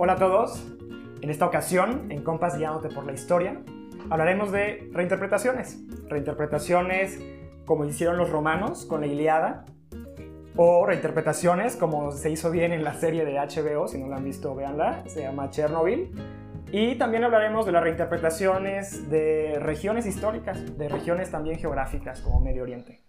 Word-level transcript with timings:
Hola 0.00 0.12
a 0.12 0.16
todos. 0.16 0.64
En 1.22 1.28
esta 1.28 1.44
ocasión, 1.44 2.12
en 2.12 2.22
Compas 2.22 2.56
Guiándote 2.56 2.88
por 2.88 3.04
la 3.04 3.14
Historia, 3.14 3.60
hablaremos 4.10 4.52
de 4.52 4.88
reinterpretaciones. 4.92 5.82
Reinterpretaciones 6.08 7.18
como 7.64 7.84
hicieron 7.84 8.16
los 8.16 8.30
romanos 8.30 8.84
con 8.84 9.00
la 9.00 9.08
Iliada, 9.08 9.64
o 10.54 10.86
reinterpretaciones 10.86 11.74
como 11.74 12.12
se 12.12 12.30
hizo 12.30 12.52
bien 12.52 12.72
en 12.72 12.84
la 12.84 12.94
serie 12.94 13.24
de 13.24 13.40
HBO, 13.40 13.88
si 13.88 13.98
no 13.98 14.06
la 14.06 14.18
han 14.18 14.24
visto, 14.24 14.54
véanla, 14.54 15.02
se 15.08 15.22
llama 15.22 15.50
Chernobyl. 15.50 16.12
Y 16.70 16.94
también 16.94 17.24
hablaremos 17.24 17.66
de 17.66 17.72
las 17.72 17.82
reinterpretaciones 17.82 19.10
de 19.10 19.58
regiones 19.58 20.06
históricas, 20.06 20.78
de 20.78 20.88
regiones 20.88 21.32
también 21.32 21.58
geográficas 21.58 22.20
como 22.20 22.40
Medio 22.40 22.62
Oriente. 22.62 23.02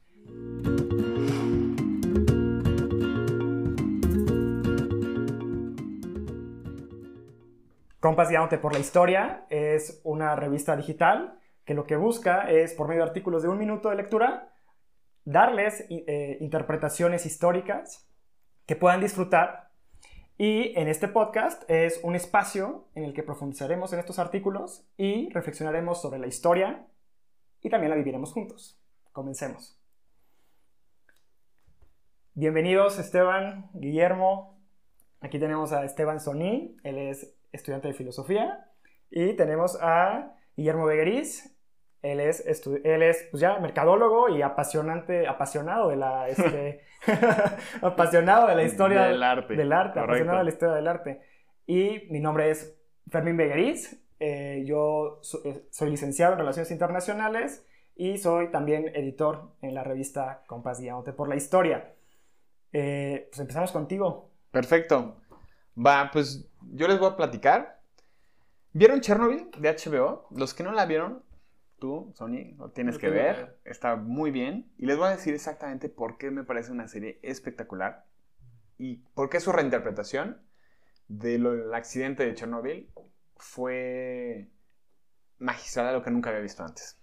Compas 7.99 8.29
Guiándote 8.29 8.57
por 8.57 8.71
la 8.71 8.79
Historia 8.79 9.45
es 9.49 9.99
una 10.05 10.33
revista 10.37 10.77
digital 10.77 11.37
que 11.65 11.73
lo 11.73 11.85
que 11.85 11.97
busca 11.97 12.49
es, 12.49 12.73
por 12.73 12.87
medio 12.87 13.03
de 13.03 13.09
artículos 13.09 13.43
de 13.43 13.49
un 13.49 13.57
minuto 13.57 13.89
de 13.89 13.97
lectura, 13.97 14.53
darles 15.25 15.85
eh, 15.89 16.37
interpretaciones 16.39 17.25
históricas 17.25 18.09
que 18.65 18.77
puedan 18.77 19.01
disfrutar. 19.01 19.71
Y 20.37 20.73
en 20.79 20.87
este 20.87 21.09
podcast 21.09 21.69
es 21.69 21.99
un 22.01 22.15
espacio 22.15 22.87
en 22.95 23.03
el 23.03 23.13
que 23.13 23.21
profundizaremos 23.21 23.91
en 23.91 24.00
estos 24.00 24.17
artículos 24.17 24.87
y 24.95 25.29
reflexionaremos 25.31 26.01
sobre 26.01 26.19
la 26.19 26.27
historia 26.27 26.87
y 27.61 27.69
también 27.69 27.89
la 27.89 27.97
viviremos 27.97 28.31
juntos. 28.31 28.81
Comencemos. 29.11 29.77
Bienvenidos 32.33 32.97
Esteban, 32.97 33.69
Guillermo. 33.73 34.58
Aquí 35.19 35.38
tenemos 35.38 35.73
a 35.73 35.83
Esteban 35.83 36.22
Soní, 36.22 36.77
él 36.83 36.97
es 36.97 37.36
estudiante 37.52 37.88
de 37.88 37.94
filosofía. 37.94 38.67
Y 39.09 39.33
tenemos 39.33 39.78
a 39.81 40.36
Guillermo 40.55 40.86
Begueriz. 40.86 41.56
Él 42.02 42.22
es, 42.22 42.45
él 42.45 43.03
es 43.03 43.28
pues 43.31 43.41
ya 43.41 43.59
mercadólogo 43.59 44.30
y 44.30 44.41
apasionante, 44.41 45.28
apasionado 45.28 45.89
de 45.89 45.97
la, 45.97 46.30
este, 46.30 46.81
apasionado 47.81 48.47
de 48.47 48.56
la 48.56 48.64
historia 48.64 49.03
del 49.03 49.22
arte. 49.22 49.56
Del 49.56 49.73
arte 49.73 50.00
apasionado 50.00 50.38
de 50.38 50.44
la 50.45 50.50
historia 50.50 50.75
del 50.75 50.88
arte. 50.88 51.22
Y 51.66 52.08
mi 52.09 52.19
nombre 52.19 52.50
es 52.52 52.80
Fermín 53.09 53.36
Begueriz. 53.36 54.02
Eh, 54.19 54.63
yo 54.66 55.22
eh, 55.45 55.67
soy 55.72 55.89
licenciado 55.89 56.34
en 56.34 56.39
Relaciones 56.39 56.72
Internacionales 56.72 57.66
y 57.95 58.17
soy 58.17 58.50
también 58.50 58.88
editor 58.95 59.52
en 59.61 59.73
la 59.73 59.84
revista 59.84 60.44
Compás 60.47 60.80
Guiándote 60.80 61.13
por 61.13 61.28
la 61.28 61.36
Historia. 61.36 61.94
Eh, 62.72 63.28
pues 63.30 63.39
empezamos 63.39 63.72
contigo. 63.72 64.31
Perfecto. 64.52 65.17
Va, 65.85 66.09
pues 66.11 66.47
yo 66.73 66.88
les 66.88 66.99
voy 66.99 67.09
a 67.09 67.16
platicar. 67.16 67.81
¿Vieron 68.73 69.02
Chernobyl 69.02 69.49
de 69.58 69.75
HBO? 69.75 70.27
Los 70.31 70.53
que 70.53 70.63
no 70.63 70.72
la 70.72 70.85
vieron, 70.85 71.23
tú, 71.80 72.11
Sony, 72.16 72.55
lo 72.58 72.72
tienes 72.72 72.97
que 72.97 73.09
ver. 73.09 73.58
Está 73.63 73.95
muy 73.95 74.31
bien. 74.31 74.72
Y 74.77 74.85
les 74.85 74.97
voy 74.97 75.07
a 75.07 75.11
decir 75.11 75.33
exactamente 75.33 75.89
por 75.89 76.17
qué 76.17 76.31
me 76.31 76.44
parece 76.44 76.72
una 76.72 76.88
serie 76.88 77.19
espectacular 77.23 78.05
y 78.77 78.97
por 79.13 79.30
qué 79.30 79.39
su 79.39 79.52
reinterpretación 79.52 80.41
del 81.07 81.73
accidente 81.73 82.25
de 82.25 82.35
Chernobyl 82.35 82.89
fue 83.38 84.50
magistral 85.39 85.88
a 85.88 85.94
lo 85.94 86.03
que 86.03 86.11
nunca 86.11 86.30
había 86.30 86.41
visto 86.41 86.63
antes. 86.63 86.97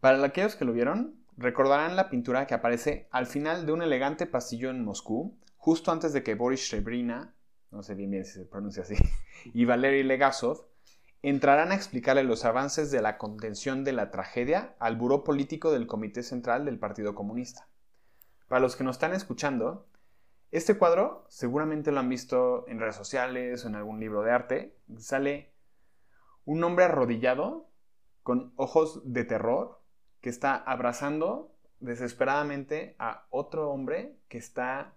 Para 0.00 0.24
aquellos 0.24 0.56
que 0.56 0.64
lo 0.64 0.72
vieron, 0.72 1.16
recordarán 1.36 1.96
la 1.96 2.08
pintura 2.08 2.46
que 2.46 2.54
aparece 2.54 3.08
al 3.10 3.26
final 3.26 3.66
de 3.66 3.72
un 3.72 3.82
elegante 3.82 4.26
pasillo 4.26 4.70
en 4.70 4.84
Moscú, 4.84 5.36
justo 5.66 5.90
antes 5.90 6.12
de 6.12 6.22
que 6.22 6.36
Boris 6.36 6.60
Shebrina, 6.60 7.34
no 7.72 7.82
sé 7.82 7.96
bien 7.96 8.12
bien 8.12 8.24
si 8.24 8.34
se 8.34 8.44
pronuncia 8.44 8.84
así, 8.84 8.94
y 9.52 9.64
Valery 9.64 10.04
Legasov 10.04 10.68
entrarán 11.22 11.72
a 11.72 11.74
explicarle 11.74 12.22
los 12.22 12.44
avances 12.44 12.92
de 12.92 13.02
la 13.02 13.18
contención 13.18 13.82
de 13.82 13.92
la 13.92 14.12
tragedia 14.12 14.76
al 14.78 14.94
buró 14.94 15.24
político 15.24 15.72
del 15.72 15.88
Comité 15.88 16.22
Central 16.22 16.66
del 16.66 16.78
Partido 16.78 17.16
Comunista. 17.16 17.66
Para 18.46 18.60
los 18.60 18.76
que 18.76 18.84
nos 18.84 18.94
están 18.94 19.12
escuchando, 19.12 19.88
este 20.52 20.78
cuadro 20.78 21.26
seguramente 21.30 21.90
lo 21.90 21.98
han 21.98 22.10
visto 22.10 22.64
en 22.68 22.78
redes 22.78 22.94
sociales 22.94 23.64
o 23.64 23.66
en 23.66 23.74
algún 23.74 23.98
libro 23.98 24.22
de 24.22 24.30
arte. 24.30 24.76
Sale 24.98 25.52
un 26.44 26.62
hombre 26.62 26.84
arrodillado 26.84 27.68
con 28.22 28.52
ojos 28.54 29.02
de 29.04 29.24
terror 29.24 29.82
que 30.20 30.28
está 30.28 30.54
abrazando 30.54 31.56
desesperadamente 31.80 32.94
a 33.00 33.26
otro 33.30 33.70
hombre 33.70 34.16
que 34.28 34.38
está 34.38 34.94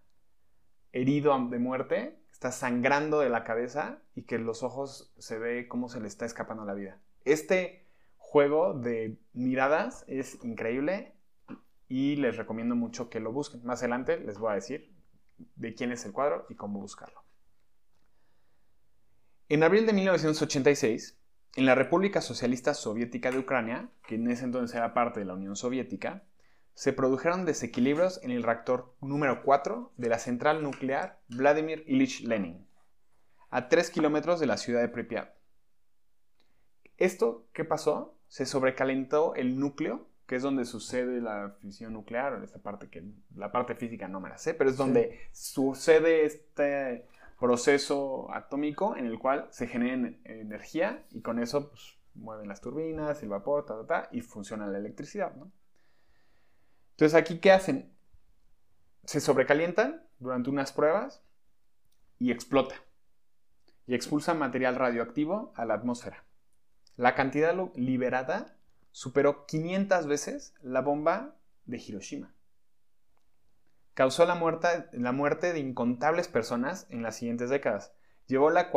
herido 0.91 1.38
de 1.50 1.59
muerte, 1.59 2.19
está 2.31 2.51
sangrando 2.51 3.19
de 3.19 3.29
la 3.29 3.44
cabeza 3.44 4.01
y 4.16 4.23
que 4.23 4.39
los 4.39 4.63
ojos 4.63 5.13
se 5.17 5.38
ve 5.38 5.67
cómo 5.67 5.89
se 5.89 6.00
le 6.00 6.07
está 6.07 6.25
escapando 6.25 6.66
la 6.66 6.73
vida. 6.73 7.00
Este 7.25 7.88
juego 8.17 8.73
de 8.73 9.19
miradas 9.33 10.05
es 10.07 10.38
increíble 10.44 11.16
y 11.88 12.16
les 12.16 12.38
recomiendo 12.38 12.75
mucho 12.75 13.09
que 13.09 13.19
lo 13.19 13.31
busquen. 13.31 13.63
Más 13.66 13.79
adelante 13.79 14.19
les 14.19 14.38
voy 14.38 14.51
a 14.51 14.55
decir 14.55 14.95
de 15.55 15.73
quién 15.73 15.91
es 15.91 16.05
el 16.05 16.13
cuadro 16.13 16.45
y 16.50 16.55
cómo 16.55 16.79
buscarlo. 16.79 17.23
En 19.50 19.63
abril 19.63 19.85
de 19.88 19.94
1986, 19.94 21.19
en 21.56 21.66
la 21.66 21.73
República 21.73 22.21
Socialista 22.21 22.75
Soviética 22.75 23.31
de 23.31 23.39
Ucrania, 23.39 23.89
que 24.07 24.16
en 24.16 24.29
ese 24.29 24.45
entonces 24.45 24.75
era 24.77 24.94
parte 24.94 25.19
de 25.19 25.25
la 25.25 25.33
Unión 25.33 25.56
Soviética, 25.56 26.23
se 26.79 26.94
produjeron 26.94 27.44
desequilibrios 27.44 28.23
en 28.23 28.31
el 28.31 28.41
reactor 28.41 28.95
número 29.01 29.44
4 29.44 29.91
de 29.97 30.07
la 30.07 30.17
central 30.17 30.63
nuclear 30.63 31.19
Vladimir 31.28 31.84
Ilich 31.88 32.22
Lenin, 32.22 32.66
a 33.50 33.67
3 33.67 33.90
kilómetros 33.90 34.40
de 34.40 34.45
la 34.45 34.56
ciudad 34.56 34.79
de 34.79 34.88
Pripyat. 34.88 35.29
¿Esto 36.95 37.44
qué 37.51 37.66
pasó? 37.66 38.16
Se 38.29 38.45
sobrecalentó 38.45 39.35
el 39.35 39.59
núcleo, 39.59 40.07
que 40.25 40.38
es 40.38 40.41
donde 40.41 40.63
sucede 40.63 41.19
la 41.19 41.57
fisión 41.59 41.91
nuclear, 41.91 42.41
esta 42.45 42.59
parte 42.59 42.88
que 42.88 43.03
la 43.35 43.51
parte 43.51 43.75
física 43.75 44.07
no 44.07 44.22
me 44.22 44.29
la 44.29 44.38
sé, 44.38 44.53
pero 44.53 44.69
es 44.69 44.78
donde 44.78 45.19
sucede 45.34 46.23
este 46.23 47.06
proceso 47.41 48.34
atómico 48.34 48.95
en 48.95 49.06
el 49.06 49.19
cual 49.19 49.50
se 49.51 49.68
genera 49.68 50.13
energía 50.23 51.03
y 51.12 51.19
con 51.19 51.39
eso 51.39 51.72
pues, 51.72 51.97
mueven 52.16 52.47
las 52.47 52.62
turbinas, 52.62 53.22
el 53.22 53.28
vapor, 53.28 53.66
y 54.13 54.22
funciona 54.22 54.66
la 54.66 54.78
electricidad, 54.78 55.35
¿no? 55.35 55.51
Entonces 57.00 57.18
aquí, 57.18 57.40
¿qué 57.40 57.54
hacen? 57.54 57.90
Se 59.06 59.22
sobrecalientan 59.22 60.06
durante 60.20 60.50
unas 60.50 60.74
pruebas 60.74 61.24
y 62.18 62.30
explota. 62.30 62.76
Y 63.88 63.96
expulsa 63.96 64.34
material 64.34 64.76
radioactivo 64.76 65.54
a 65.56 65.64
la 65.64 65.76
atmósfera. 65.76 66.26
La 66.98 67.16
cantidad 67.16 67.56
liberada 67.74 68.58
superó 68.92 69.46
500 69.46 70.08
veces 70.08 70.54
la 70.62 70.82
bomba 70.82 71.38
de 71.64 71.78
Hiroshima. 71.78 72.36
Causó 73.94 74.26
la 74.26 74.36
muerte, 74.36 74.90
la 74.92 75.14
muerte 75.14 75.54
de 75.54 75.60
incontables 75.60 76.28
personas 76.28 76.86
en 76.90 77.02
las 77.02 77.16
siguientes 77.16 77.50
décadas. 77.50 77.94
Llevó 78.28 78.50
la 78.50 78.72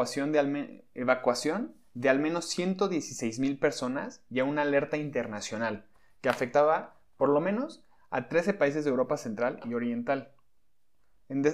evacuación 0.94 1.74
de 1.94 2.08
al 2.08 2.20
menos 2.20 2.56
116.000 2.56 3.58
personas 3.58 4.22
y 4.30 4.38
a 4.38 4.44
una 4.44 4.62
alerta 4.62 4.96
internacional 4.96 5.86
que 6.20 6.28
afectaba 6.28 7.00
por 7.16 7.28
lo 7.28 7.40
menos 7.40 7.84
a 8.12 8.28
13 8.28 8.54
países 8.54 8.84
de 8.84 8.90
Europa 8.90 9.16
Central 9.16 9.58
y 9.64 9.74
Oriental. 9.74 10.32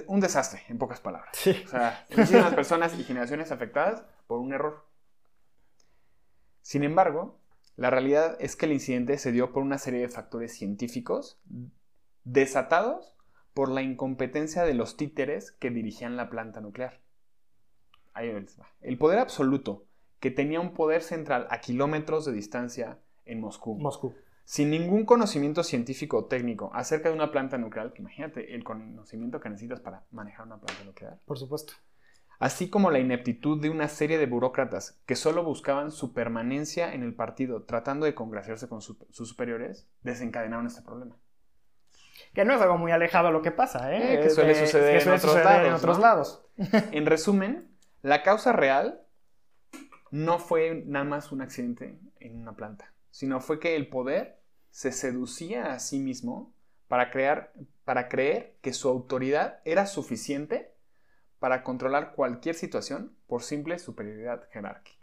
un 0.07 0.19
desastre, 0.19 0.63
en 0.67 0.77
pocas 0.77 0.99
palabras. 0.99 1.31
O 1.65 1.67
sea, 1.69 2.05
muchísimas 2.09 2.53
personas 2.53 2.99
y 2.99 3.03
generaciones 3.03 3.51
afectadas 3.51 4.03
por 4.27 4.39
un 4.39 4.53
error. 4.53 4.85
Sin 6.61 6.83
embargo, 6.83 7.39
la 7.77 7.89
realidad 7.89 8.35
es 8.41 8.57
que 8.57 8.65
el 8.65 8.73
incidente 8.73 9.17
se 9.17 9.31
dio 9.31 9.53
por 9.53 9.63
una 9.63 9.77
serie 9.77 10.01
de 10.01 10.09
factores 10.09 10.53
científicos 10.53 11.39
desatados 12.25 13.15
por 13.53 13.69
la 13.69 13.81
incompetencia 13.81 14.63
de 14.63 14.73
los 14.73 14.97
títeres 14.97 15.53
que 15.53 15.69
dirigían 15.69 16.17
la 16.17 16.29
planta 16.29 16.59
nuclear. 16.59 16.99
Ahí 18.13 18.29
va. 18.31 18.67
El 18.81 18.97
poder 18.97 19.19
absoluto, 19.19 19.85
que 20.19 20.29
tenía 20.29 20.59
un 20.59 20.73
poder 20.73 21.03
central 21.03 21.47
a 21.51 21.61
kilómetros 21.61 22.25
de 22.25 22.33
distancia 22.33 22.99
en 23.23 23.39
Moscú. 23.39 23.77
Moscú 23.79 24.13
sin 24.49 24.71
ningún 24.71 25.05
conocimiento 25.05 25.63
científico 25.63 26.17
o 26.17 26.25
técnico 26.25 26.71
acerca 26.73 27.09
de 27.09 27.13
una 27.13 27.31
planta 27.31 27.59
nuclear, 27.59 27.93
imagínate 27.97 28.55
el 28.55 28.63
conocimiento 28.63 29.39
que 29.39 29.47
necesitas 29.47 29.79
para 29.79 30.05
manejar 30.09 30.47
una 30.47 30.57
planta 30.57 30.83
nuclear. 30.85 31.19
Por 31.25 31.37
supuesto. 31.37 31.73
Así 32.39 32.67
como 32.67 32.89
la 32.89 32.97
ineptitud 32.97 33.61
de 33.61 33.69
una 33.69 33.87
serie 33.87 34.17
de 34.17 34.25
burócratas 34.25 34.99
que 35.05 35.15
solo 35.15 35.43
buscaban 35.43 35.91
su 35.91 36.13
permanencia 36.13 36.95
en 36.95 37.03
el 37.03 37.13
partido 37.13 37.61
tratando 37.61 38.07
de 38.07 38.15
congraciarse 38.15 38.67
con 38.67 38.81
sus 38.81 38.97
superiores, 39.11 39.87
desencadenaron 40.01 40.65
este 40.65 40.81
problema. 40.81 41.15
Que 42.33 42.43
no 42.43 42.55
es 42.55 42.59
algo 42.59 42.79
muy 42.79 42.91
alejado 42.91 43.27
a 43.27 43.31
lo 43.31 43.43
que 43.43 43.51
pasa, 43.51 43.93
¿eh? 43.93 44.15
eh 44.15 44.19
que 44.19 44.31
suele 44.31 44.55
suceder, 44.55 45.03
en, 45.03 45.09
otros 45.09 45.35
lados, 45.35 45.67
en 45.67 45.73
otros 45.73 45.99
lados. 45.99 46.45
en 46.91 47.05
resumen, 47.05 47.69
la 48.01 48.23
causa 48.23 48.51
real 48.51 49.03
no 50.09 50.39
fue 50.39 50.81
nada 50.87 51.05
más 51.05 51.31
un 51.31 51.43
accidente 51.43 51.99
en 52.19 52.35
una 52.35 52.53
planta, 52.53 52.95
sino 53.11 53.41
fue 53.41 53.59
que 53.59 53.75
el 53.75 53.89
poder 53.89 54.38
se 54.71 54.91
seducía 54.91 55.73
a 55.73 55.79
sí 55.79 55.99
mismo 55.99 56.53
para, 56.87 57.11
crear, 57.11 57.53
para 57.85 58.09
creer 58.09 58.55
que 58.61 58.73
su 58.73 58.89
autoridad 58.89 59.59
era 59.65 59.85
suficiente 59.85 60.73
para 61.39 61.63
controlar 61.63 62.13
cualquier 62.15 62.55
situación 62.55 63.15
por 63.27 63.43
simple 63.43 63.79
superioridad 63.79 64.47
jerárquica. 64.51 64.99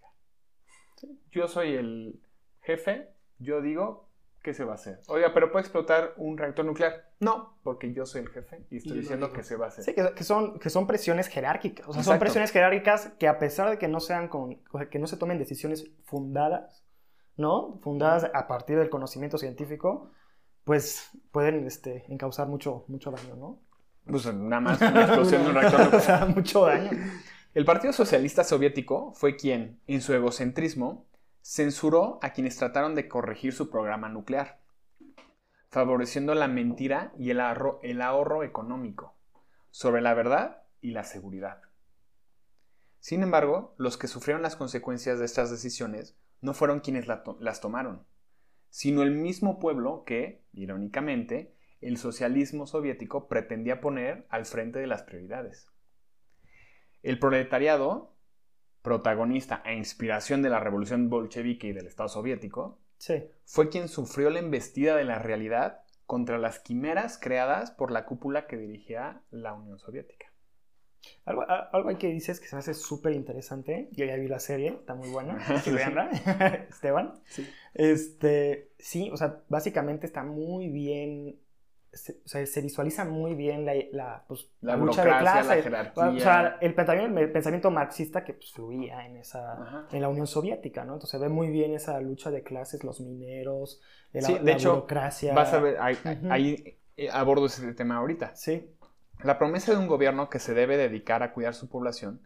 Yo 1.31 1.49
soy 1.49 1.75
el 1.75 2.21
jefe, 2.63 3.11
yo 3.39 3.61
digo 3.61 4.09
qué 4.43 4.55
se 4.55 4.65
va 4.65 4.73
a 4.73 4.75
hacer. 4.77 5.01
Oiga, 5.09 5.35
pero 5.35 5.51
puede 5.51 5.65
explotar 5.65 6.15
un 6.17 6.39
reactor 6.39 6.65
nuclear. 6.65 7.11
No, 7.19 7.59
porque 7.62 7.93
yo 7.93 8.07
soy 8.07 8.23
el 8.23 8.29
jefe 8.29 8.65
y 8.71 8.77
estoy 8.77 8.99
Y 8.99 9.01
diciendo 9.01 9.33
que 9.33 9.43
se 9.43 9.57
va 9.57 9.67
a 9.67 9.69
hacer. 9.69 9.85
Sí, 9.85 9.95
que, 9.95 10.25
son, 10.25 10.59
que 10.59 10.71
son 10.71 10.87
presiones 10.87 11.27
jerárquicas. 11.29 11.89
O 11.89 11.93
sea, 11.93 12.05
son 12.05 12.19
presiones 12.19 12.53
jerárquicas 12.53 13.12
que 13.19 13.27
a 13.27 13.39
pesar 13.39 13.71
de 13.71 13.79
que 13.79 13.89
no 13.89 13.99
sean 13.99 14.29
con, 14.29 14.62
que 14.91 14.99
no 14.99 15.07
se 15.09 15.17
tomen 15.17 15.39
decisiones 15.39 15.91
fundadas, 16.05 16.86
¿no? 17.37 17.79
Fundadas 17.83 18.31
a 18.33 18.47
partir 18.47 18.79
del 18.79 18.91
conocimiento 18.91 19.38
científico, 19.38 20.11
pues 20.65 21.11
pueden 21.31 21.67
este, 21.67 22.05
encauzar 22.09 22.49
mucho, 22.49 22.85
mucho 22.88 23.11
daño, 23.11 23.37
¿no? 23.37 23.61
Pues 24.05 24.33
nada 24.33 24.61
más 24.61 24.81
una 24.81 25.03
explosión 25.03 25.43
de 25.43 25.49
un 25.49 25.55
reactor 25.55 25.94
o 25.94 26.00
sea, 26.00 26.27
mucho 26.27 26.67
daño. 26.67 26.91
El 27.55 27.65
Partido 27.65 27.93
Socialista 27.93 28.44
Soviético 28.44 29.12
fue 29.15 29.37
quien, 29.37 29.81
en 29.87 30.00
su 30.00 30.12
egocentrismo, 30.12 31.06
censuró 31.43 32.19
a 32.23 32.31
quienes 32.31 32.56
trataron 32.56 32.94
de 32.94 33.09
corregir 33.09 33.53
su 33.53 33.71
programa 33.71 34.09
nuclear, 34.09 34.61
favoreciendo 35.71 36.35
la 36.35 36.49
mentira 36.49 37.12
y 37.19 37.31
el 37.31 37.41
ahorro, 37.41 37.81
el 37.83 38.03
ahorro 38.03 38.43
económico 38.43 39.15
sobre 39.71 40.03
la 40.03 40.15
verdad 40.15 40.62
y 40.81 40.91
la 40.91 41.05
seguridad. 41.05 41.62
Sin 42.99 43.23
embargo, 43.23 43.75
los 43.77 43.97
que 43.97 44.09
sufrieron 44.09 44.43
las 44.43 44.56
consecuencias 44.56 45.19
de 45.19 45.27
estas 45.27 45.50
decisiones 45.50 46.17
no 46.41 46.55
fueron 46.55 46.81
quienes 46.81 47.06
la 47.06 47.23
to- 47.23 47.38
las 47.41 47.61
tomaron, 47.61 48.06
sino 48.71 49.03
el 49.03 49.11
mismo 49.12 49.59
pueblo 49.59 50.05
que, 50.05 50.44
irónicamente, 50.53 51.55
el 51.81 51.97
socialismo 51.99 52.67
soviético 52.67 53.29
pretendía 53.29 53.81
poner 53.81 54.27
al 54.31 54.47
frente 54.47 54.79
de 54.79 54.87
las 54.87 55.03
prioridades. 55.03 55.69
El 57.03 57.19
proletariado, 57.19 58.17
protagonista 58.83 59.62
e 59.65 59.75
inspiración 59.75 60.43
de 60.43 60.50
la 60.50 60.61
revolución 60.61 61.09
bolchevique 61.09 61.69
y 61.69 61.73
del 61.73 61.87
Estado 61.87 62.09
soviético, 62.09 62.81
Sí. 62.99 63.25
fue 63.44 63.69
quien 63.69 63.88
sufrió 63.88 64.31
la 64.31 64.38
embestida 64.38 64.97
de 64.97 65.05
la 65.05 65.19
realidad 65.19 65.83
contra 66.06 66.38
las 66.38 66.61
quimeras 66.61 67.19
creadas 67.19 67.71
por 67.71 67.91
la 67.91 68.06
cúpula 68.06 68.47
que 68.47 68.56
dirigía 68.56 69.23
la 69.31 69.53
Unión 69.55 69.79
Soviética. 69.79 70.33
Algo, 71.25 71.44
algo 71.49 71.88
ahí 71.88 71.97
que 71.97 72.08
dices 72.08 72.41
que 72.41 72.47
se 72.47 72.56
me 72.56 72.61
hace 72.61 72.75
súper 72.75 73.12
interesante. 73.12 73.88
Yo 73.93 74.05
ya 74.05 74.17
vi 74.17 74.29
la 74.29 74.38
serie, 74.41 74.69
está 74.69 74.94
muy 74.94 75.08
buena. 75.11 75.38
Sí, 75.62 75.70
véanla. 75.70 76.11
Esteban. 76.70 77.14
Sí. 77.26 77.49
Este, 77.75 78.70
sí, 78.79 79.11
o 79.12 79.17
sea, 79.17 79.43
básicamente 79.49 80.06
está 80.06 80.23
muy 80.23 80.69
bien. 80.69 81.41
se- 81.93 82.20
o 82.25 82.29
sea, 82.29 82.44
se 82.44 82.61
visualiza 82.61 83.06
muy 83.06 83.35
bien 83.35 83.64
la, 83.64 83.73
la, 83.93 84.25
pues, 84.29 84.50
La 84.61 84.76
lucha 84.76 85.03
de 85.03 85.11
la 85.11 85.44
jerarquía. 85.62 86.08
O 86.08 86.19
sea, 86.20 86.58
el 86.61 86.75
pensamiento, 86.75 87.19
el 87.20 87.32
pensamiento 87.32 87.70
marxista 87.70 88.23
que 88.23 88.35
pues, 88.35 88.52
fluía 88.52 89.06
en, 89.06 89.17
esa, 89.17 89.55
Ajá. 89.62 89.87
en 89.93 90.02
la 90.02 90.09
Unión 90.11 90.26
Soviética, 90.26 90.85
¿no? 90.85 90.94
Entonces 90.94 91.11
se 91.12 91.19
ve 91.19 91.31
muy 91.31 91.49
bien 91.49 91.73
esa 91.73 91.99
lucha 92.00 92.31
de 92.31 92.43
clases, 92.43 92.85
los 92.85 93.00
mineros, 93.00 93.81
la, 94.12 94.20
Sí, 94.23 94.35
de 94.35 94.41
la 94.44 94.52
hecho, 94.52 94.75
burocracia. 94.75 95.32
Vas 95.35 95.52
a 95.55 95.59
ver, 95.61 95.79
ahí, 95.81 95.94
Ujú. 96.05 96.29
ahí, 96.32 96.79
eh, 96.99 97.09
abordo 97.11 97.47
ese 97.47 97.73
tema 97.73 97.97
ahorita. 97.97 98.35
Sí, 98.37 98.75
La 99.23 99.39
promesa 99.39 99.73
de 99.73 99.79
un 99.79 99.87
gobierno 99.87 100.29
que 100.29 100.39
se 100.39 100.53
debe 100.53 100.77
dedicar 100.77 101.23
a 101.23 101.33
cuidar 101.33 101.55
su 101.55 101.71
población 101.71 102.21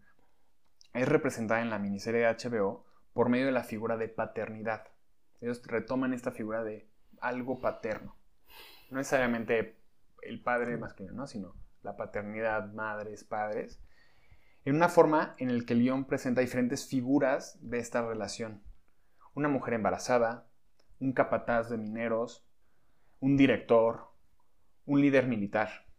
es 0.92 1.08
representada 1.08 1.62
en 1.62 1.70
la 1.70 1.78
miniserie 1.78 2.20
de 2.20 2.34
HBO 2.34 2.84
por 3.12 3.28
medio 3.28 3.46
de 3.46 3.52
la 3.52 3.62
figura 3.62 3.96
de 3.96 4.08
paternidad. 4.08 4.88
Ellos 5.40 5.62
retoman 5.66 6.12
esta 6.12 6.32
figura 6.32 6.64
de 6.64 6.88
algo 7.20 7.60
paterno. 7.60 8.16
No 8.90 8.98
necesariamente 8.98 9.78
el 10.22 10.42
padre 10.42 10.76
masculino, 10.78 11.14
¿no? 11.14 11.26
sino 11.28 11.54
la 11.82 11.96
paternidad, 11.96 12.72
madres, 12.72 13.22
padres, 13.22 13.80
en 14.64 14.74
una 14.74 14.88
forma 14.88 15.36
en 15.38 15.56
la 15.56 15.64
que 15.64 15.74
el 15.74 15.82
guion 15.82 16.06
presenta 16.06 16.40
diferentes 16.40 16.88
figuras 16.88 17.56
de 17.62 17.78
esta 17.78 18.06
relación. 18.06 18.64
Una 19.34 19.48
mujer 19.48 19.74
embarazada, 19.74 20.48
un 20.98 21.12
capataz 21.12 21.70
de 21.70 21.78
mineros, 21.78 22.44
un 23.20 23.36
director, 23.36 24.10
un 24.86 25.00
líder 25.00 25.28
militar 25.28 25.89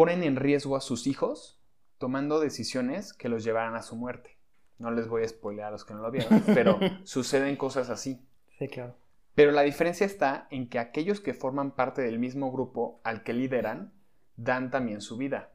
ponen 0.00 0.22
en 0.22 0.36
riesgo 0.36 0.76
a 0.76 0.80
sus 0.80 1.06
hijos 1.06 1.60
tomando 1.98 2.40
decisiones 2.40 3.12
que 3.12 3.28
los 3.28 3.44
llevarán 3.44 3.74
a 3.74 3.82
su 3.82 3.96
muerte. 3.96 4.38
No 4.78 4.90
les 4.90 5.08
voy 5.08 5.24
a 5.24 5.28
spoilear 5.28 5.68
a 5.68 5.70
los 5.72 5.84
que 5.84 5.92
no 5.92 6.00
lo 6.00 6.10
vieron, 6.10 6.42
pero 6.54 6.78
suceden 7.04 7.54
cosas 7.56 7.90
así. 7.90 8.26
sí, 8.58 8.66
claro. 8.68 8.96
Pero 9.34 9.50
la 9.50 9.60
diferencia 9.60 10.06
está 10.06 10.48
en 10.50 10.70
que 10.70 10.78
aquellos 10.78 11.20
que 11.20 11.34
forman 11.34 11.72
parte 11.72 12.00
del 12.00 12.18
mismo 12.18 12.50
grupo 12.50 13.02
al 13.04 13.22
que 13.22 13.34
lideran 13.34 13.92
dan 14.36 14.70
también 14.70 15.02
su 15.02 15.18
vida. 15.18 15.52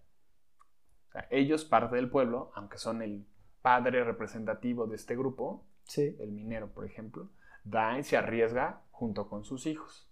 O 1.10 1.14
sea, 1.14 1.28
ellos, 1.32 1.66
parte 1.66 1.96
del 1.96 2.12
pueblo, 2.12 2.52
aunque 2.54 2.78
son 2.78 3.02
el 3.02 3.26
padre 3.64 4.04
representativo 4.04 4.86
de 4.86 4.96
este 4.98 5.16
grupo, 5.16 5.66
Sí, 5.86 6.16
el 6.20 6.32
minero, 6.32 6.72
por 6.72 6.86
ejemplo, 6.86 7.32
da 7.64 7.98
y 7.98 8.04
se 8.04 8.16
arriesga 8.16 8.84
junto 8.92 9.28
con 9.28 9.44
sus 9.44 9.66
hijos. 9.66 10.08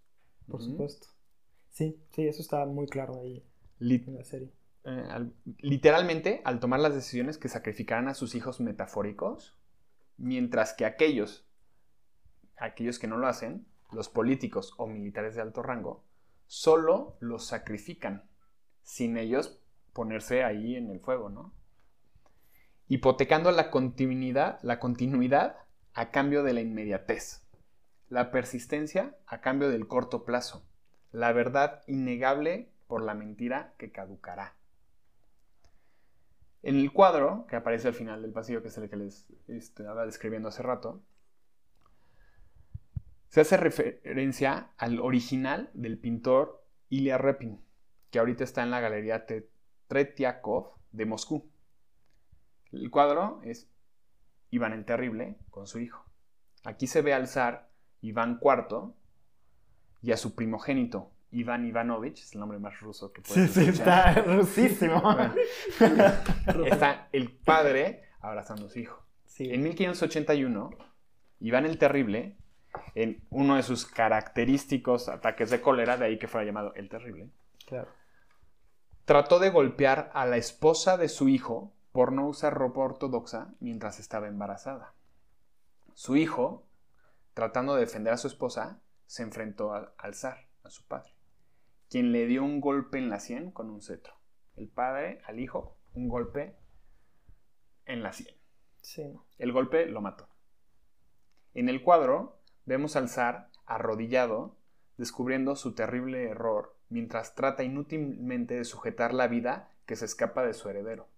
por 0.47 0.59
supuesto. 0.59 1.09
Sí, 1.69 2.03
sí, 2.09 2.27
eso 2.27 2.41
está 2.41 2.65
muy 2.65 2.87
claro 2.87 3.21
ahí 3.21 3.45
Lit- 3.83 4.07
en 4.07 4.15
la 4.17 4.23
serie. 4.23 4.51
eh, 4.85 5.07
al- 5.09 5.33
literalmente 5.59 6.41
al 6.43 6.59
tomar 6.59 6.79
las 6.81 6.93
decisiones 6.93 7.37
que 7.37 7.47
sacrificarán 7.47 8.07
a 8.09 8.13
sus 8.13 8.35
hijos 8.35 8.59
metafóricos, 8.59 9.57
mientras 10.17 10.73
que 10.73 10.85
aquellos, 10.85 11.45
aquellos 12.57 12.99
que 12.99 13.07
no 13.07 13.17
lo 13.17 13.27
hacen, 13.27 13.65
los 13.91 14.09
políticos 14.09 14.73
o 14.77 14.87
militares 14.87 15.35
de 15.35 15.41
alto 15.41 15.63
rango, 15.63 16.03
solo 16.47 17.15
los 17.21 17.45
sacrifican, 17.45 18.27
sin 18.81 19.17
ellos 19.17 19.59
ponerse 19.93 20.43
ahí 20.43 20.75
en 20.75 20.89
el 20.89 20.99
fuego, 20.99 21.29
¿no? 21.29 21.53
Hipotecando 22.89 23.51
la 23.51 23.71
continuidad, 23.71 24.59
la 24.63 24.79
continuidad 24.79 25.55
a 25.93 26.11
cambio 26.11 26.43
de 26.43 26.53
la 26.53 26.61
inmediatez, 26.61 27.47
la 28.09 28.31
persistencia 28.31 29.15
a 29.27 29.39
cambio 29.39 29.69
del 29.69 29.87
corto 29.87 30.25
plazo, 30.25 30.65
la 31.11 31.31
verdad 31.31 31.83
innegable 31.87 32.72
por 32.93 33.01
la 33.01 33.15
mentira 33.15 33.73
que 33.79 33.91
caducará. 33.91 34.53
En 36.61 36.75
el 36.75 36.93
cuadro 36.93 37.47
que 37.47 37.55
aparece 37.55 37.87
al 37.87 37.95
final 37.95 38.21
del 38.21 38.31
pasillo, 38.31 38.61
que 38.61 38.67
es 38.67 38.77
el 38.77 38.87
que 38.87 38.97
les 38.97 39.25
estaba 39.47 40.05
describiendo 40.05 40.49
hace 40.49 40.61
rato, 40.61 41.01
se 43.29 43.41
hace 43.41 43.57
referencia 43.57 44.73
al 44.77 44.99
original 44.99 45.71
del 45.73 45.97
pintor 45.97 46.63
Ilya 46.89 47.17
Repin, 47.17 47.65
que 48.11 48.19
ahorita 48.19 48.43
está 48.43 48.61
en 48.61 48.69
la 48.69 48.79
Galería 48.79 49.25
Tretiakov 49.87 50.73
de 50.91 51.05
Moscú. 51.07 51.49
El 52.71 52.91
cuadro 52.91 53.41
es 53.43 53.71
Iván 54.51 54.73
el 54.73 54.85
Terrible 54.85 55.39
con 55.49 55.65
su 55.65 55.79
hijo. 55.79 56.05
Aquí 56.63 56.85
se 56.85 57.01
ve 57.01 57.15
al 57.15 57.27
zar 57.27 57.71
Iván 58.01 58.39
IV 58.39 58.93
y 60.03 60.11
a 60.11 60.17
su 60.17 60.35
primogénito 60.35 61.12
Iván 61.33 61.65
Ivanovich, 61.65 62.19
es 62.21 62.33
el 62.33 62.39
nombre 62.39 62.59
más 62.59 62.79
ruso 62.79 63.11
que 63.11 63.21
puedes 63.21 63.51
Sí, 63.51 63.63
sí, 63.63 63.69
escuchar. 63.69 64.17
está 64.19 64.21
rusísimo. 64.33 65.01
Bueno, 65.01 66.65
está 66.65 67.09
el 67.11 67.31
padre 67.31 68.03
abrazando 68.21 68.67
a 68.67 68.69
su 68.69 68.79
hijo. 68.79 69.03
Sí. 69.25 69.51
En 69.51 69.63
1581, 69.63 70.69
Iván 71.39 71.65
el 71.65 71.77
Terrible, 71.77 72.37
en 72.95 73.23
uno 73.29 73.55
de 73.55 73.63
sus 73.63 73.85
característicos 73.85 75.09
ataques 75.09 75.49
de 75.49 75.61
cólera, 75.61 75.97
de 75.97 76.05
ahí 76.05 76.19
que 76.19 76.27
fuera 76.27 76.45
llamado 76.45 76.73
el 76.75 76.89
Terrible, 76.89 77.29
Claro. 77.65 77.89
trató 79.05 79.39
de 79.39 79.49
golpear 79.49 80.11
a 80.13 80.25
la 80.25 80.37
esposa 80.37 80.97
de 80.97 81.09
su 81.09 81.29
hijo 81.29 81.73
por 81.91 82.11
no 82.11 82.27
usar 82.27 82.53
ropa 82.53 82.81
ortodoxa 82.81 83.53
mientras 83.59 83.99
estaba 83.99 84.27
embarazada. 84.27 84.93
Su 85.93 86.15
hijo, 86.15 86.65
tratando 87.33 87.75
de 87.75 87.81
defender 87.81 88.13
a 88.13 88.17
su 88.17 88.27
esposa, 88.27 88.79
se 89.05 89.21
enfrentó 89.23 89.73
a- 89.73 89.93
al 89.97 90.15
zar, 90.15 90.47
a 90.63 90.69
su 90.69 90.83
padre, 90.87 91.11
quien 91.93 92.11
le 92.11 92.25
dio 92.25 92.43
un 92.43 92.59
golpe 92.59 92.97
en 92.97 93.11
la 93.11 93.19
sien 93.19 93.51
con 93.51 93.69
un 93.69 93.79
cetro. 93.79 94.15
El 94.55 94.67
padre 94.67 95.21
al 95.27 95.39
hijo, 95.39 95.77
un 95.93 96.09
golpe 96.09 96.57
en 97.85 98.01
la 98.01 98.11
sien. 98.13 98.35
Sí. 98.81 99.13
El 99.37 99.51
golpe 99.51 99.85
lo 99.85 100.01
mató. 100.01 100.27
En 101.53 101.69
el 101.69 101.83
cuadro 101.83 102.41
vemos 102.65 102.95
al 102.95 103.09
zar 103.09 103.51
arrodillado, 103.67 104.57
descubriendo 104.97 105.55
su 105.55 105.75
terrible 105.75 106.27
error, 106.27 106.75
mientras 106.89 107.35
trata 107.35 107.63
inútilmente 107.63 108.55
de 108.55 108.65
sujetar 108.65 109.13
la 109.13 109.27
vida 109.27 109.69
que 109.85 109.95
se 109.95 110.05
escapa 110.05 110.43
de 110.43 110.55
su 110.55 110.69
heredero. 110.69 111.09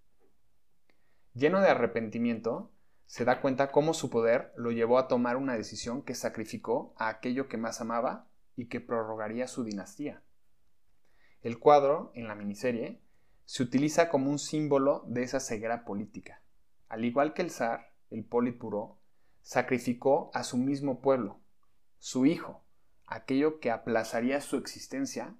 Lleno 1.33 1.61
de 1.61 1.69
arrepentimiento, 1.69 2.73
se 3.05 3.23
da 3.23 3.39
cuenta 3.39 3.71
cómo 3.71 3.93
su 3.93 4.09
poder 4.09 4.51
lo 4.57 4.71
llevó 4.71 4.97
a 4.97 5.07
tomar 5.07 5.37
una 5.37 5.55
decisión 5.55 6.01
que 6.01 6.15
sacrificó 6.15 6.93
a 6.97 7.07
aquello 7.07 7.47
que 7.47 7.55
más 7.55 7.79
amaba 7.79 8.27
y 8.57 8.67
que 8.67 8.81
prorrogaría 8.81 9.47
su 9.47 9.63
dinastía. 9.63 10.24
El 11.45 11.59
cuadro, 11.59 12.11
en 12.15 12.27
la 12.27 12.33
miniserie, 12.33 12.99
se 13.45 13.61
utiliza 13.61 14.09
como 14.09 14.31
un 14.31 14.39
símbolo 14.39 15.03
de 15.05 15.21
esa 15.21 15.39
ceguera 15.39 15.85
política. 15.85 16.41
Al 16.89 17.05
igual 17.05 17.35
que 17.35 17.43
el 17.43 17.51
zar, 17.51 17.91
el 18.09 18.25
Politburo, 18.25 18.97
sacrificó 19.43 20.31
a 20.33 20.43
su 20.43 20.57
mismo 20.57 21.01
pueblo, 21.01 21.39
su 21.99 22.25
hijo, 22.25 22.63
aquello 23.05 23.59
que 23.59 23.69
aplazaría 23.69 24.41
su 24.41 24.57
existencia 24.57 25.35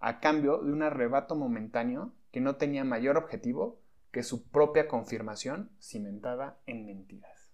a 0.00 0.18
cambio 0.20 0.62
de 0.62 0.72
un 0.72 0.82
arrebato 0.82 1.36
momentáneo 1.36 2.14
que 2.32 2.40
no 2.40 2.56
tenía 2.56 2.82
mayor 2.84 3.18
objetivo 3.18 3.82
que 4.12 4.22
su 4.22 4.48
propia 4.48 4.88
confirmación 4.88 5.72
cimentada 5.78 6.58
en 6.64 6.86
mentiras. 6.86 7.52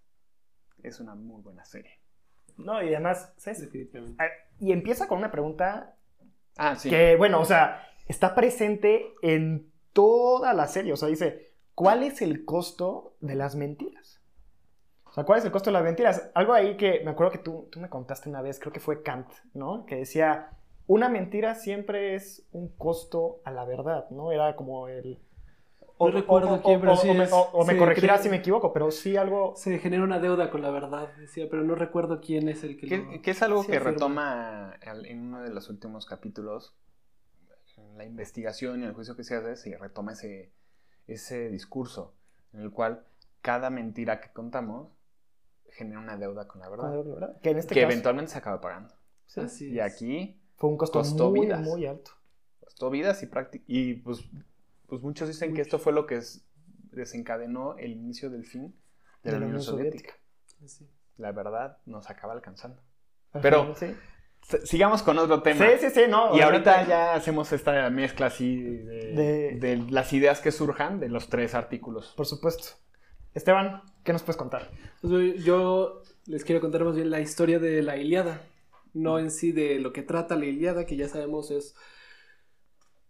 Es 0.81 1.01
una 1.01 1.17
muy 1.17 1.43
buena 1.43 1.65
serie. 1.65 1.99
No, 2.57 2.81
y 2.85 2.95
además, 2.95 3.33
¿sabes? 3.37 3.63
Definitivamente. 3.63 4.23
Ah, 4.23 4.29
Y 4.61 4.71
empieza 4.71 5.09
con 5.09 5.19
una 5.19 5.33
pregunta 5.33 5.97
Ah, 6.57 6.77
sí. 6.77 6.89
que, 6.89 7.17
bueno, 7.17 7.41
o 7.41 7.45
sea, 7.45 7.83
está 8.07 8.35
presente 8.35 9.15
en 9.23 9.71
toda 9.93 10.53
la 10.55 10.67
serie. 10.67 10.93
O 10.93 10.97
sea, 10.97 11.09
dice, 11.09 11.53
¿cuál 11.75 12.03
es 12.03 12.23
el 12.23 12.45
costo 12.45 13.15
de 13.21 13.35
las 13.35 13.57
mentiras? 13.57 14.21
O 15.05 15.13
sea, 15.13 15.25
¿cuál 15.25 15.39
es 15.39 15.45
el 15.45 15.51
costo 15.53 15.71
de 15.71 15.75
las 15.75 15.85
mentiras? 15.85 16.31
Algo 16.35 16.53
ahí 16.53 16.77
que 16.77 17.01
me 17.05 17.11
acuerdo 17.13 17.33
que 17.33 17.39
tú, 17.39 17.69
tú 17.71 17.81
me 17.81 17.89
contaste 17.89 18.29
una 18.29 18.43
vez, 18.43 18.59
creo 18.61 18.73
que 18.73 18.81
fue 18.81 19.03
Kant, 19.03 19.29
¿no? 19.55 19.87
Que 19.87 19.97
decía, 19.97 20.51
una 20.87 21.09
mentira 21.09 21.55
siempre 21.55 22.15
es 22.15 22.47
un 22.53 22.69
costo 22.69 23.41
a 23.45 23.51
la 23.51 23.65
verdad, 23.65 24.09
¿no? 24.11 24.31
Era 24.33 24.55
como 24.57 24.89
el... 24.89 25.19
No 25.99 26.09
recuerdo 26.11 26.61
quién, 26.63 26.79
pero 26.79 26.95
sí 26.95 27.09
o 27.09 27.15
me, 27.15 27.25
es- 27.25 27.33
o- 27.33 27.49
o 27.55 27.65
me 27.65 27.73
sí, 27.73 27.79
corregirás 27.79 28.17
creo- 28.19 28.25
si 28.25 28.29
me 28.29 28.37
equivoco, 28.37 28.71
pero 28.75 28.91
sí 28.91 29.17
algo... 29.17 29.55
Se 29.57 29.79
genera 29.79 30.05
una 30.05 30.19
deuda 30.19 30.51
con 30.51 30.61
la 30.61 30.71
verdad, 30.71 31.09
decía, 31.17 31.47
pero 31.51 31.63
no 31.65 31.75
recuerdo 31.75 32.21
quién 32.21 32.51
es 32.51 32.63
el 32.65 32.77
que 32.79 32.87
Que, 32.87 32.99
lo... 32.99 33.23
que 33.23 33.31
es 33.31 33.41
algo 33.43 33.63
sí 33.63 33.69
que 33.71 33.77
afirma. 33.79 33.93
retoma 33.93 34.75
en 34.83 35.21
uno 35.29 35.41
de 35.43 35.49
los 35.49 35.71
últimos 35.71 36.05
capítulos, 36.05 36.75
en 37.97 37.99
la 37.99 38.05
investigación 38.05 38.83
y 38.83 38.85
el 38.85 38.93
juicio 38.93 39.17
que 39.17 39.25
se 39.25 39.35
hace, 39.37 39.57
se 39.57 39.77
retoma 39.79 40.13
ese, 40.13 40.53
ese 41.07 41.49
discurso 41.49 42.15
en 42.53 42.61
el 42.61 42.71
cual 42.71 43.05
cada 43.41 43.71
mentira 43.71 44.21
que 44.21 44.31
contamos 44.33 44.93
genera 45.71 45.99
una 46.01 46.17
deuda 46.17 46.47
con 46.47 46.61
la 46.61 46.69
verdad, 46.69 46.93
¿verdad? 47.05 47.41
Que 47.41 47.51
en 47.51 47.59
este 47.59 47.75
que 47.75 47.81
caso 47.81 47.93
eventualmente 47.93 48.33
se 48.33 48.39
acaba 48.39 48.61
pagando. 48.61 48.95
sí, 49.27 49.41
Así 49.41 49.69
Y 49.71 49.79
es. 49.79 49.85
aquí 49.95 50.41
fue 50.57 50.71
un 50.71 50.77
costo 50.77 50.99
costó 50.99 51.31
muy, 51.31 51.41
vidas. 51.47 51.61
muy 51.63 51.87
alto. 51.87 52.11
costó 52.61 52.91
vidas 52.91 53.23
y 53.23 53.29
Y 53.67 53.95
pues, 53.95 54.21
pues 54.87 55.01
muchos 55.03 55.29
dicen 55.29 55.55
que 55.55 55.63
esto 55.63 55.79
fue 55.79 55.93
lo 55.93 56.07
que 56.07 56.17
es- 56.17 56.47
desencadenó 56.93 57.77
el 57.79 57.93
inicio 57.93 58.31
del 58.31 58.45
fin 58.47 58.75
de 59.23 59.33
la, 59.33 59.39
Unión 59.39 59.61
Soviética. 59.63 60.15
La 61.19 61.33
verdad 61.33 61.79
nos 61.87 62.09
acaba 62.11 62.33
alcanzando. 62.33 62.83
Al 63.33 63.41
Pero- 63.43 63.75
sí. 63.75 63.95
Sigamos 64.65 65.03
con 65.03 65.19
otro 65.19 65.43
tema. 65.43 65.67
Sí, 65.67 65.73
sí, 65.81 65.91
sí, 65.91 66.01
no. 66.09 66.37
Y 66.37 66.41
ahorita 66.41 66.87
ya 66.87 67.15
hacemos 67.15 67.53
esta 67.53 67.91
mezcla 67.91 68.27
así 68.27 68.57
de, 68.61 69.13
De- 69.13 69.57
de 69.59 69.77
las 69.91 70.13
ideas 70.13 70.41
que 70.41 70.53
surjan 70.53 71.01
de 71.01 71.09
los 71.09 71.29
tres 71.29 71.55
artículos. 71.55 72.15
Por 72.17 72.27
supuesto. 72.27 72.69
Esteban, 73.35 73.83
¿qué 74.05 74.13
nos 74.13 74.23
puedes 74.23 74.37
contar? 74.37 74.71
Pues, 75.03 75.45
yo 75.45 76.03
les 76.27 76.45
quiero 76.45 76.61
contar 76.61 76.85
más 76.85 76.95
bien 76.95 77.11
la 77.11 77.21
historia 77.21 77.59
de 77.59 77.83
la 77.83 77.97
Iliada, 77.97 78.41
no 78.95 79.19
en 79.19 79.31
sí 79.31 79.51
de 79.53 79.79
lo 79.81 79.93
que 79.93 80.03
trata 80.03 80.37
la 80.37 80.47
Iliada, 80.47 80.87
que 80.87 80.97
ya 80.97 81.09
sabemos 81.09 81.51
es 81.51 81.75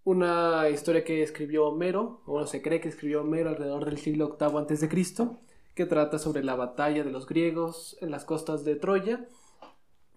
una 0.05 0.69
historia 0.69 1.05
que 1.05 1.23
escribió 1.23 1.67
Homero, 1.67 2.23
o 2.27 2.33
bueno, 2.33 2.47
se 2.47 2.63
cree 2.63 2.81
que 2.81 2.89
escribió 2.89 3.23
Homero 3.23 3.51
alrededor 3.51 3.85
del 3.85 3.99
siglo 3.99 4.37
VIII 4.41 4.57
antes 4.59 4.81
de 4.81 4.89
Cristo, 4.89 5.39
que 5.75 5.85
trata 5.85 6.19
sobre 6.19 6.45
la 6.45 6.55
batalla 6.55 7.03
de 7.05 7.11
los 7.11 7.27
griegos 7.27 7.97
en 8.01 8.11
las 8.11 8.25
costas 8.25 8.65
de 8.65 8.77
Troya 8.77 9.27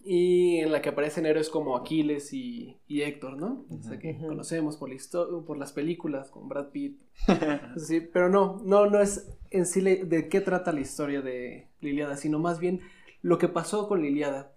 y 0.02 0.58
en 0.60 0.72
la 0.72 0.82
que 0.82 0.90
aparecen 0.90 1.26
héroes 1.26 1.50
como 1.50 1.76
Aquiles 1.76 2.34
y, 2.34 2.78
y 2.88 3.02
Héctor, 3.02 3.38
¿no? 3.38 3.66
O 3.70 3.84
sea, 3.84 4.00
que 4.00 4.18
conocemos 4.18 4.78
por, 4.78 4.90
la 4.90 4.98
por 5.46 5.58
las 5.58 5.74
películas 5.74 6.30
con 6.30 6.48
Brad 6.48 6.70
Pitt. 6.70 7.02
Sí, 7.78 8.02
pero 8.02 8.30
no, 8.30 8.62
no, 8.64 8.86
no 8.86 9.00
es 9.02 9.30
en 9.52 9.66
sí 9.66 9.82
de 9.82 10.30
qué 10.30 10.42
trata 10.42 10.72
la 10.72 10.82
historia 10.82 11.22
de 11.22 11.68
la 11.82 11.90
Iliada, 11.90 12.18
sino 12.18 12.40
más 12.40 12.60
bien 12.60 12.82
lo 13.22 13.38
que 13.38 13.50
pasó 13.50 13.88
con 13.88 14.02
la 14.02 14.08
Iliada. 14.08 14.54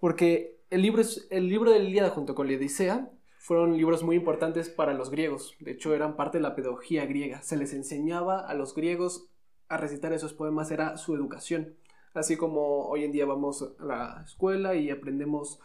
Porque 0.00 0.58
el 0.70 0.82
libro, 0.82 1.00
es, 1.00 1.26
el 1.30 1.48
libro 1.48 1.70
de 1.70 1.78
la 1.78 1.88
Iliada 1.88 2.10
junto 2.10 2.34
con 2.34 2.48
la 2.48 2.56
Odisea 2.56 3.10
fueron 3.38 3.76
libros 3.76 4.02
muy 4.02 4.16
importantes 4.16 4.68
para 4.68 4.92
los 4.92 5.10
griegos. 5.10 5.56
De 5.60 5.72
hecho, 5.72 5.94
eran 5.94 6.16
parte 6.16 6.38
de 6.38 6.42
la 6.42 6.54
pedagogía 6.54 7.06
griega. 7.06 7.40
Se 7.42 7.56
les 7.56 7.72
enseñaba 7.72 8.40
a 8.40 8.54
los 8.54 8.74
griegos 8.74 9.28
a 9.68 9.76
recitar 9.76 10.12
esos 10.12 10.34
poemas, 10.34 10.70
era 10.70 10.96
su 10.98 11.14
educación. 11.14 11.74
Así 12.14 12.36
como 12.36 12.86
hoy 12.88 13.04
en 13.04 13.12
día 13.12 13.26
vamos 13.26 13.62
a 13.62 13.84
la 13.84 14.22
escuela 14.24 14.74
y 14.74 14.90
aprendemos 14.90 15.60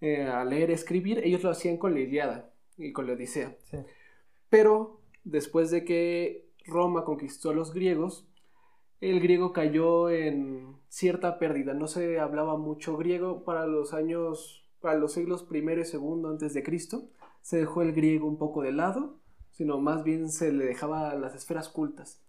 eh, 0.00 0.22
a 0.22 0.44
leer, 0.44 0.70
escribir, 0.70 1.20
ellos 1.24 1.42
lo 1.42 1.50
hacían 1.50 1.76
con 1.76 1.94
la 1.94 2.00
Iliada 2.00 2.50
y 2.76 2.92
con 2.92 3.06
la 3.06 3.14
Odisea. 3.14 3.56
Sí. 3.70 3.78
Pero 4.48 5.00
después 5.24 5.70
de 5.70 5.84
que 5.84 6.48
Roma 6.66 7.04
conquistó 7.04 7.50
a 7.50 7.54
los 7.54 7.72
griegos, 7.72 8.28
el 9.00 9.20
griego 9.20 9.52
cayó 9.52 10.10
en 10.10 10.76
cierta 10.88 11.38
pérdida. 11.38 11.74
No 11.74 11.86
se 11.86 12.18
hablaba 12.18 12.56
mucho 12.56 12.96
griego 12.96 13.44
para 13.44 13.66
los 13.66 13.92
años, 13.92 14.66
para 14.80 14.98
los 14.98 15.12
siglos 15.12 15.42
primero 15.42 15.80
y 15.80 15.84
segundo 15.84 16.30
antes 16.30 16.54
de 16.54 16.62
Cristo. 16.62 17.10
Se 17.42 17.58
dejó 17.58 17.82
el 17.82 17.92
griego 17.92 18.26
un 18.26 18.38
poco 18.38 18.62
de 18.62 18.72
lado, 18.72 19.20
sino 19.50 19.78
más 19.78 20.02
bien 20.02 20.30
se 20.30 20.52
le 20.52 20.64
dejaba 20.64 21.14
las 21.14 21.34
esferas 21.34 21.68
cultas. 21.68 22.22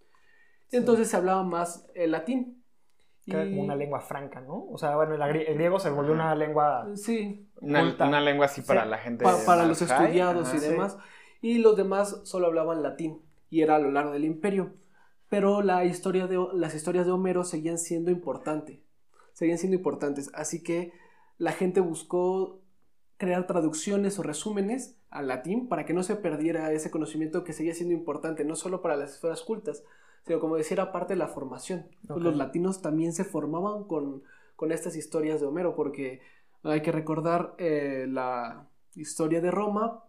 Entonces 0.71 1.07
se 1.07 1.17
hablaba 1.17 1.43
más 1.43 1.87
el 1.95 2.11
latín. 2.11 2.63
Que 3.27 3.33
era 3.33 3.45
Y- 3.45 3.49
como 3.51 3.63
una 3.63 3.75
lengua 3.75 3.99
franca, 3.99 4.39
¿no? 4.41 4.65
O 4.71 4.77
sea, 4.77 4.95
bueno, 4.95 5.13
el, 5.15 5.53
griego 5.53 5.79
se 5.79 5.89
volvió 5.89 6.13
una 6.13 6.33
lengua... 6.33 6.87
Sí, 6.95 7.45
Una, 7.59 7.83
lengua 8.21 8.45
así 8.45 8.61
para 8.61 8.83
Sí. 8.83 8.89
la 8.89 8.97
gente. 8.97 9.23
pa- 9.23 9.37
para 9.45 9.65
los 9.65 9.79
high, 9.79 9.91
estudiados 10.05 10.53
y 10.53 10.59
sí. 10.59 10.69
demás. 10.69 10.97
Y 11.41 11.57
los 11.59 11.75
demás 11.75 12.21
solo 12.23 12.47
hablaban 12.47 12.81
latín, 12.81 13.21
y 13.49 13.61
era 13.61 13.75
a 13.75 13.79
lo 13.79 13.91
largo 13.91 14.11
del 14.13 14.23
imperio. 14.25 14.73
Pero 15.29 15.61
la 15.61 15.83
historia 15.83 16.25
de, 16.27 16.39
las 16.53 16.73
historias 16.73 17.05
de 17.05 17.11
Homero 17.11 17.43
seguían 17.43 17.77
siendo 17.77 18.11
importantes. 18.11 18.79
Seguían 19.33 19.57
siendo 19.57 19.75
importantes. 19.75 20.31
Así 20.33 20.63
que 20.63 20.93
la 21.37 21.51
gente 21.51 21.81
buscó 21.81 22.61
crear 23.17 23.45
traducciones 23.45 24.17
o 24.19 24.23
resúmenes 24.23 24.95
al 25.09 25.27
latín 25.27 25.67
para 25.67 25.85
que 25.85 25.93
no 25.93 26.01
se 26.03 26.15
perdiera 26.15 26.71
ese 26.71 26.91
conocimiento 26.91 27.43
que 27.43 27.51
seguía 27.53 27.73
siendo 27.73 27.93
importante, 27.93 28.45
no 28.45 28.55
solo 28.55 28.81
para 28.81 28.95
las 28.95 29.13
esferas 29.15 29.41
cultas, 29.43 29.83
sino 30.27 30.39
como 30.39 30.57
decía, 30.57 30.75
era 30.75 30.91
parte 30.91 31.13
de 31.13 31.19
la 31.19 31.27
formación. 31.29 31.87
Pues. 32.07 32.19
Los 32.21 32.35
latinos 32.35 32.81
también 32.81 33.13
se 33.13 33.23
formaban 33.23 33.85
con, 33.85 34.23
con 34.55 34.71
estas 34.71 34.95
historias 34.95 35.39
de 35.41 35.47
Homero, 35.47 35.75
porque 35.75 36.19
hay 36.63 36.81
que 36.81 36.91
recordar 36.91 37.55
eh, 37.57 38.05
la 38.09 38.67
historia 38.95 39.41
de 39.41 39.49
Roma 39.51 40.03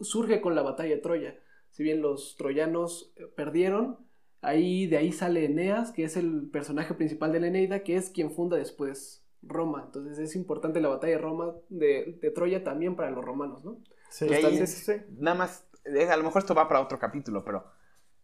surge 0.00 0.40
con 0.40 0.54
la 0.54 0.62
batalla 0.62 0.94
de 0.94 1.00
Troya. 1.00 1.38
Si 1.70 1.82
bien 1.82 2.02
los 2.02 2.36
troyanos 2.36 3.12
eh, 3.16 3.26
perdieron, 3.34 3.98
ahí 4.42 4.86
de 4.86 4.98
ahí 4.98 5.12
sale 5.12 5.44
Eneas, 5.46 5.92
que 5.92 6.04
es 6.04 6.16
el 6.16 6.48
personaje 6.50 6.92
principal 6.94 7.32
de 7.32 7.40
la 7.40 7.46
Eneida, 7.46 7.82
que 7.82 7.96
es 7.96 8.10
quien 8.10 8.30
funda 8.30 8.56
después 8.58 9.24
Roma. 9.42 9.84
Entonces 9.86 10.18
es 10.18 10.36
importante 10.36 10.80
la 10.80 10.88
batalla 10.88 11.14
de 11.14 11.18
Roma 11.22 11.54
de, 11.70 12.18
de 12.20 12.30
Troya 12.30 12.62
también 12.62 12.94
para 12.96 13.10
los 13.10 13.24
romanos, 13.24 13.64
¿no? 13.64 13.78
Sí, 14.10 14.26
Que 14.26 14.36
sí, 14.36 14.46
ahí- 14.46 14.66
sí, 14.66 14.84
sí. 14.84 14.92
Nada 15.18 15.36
más, 15.36 15.66
a 15.86 16.16
lo 16.16 16.22
mejor 16.24 16.42
esto 16.42 16.54
va 16.54 16.68
para 16.68 16.80
otro 16.82 16.98
capítulo, 16.98 17.42
pero 17.44 17.64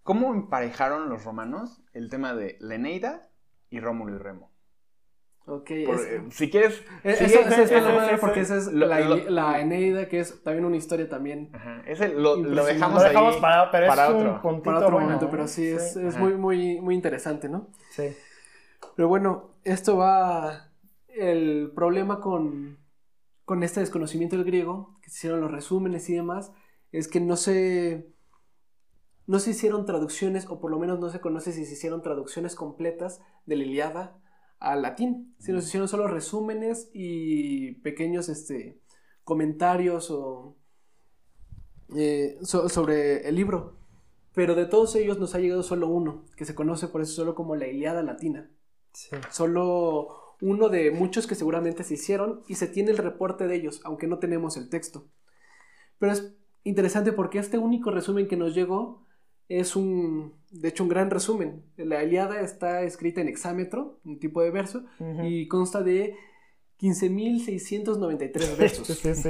¿cómo 0.08 0.32
emparejaron 0.32 1.10
los 1.10 1.22
romanos 1.26 1.82
el 1.92 2.08
tema 2.08 2.34
de 2.34 2.56
la 2.60 2.76
Eneida 2.76 3.28
y 3.68 3.78
Rómulo 3.78 4.14
y 4.16 4.18
Remo? 4.18 4.50
Ok, 5.44 5.70
Por- 5.84 5.96
es- 5.96 6.06
eh, 6.06 6.22
si 6.30 6.48
quieres, 6.50 6.82
esa 7.04 7.24
está 7.24 7.62
ese- 7.62 7.80
la 7.82 7.92
madre 7.94 8.16
porque 8.16 8.40
esa 8.40 8.56
es 8.56 8.68
lo- 8.72 8.86
la, 8.86 9.00
lo- 9.00 9.28
la 9.30 9.60
Eneida, 9.60 10.08
que 10.08 10.20
es 10.20 10.42
también 10.42 10.64
una 10.64 10.76
historia 10.76 11.10
también 11.10 11.50
Ajá, 11.54 11.82
ese 11.86 12.08
lo, 12.08 12.36
lo 12.36 12.64
dejamos, 12.64 13.02
Lo 13.02 13.08
dejamos 13.08 13.34
ahí 13.34 13.40
para, 13.42 13.70
pero 13.70 13.86
para 13.86 14.04
es 14.04 14.10
otro. 14.14 14.40
un 14.48 14.62
para 14.62 14.78
otro 14.78 14.98
momento, 14.98 15.26
¿eh? 15.26 15.28
pero 15.30 15.46
sí, 15.46 15.66
es, 15.66 15.94
es 15.96 16.16
muy, 16.16 16.34
muy, 16.36 16.80
muy 16.80 16.94
interesante, 16.94 17.50
¿no? 17.50 17.68
Sí. 17.90 18.14
Pero 18.96 19.08
bueno, 19.08 19.50
esto 19.64 19.98
va. 19.98 20.70
El 21.08 21.72
problema 21.74 22.20
con, 22.20 22.78
con 23.44 23.62
este 23.62 23.80
desconocimiento 23.80 24.36
del 24.36 24.44
griego, 24.46 24.96
que 25.02 25.10
se 25.10 25.16
hicieron 25.18 25.40
los 25.42 25.50
resúmenes 25.50 26.08
y 26.08 26.14
demás, 26.14 26.50
es 26.92 27.08
que 27.08 27.20
no 27.20 27.36
se. 27.36 28.06
No 29.28 29.38
se 29.38 29.50
hicieron 29.50 29.85
traducciones, 29.87 30.47
o 30.49 30.58
por 30.58 30.70
lo 30.70 30.78
menos 30.78 30.99
no 30.99 31.11
se 31.11 31.20
conoce 31.20 31.52
si 31.52 31.66
se 31.66 31.75
hicieron 31.75 32.02
traducciones 32.02 32.54
completas 32.56 33.20
de 33.47 33.56
la 33.56 33.62
Iliada 33.64 34.18
al 34.58 34.82
latín, 34.82 35.35
sino 35.38 35.61
se 35.61 35.68
hicieron 35.68 35.87
solo 35.87 36.08
resúmenes 36.08 36.90
y 36.94 37.73
pequeños 37.82 38.28
este, 38.30 38.80
comentarios 39.25 40.11
o, 40.11 40.56
eh, 41.94 42.38
so- 42.42 42.68
sobre 42.68 43.28
el 43.28 43.35
libro. 43.37 43.76
Pero 44.35 44.54
de 44.54 44.66
todos 44.66 44.94
ellos 44.97 45.18
nos 45.18 45.35
ha 45.35 45.40
llegado 45.40 45.62
solo 45.62 45.88
uno, 45.88 46.25
que 46.37 46.44
se 46.44 46.54
conoce 46.54 46.88
por 46.88 47.02
eso 47.02 47.12
solo 47.12 47.35
como 47.35 47.54
la 47.54 47.66
Iliada 47.66 48.02
Latina. 48.02 48.50
Sí. 48.92 49.16
Solo 49.30 50.37
uno 50.40 50.68
de 50.70 50.90
muchos 50.90 51.26
que 51.26 51.35
seguramente 51.35 51.82
se 51.85 51.94
hicieron 51.94 52.42
y 52.49 52.54
se 52.54 52.66
tiene 52.66 52.92
el 52.92 52.99
reporte 52.99 53.47
de 53.47 53.56
ellos, 53.56 53.80
aunque 53.85 54.06
no 54.06 54.18
tenemos 54.18 54.56
el 54.56 54.70
texto. 54.70 55.06
Pero 55.99 56.12
es 56.12 56.35
interesante 56.64 57.12
porque 57.12 57.38
este 57.38 57.58
único 57.58 57.90
resumen 57.90 58.26
que 58.28 58.37
nos 58.37 58.54
llegó 58.54 59.06
es 59.48 59.76
un, 59.76 60.34
de 60.50 60.68
hecho, 60.68 60.82
un 60.84 60.88
gran 60.90 61.10
resumen. 61.10 61.62
La 61.76 62.04
Iliada 62.04 62.40
está 62.42 62.82
escrita 62.82 63.20
en 63.20 63.28
hexámetro, 63.28 63.98
un 64.04 64.18
tipo 64.18 64.42
de 64.42 64.50
verso, 64.50 64.84
y 65.24 65.48
consta 65.48 65.82
de 65.82 66.14
15.693 66.80 68.56
versos. 68.58 68.86
Sí, 68.86 68.94
sí, 68.94 69.14
sí. 69.14 69.28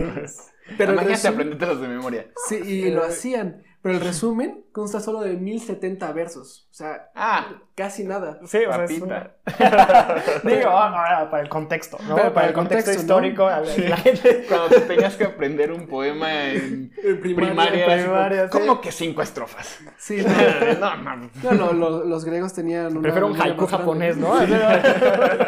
Pero 0.76 0.92
Imagínate 0.92 1.22
resumen- 1.22 1.32
aprendértelos 1.34 1.80
de 1.80 1.88
memoria. 1.88 2.30
Sí, 2.48 2.56
y 2.56 2.90
lo 2.90 3.04
hacían. 3.04 3.62
Pero 3.80 3.94
el 3.94 4.00
resumen 4.00 4.64
consta 4.72 4.98
solo 4.98 5.20
de 5.20 5.36
1070 5.36 6.12
versos. 6.12 6.66
O 6.70 6.74
sea, 6.74 7.10
Ah, 7.14 7.46
casi 7.76 8.02
nada. 8.02 8.40
Sí, 8.44 8.58
o 8.66 8.72
sea, 8.72 8.84
es 8.84 9.00
una- 9.00 9.30
Digo, 10.44 10.68
ahora 10.70 11.30
para 11.30 11.42
el 11.44 11.48
contexto, 11.48 11.96
¿no? 12.08 12.16
Pero 12.16 12.34
para, 12.34 12.48
el 12.48 12.52
contexto, 12.54 12.90
histórico, 12.92 13.46
a 13.46 13.60
la, 13.60 13.76
la 13.76 13.96
gente... 13.96 14.46
cuando 14.48 14.68
te 14.68 14.80
tenías 14.80 15.14
que 15.16 15.24
aprender 15.24 15.70
un 15.72 15.86
poema 15.86 16.50
en 16.50 16.92
En 17.02 17.20
primaria. 17.20 17.86
primaria, 17.86 18.48
como, 18.48 18.64
sí. 18.64 18.68
¿cómo 18.68 18.80
que 18.80 18.90
cinco 18.92 19.22
estrofas? 19.22 19.78
Sí, 19.96 20.24
no. 20.80 20.96
no, 20.96 21.16
no. 21.16 21.30
No, 21.42 21.52
lo- 21.52 21.72
lo- 21.72 22.04
los 22.04 22.24
griegos 22.24 22.52
tenían 22.54 22.88
una 22.92 23.02
Prefiero 23.02 23.28
un 23.28 23.40
haiku 23.40 23.66
japonés, 23.66 24.16
¿no? 24.16 24.34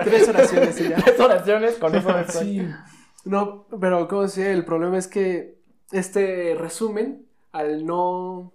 Tres 0.04 0.28
oraciones 0.28 0.80
y 0.80 0.88
ya. 0.88 0.96
Tres 0.96 1.18
oraciones 1.18 1.74
con 1.76 1.94
eso 1.94 2.12
de 2.12 2.24
Sí. 2.28 2.68
No, 3.24 3.66
pero 3.80 4.06
como 4.08 4.22
decía, 4.22 4.50
el 4.52 4.64
problema 4.64 4.96
es 4.98 5.06
que 5.08 5.58
este 5.92 6.54
resumen, 6.58 7.26
al 7.52 7.86
no. 7.86 8.52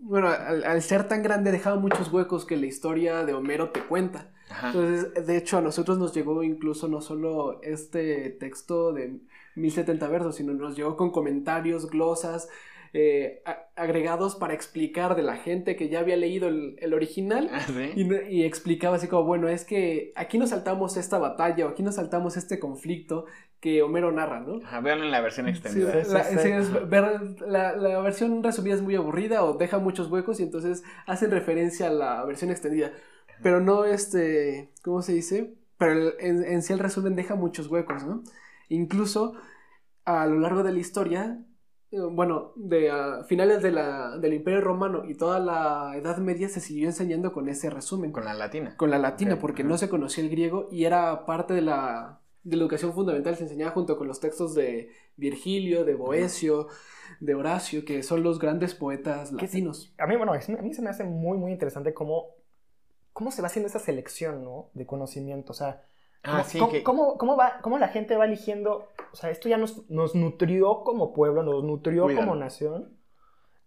Bueno, 0.00 0.28
al, 0.28 0.64
al 0.64 0.82
ser 0.82 1.08
tan 1.08 1.22
grande, 1.22 1.52
dejaba 1.52 1.76
muchos 1.76 2.12
huecos 2.12 2.44
que 2.44 2.56
la 2.56 2.66
historia 2.66 3.24
de 3.24 3.34
Homero 3.34 3.70
te 3.70 3.84
cuenta. 3.84 4.32
Ajá. 4.48 4.68
Entonces, 4.68 5.26
de 5.26 5.36
hecho, 5.36 5.58
a 5.58 5.62
nosotros 5.62 5.98
nos 5.98 6.14
llegó 6.14 6.42
incluso 6.42 6.88
no 6.88 7.00
solo 7.00 7.60
este 7.62 8.30
texto 8.30 8.92
de 8.92 9.20
1070 9.56 10.08
versos, 10.08 10.36
sino 10.36 10.52
nos 10.52 10.76
llegó 10.76 10.96
con 10.96 11.10
comentarios, 11.10 11.88
glosas, 11.88 12.48
eh, 12.94 13.42
a- 13.46 13.68
agregados 13.74 14.36
para 14.36 14.52
explicar 14.54 15.16
de 15.16 15.22
la 15.22 15.36
gente 15.36 15.76
que 15.76 15.88
ya 15.88 16.00
había 16.00 16.16
leído 16.16 16.48
el, 16.48 16.76
el 16.78 16.92
original. 16.94 17.48
Ah, 17.50 17.60
¿sí? 17.66 17.92
Y, 18.28 18.42
explicaba 18.44 18.96
así 18.96 19.08
como, 19.08 19.24
bueno, 19.24 19.48
es 19.48 19.64
que 19.64 20.12
aquí 20.14 20.36
nos 20.38 20.50
saltamos 20.50 20.96
esta 20.96 21.18
batalla 21.18 21.66
o 21.66 21.70
aquí 21.70 21.82
nos 21.82 21.94
saltamos 21.94 22.36
este 22.36 22.58
conflicto 22.58 23.24
que 23.60 23.80
Homero 23.82 24.12
narra, 24.12 24.40
¿no? 24.40 24.56
Ajá, 24.64 24.80
véanlo 24.80 25.04
en 25.04 25.10
la 25.10 25.20
versión 25.20 25.48
extendida. 25.48 26.04
sí, 26.04 26.12
la, 26.12 26.24
sí. 26.24 26.36
sí, 26.38 26.48
es 26.50 26.88
ver- 26.90 27.40
la- 27.46 27.76
la 27.76 28.00
versión 28.00 28.42
resumida 28.42 28.74
es 28.74 28.82
muy 28.82 28.94
aburrida 28.96 29.42
o 29.44 29.54
deja 29.56 29.78
muchos 29.78 30.10
huecos 30.10 30.40
y 30.40 30.42
entonces 30.42 30.82
hacen 31.06 31.30
referencia 31.30 31.86
a 31.86 31.90
la 31.90 32.24
versión 32.24 32.50
extendida. 32.50 32.92
Pero 33.42 33.60
no 33.60 33.84
este, 33.84 34.70
¿cómo 34.82 35.00
se 35.02 35.14
dice? 35.14 35.54
Pero 35.78 35.92
el- 35.92 36.14
en, 36.20 36.44
en 36.44 36.62
sí 36.62 36.72
el 36.72 36.78
resumen 36.78 37.16
deja 37.16 37.36
muchos 37.36 37.68
huecos, 37.68 38.04
¿no? 38.04 38.22
Incluso 38.68 39.34
a 40.04 40.26
lo 40.26 40.40
largo 40.40 40.62
de 40.62 40.72
la 40.72 40.78
historia, 40.78 41.38
bueno, 42.10 42.52
de 42.56 42.90
ah, 42.90 43.24
finales 43.28 43.62
de 43.62 43.70
la, 43.70 44.16
del 44.18 44.34
Imperio 44.34 44.60
Romano 44.62 45.04
y 45.04 45.14
toda 45.14 45.38
la 45.38 45.92
Edad 45.96 46.16
Media 46.18 46.48
se 46.48 46.60
siguió 46.60 46.86
enseñando 46.86 47.32
con 47.32 47.48
ese 47.48 47.68
resumen 47.70 48.12
Con 48.12 48.24
la 48.24 48.34
latina. 48.34 48.76
con 48.76 48.90
la 48.90 48.98
latina, 48.98 49.38
porque 49.38 49.62
no 49.64 49.76
se 49.78 49.88
conocía 49.88 50.24
el 50.24 50.30
griego 50.30 50.68
y 50.70 50.84
era 50.84 51.26
parte 51.26 51.52
de 51.54 51.60
la, 51.62 52.20
de 52.44 52.56
la 52.56 52.62
educación 52.62 52.92
fundamental, 52.94 53.36
se 53.36 53.42
enseñaba 53.44 53.72
junto 53.72 53.98
con 53.98 54.08
los 54.08 54.20
textos 54.20 54.54
de 54.54 54.90
Virgilio, 55.16 55.84
de 55.84 55.94
Boecio, 55.94 56.68
de 57.20 57.34
Horacio, 57.34 57.84
que 57.84 58.02
son 58.02 58.22
los 58.22 58.38
grandes 58.38 58.74
poetas 58.74 59.30
latinos. 59.32 59.92
A 59.98 60.06
mí, 60.06 60.16
bueno, 60.16 60.32
a 60.32 60.38
mí 60.62 60.72
se 60.74 60.82
me 60.82 60.88
hace 60.90 61.04
muy, 61.04 61.36
muy 61.36 61.52
interesante 61.52 61.92
cómo, 61.92 62.28
cómo 63.12 63.30
se 63.30 63.42
va 63.42 63.48
haciendo 63.48 63.68
esa 63.68 63.78
selección, 63.78 64.42
¿no? 64.42 64.70
De 64.72 64.86
conocimiento, 64.86 65.52
o 65.52 65.54
sea... 65.54 65.84
Ah, 66.24 66.30
¿Cómo, 66.30 66.44
sí, 66.44 66.58
cómo- 66.60 66.70
que- 66.72 66.82
cómo- 66.84 67.18
cómo 67.18 67.36
va, 67.36 67.58
cómo 67.62 67.78
la 67.78 67.88
gente 67.88 68.16
va 68.16 68.26
eligiendo? 68.26 68.86
O 69.12 69.16
sea, 69.16 69.30
esto 69.30 69.48
ya 69.48 69.58
nos, 69.58 69.88
nos 69.90 70.14
nutrió 70.14 70.82
como 70.84 71.12
pueblo, 71.12 71.42
nos 71.42 71.62
nutrió 71.64 72.04
Cuídalo. 72.04 72.26
como 72.26 72.36
nación. 72.40 72.96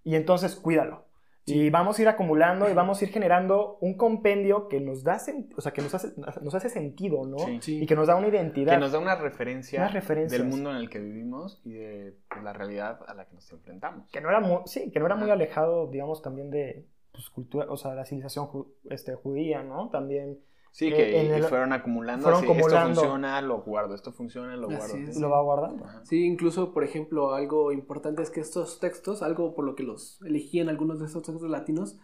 Y 0.04 0.16
entonces, 0.16 0.56
cuídalo. 0.56 1.06
Y 1.48 1.70
vamos 1.70 2.00
a 2.00 2.02
ir 2.02 2.08
acumulando 2.08 2.68
y 2.68 2.74
vamos 2.74 3.00
a 3.00 3.06
ir 3.06 3.12
generando 3.12 3.78
un 3.80 3.96
compendio 3.98 4.68
que 4.68 4.82
nos 4.82 5.04
da, 5.04 5.20
o 5.56 5.62
sea, 5.62 5.74
que 5.74 5.84
nos 5.84 5.94
hace, 5.94 6.14
nos 6.42 6.56
hace 6.56 6.70
sentido, 6.70 7.24
¿no? 7.28 7.38
Sí. 7.38 7.60
Sí. 7.62 7.84
Y 7.84 7.86
que 7.86 7.96
nos 7.96 8.08
da 8.08 8.16
una 8.16 8.30
identidad. 8.30 8.74
Que 8.74 8.80
nos 8.80 8.92
da 8.94 8.98
una 8.98 9.14
referencia 9.16 9.88
del 9.88 10.46
mundo 10.46 10.72
en 10.72 10.78
el 10.78 10.90
que 10.90 10.98
vivimos 11.00 11.62
y 11.64 11.74
de 11.74 12.18
pues, 12.30 12.44
la 12.44 12.52
realidad 12.52 13.00
a 13.08 13.14
la 13.14 13.26
que 13.26 13.36
nos 13.36 13.52
enfrentamos. 13.52 14.10
que 14.12 14.22
no 14.22 14.30
era 14.30 14.40
muy, 14.40 14.62
sí, 14.66 14.90
que 14.92 15.00
no 15.00 15.06
era 15.06 15.14
muy 15.16 15.26
Ajá. 15.26 15.34
alejado, 15.34 15.86
digamos, 15.86 16.24
también 16.24 16.50
de 16.50 16.88
pues, 17.12 17.30
cultura, 17.30 17.68
o 17.70 17.78
sea, 17.78 17.94
la 17.94 18.06
civilización 18.06 18.48
ju- 18.48 18.68
este, 18.90 19.14
judía, 19.14 19.62
¿no? 19.62 19.90
También 19.92 20.40
Sí, 20.78 20.88
Eh, 20.88 20.94
que 20.94 21.22
en 21.22 21.28
y 21.28 21.30
el- 21.36 21.44
fueron 21.46 21.72
acumulando. 21.72 22.24
fueron 22.24 22.40
así, 22.44 22.52
acumulando. 22.52 22.90
Esto 22.92 23.02
funciona, 23.04 23.42
lo 23.42 23.62
guardo. 23.62 23.96
Esto 23.96 24.12
funciona, 24.12 24.56
lo 24.58 24.68
Así 24.68 24.76
guardo. 24.98 25.10
es. 25.10 25.18
lo 25.22 25.30
va 25.30 25.42
guardando. 25.42 25.86
Ajá. 25.86 26.02
Sí, 26.04 26.26
incluso, 26.26 26.74
por 26.74 26.84
ejemplo, 26.84 27.34
algo 27.34 27.72
importante 27.72 28.22
es 28.22 28.30
que 28.30 28.42
estos 28.42 28.82
textos, 28.82 29.24
algo 29.24 29.56
por 29.56 29.64
lo 29.64 29.76
que 29.76 29.84
los 29.84 30.22
elegían 30.24 30.68
algunos 30.68 31.00
de 31.00 31.06
estos 31.06 31.24
textos 31.24 31.50
latinos, 31.50 31.98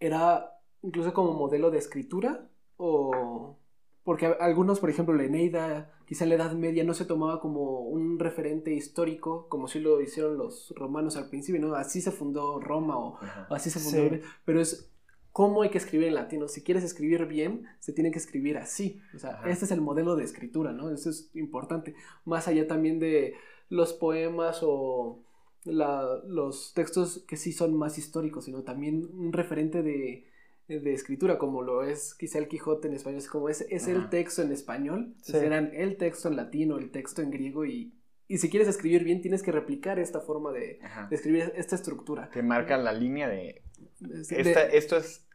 era 0.00 0.50
incluso 0.82 1.12
como 1.12 1.34
modelo 1.34 1.70
de 1.70 1.76
escritura 1.78 2.48
o... 2.78 3.58
Porque 4.02 4.26
a- 4.26 4.36
algunos, 4.40 4.80
por 4.80 4.90
ejemplo, 4.90 5.14
la 5.14 5.24
Eneida, 5.24 5.90
quizá 6.06 6.24
en 6.24 6.30
la 6.30 6.34
Edad 6.36 6.52
Media 6.52 6.84
no 6.84 6.92
se 6.94 7.04
tomaba 7.06 7.40
como 7.40 7.80
un 7.80 8.18
referente 8.18 8.72
histórico, 8.72 9.46
como 9.48 9.66
si 9.68 9.80
lo 9.80 10.00
hicieron 10.00 10.36
los 10.36 10.72
romanos 10.76 11.16
al 11.16 11.28
principio, 11.30 11.60
¿no? 11.60 11.74
Así 11.74 12.00
se 12.02 12.10
fundó 12.12 12.60
Roma 12.60 12.98
o 12.98 13.16
Ajá. 13.16 13.46
así 13.50 13.70
se 13.70 13.78
Sí. 13.80 13.96
fundó. 13.96 14.24
Pero 14.44 14.60
es 14.60 14.90
cómo 15.34 15.62
hay 15.62 15.70
que 15.70 15.78
escribir 15.78 16.06
en 16.06 16.14
latino. 16.14 16.46
Si 16.46 16.62
quieres 16.62 16.84
escribir 16.84 17.26
bien, 17.26 17.64
se 17.80 17.92
tiene 17.92 18.12
que 18.12 18.18
escribir 18.18 18.56
así. 18.56 19.00
O 19.16 19.18
sea, 19.18 19.30
Ajá. 19.30 19.50
este 19.50 19.64
es 19.64 19.72
el 19.72 19.80
modelo 19.80 20.14
de 20.14 20.22
escritura, 20.22 20.72
¿no? 20.72 20.90
Eso 20.92 21.10
es 21.10 21.28
importante. 21.34 21.96
Más 22.24 22.46
allá 22.46 22.68
también 22.68 23.00
de 23.00 23.34
los 23.68 23.92
poemas 23.94 24.60
o 24.62 25.24
la- 25.64 26.20
los 26.24 26.72
textos 26.74 27.24
que 27.26 27.36
sí 27.36 27.50
son 27.52 27.74
más 27.76 27.98
históricos, 27.98 28.44
sino 28.44 28.62
también 28.62 29.08
un 29.12 29.32
referente 29.32 29.82
de, 29.82 30.28
de 30.68 30.92
escritura, 30.94 31.36
como 31.36 31.62
lo 31.62 31.82
es 31.82 32.14
quizá 32.14 32.38
el 32.38 32.46
Quijote 32.46 32.86
en 32.86 32.94
español. 32.94 33.18
Es 33.18 33.28
como 33.28 33.48
es, 33.48 33.66
es 33.70 33.88
el 33.88 34.08
texto 34.10 34.40
en 34.42 34.52
español, 34.52 35.14
Sí. 35.20 35.32
serán 35.32 35.72
el 35.74 35.96
texto 35.96 36.28
en 36.28 36.36
latino, 36.36 36.78
el 36.78 36.90
texto 36.92 37.22
en 37.22 37.30
griego 37.32 37.64
y... 37.66 37.92
Y 38.26 38.38
si 38.38 38.48
quieres 38.48 38.68
escribir 38.68 39.04
bien, 39.04 39.20
tienes 39.20 39.42
que 39.42 39.52
replicar 39.52 39.98
esta 39.98 40.18
forma 40.20 40.50
de, 40.50 40.78
de 41.10 41.14
escribir 41.14 41.52
esta 41.56 41.74
estructura. 41.74 42.30
Que 42.30 42.42
marca 42.42 42.78
la 42.78 42.94
línea 42.94 43.28
de, 43.28 43.62
esta- 44.00 44.66
de- 44.66 44.76
Esto 44.78 44.96
es 44.96 45.26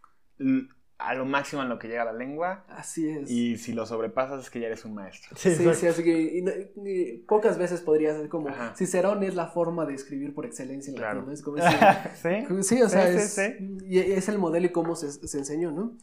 a 0.98 1.14
lo 1.14 1.26
máximo 1.26 1.62
en 1.62 1.70
lo 1.70 1.80
que 1.80 1.88
llega 1.88 2.04
la 2.04 2.12
lengua. 2.14 2.66
Así 2.68 3.08
es. 3.08 3.32
Y 3.32 3.58
si 3.58 3.72
lo 3.74 3.86
sobrepasas 3.86 4.44
es 4.44 4.50
que 4.50 4.60
ya 4.60 4.68
eres 4.68 4.84
un 4.84 4.94
maestro. 4.96 5.36
Sí, 5.38 5.56
Sí, 5.56 5.64
sí, 5.74 5.88
así 5.88 6.04
que 6.04 6.38
y 6.38 6.42
no- 6.42 6.52
y 6.86 7.20
pocas 7.28 7.58
veces 7.58 7.80
podría 7.82 8.14
ser 8.14 8.28
como 8.28 8.50
Ajá. 8.50 8.74
Cicerón 8.76 9.24
es 9.24 9.34
la 9.36 9.48
forma 9.48 9.86
de 9.86 9.94
escribir 9.94 10.34
por 10.34 10.46
excelencia 10.46 10.92
en 10.92 10.98
Claro. 10.98 11.20
latino. 11.20 11.34
Es 11.34 11.42
como 11.42 11.58
sí. 12.22 12.30
ese- 12.30 12.64
sí, 12.64 12.82
o 12.82 12.90
sea, 12.90 13.08
Sí, 13.08 13.18
sí, 13.18 13.42
es, 13.42 13.58
sí. 13.60 13.78
y 13.86 14.00
es 14.00 14.28
el 14.28 14.40
modelo 14.40 14.66
y 14.66 14.72
cómo 14.72 14.96
se, 14.96 15.10
se 15.12 15.38
enseñó, 15.38 15.72
¿no? 15.72 15.98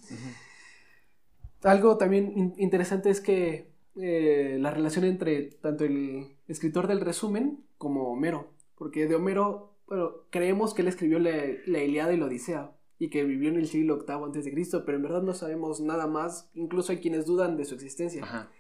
Algo 1.63 1.97
también 1.99 2.33
in- 2.37 2.55
interesante 2.59 3.11
es 3.11 3.21
que 3.21 3.71
eh, 3.99 4.59
la 4.61 4.71
relación 4.71 5.05
entre 5.05 5.45
tanto 5.63 5.85
el 5.85 6.37
escritor 6.49 6.87
del 6.87 7.01
resumen 7.01 7.65
como 7.79 8.13
Homero, 8.13 8.53
porque 8.77 9.07
de 9.07 9.15
Homero, 9.15 9.76
bueno, 9.87 10.13
creemos 10.31 10.75
que 10.75 10.83
él 10.83 10.89
escribió 10.89 11.19
la, 11.19 11.33
la 11.67 11.83
Ilíada 11.83 12.13
y 12.13 12.17
la 12.17 12.27
Odisea 12.27 12.73
y 12.99 13.11
que 13.11 13.25
vivió 13.25 13.51
en 13.51 13.57
el 13.57 13.67
siglo 13.69 14.05
VIII 14.07 14.25
antes 14.25 14.45
de 14.45 14.53
Cristo, 14.53 14.85
pero 14.85 14.97
en 14.97 15.03
verdad 15.03 15.23
no 15.23 15.35
sabemos 15.35 15.81
nada 15.81 16.07
más, 16.07 16.51
incluso 16.55 16.93
hay 16.93 16.99
quienes 16.99 17.27
dudan 17.27 17.57
de 17.57 17.65
su 17.65 17.75
existencia. 17.75 18.23
Ajá. 18.25 18.51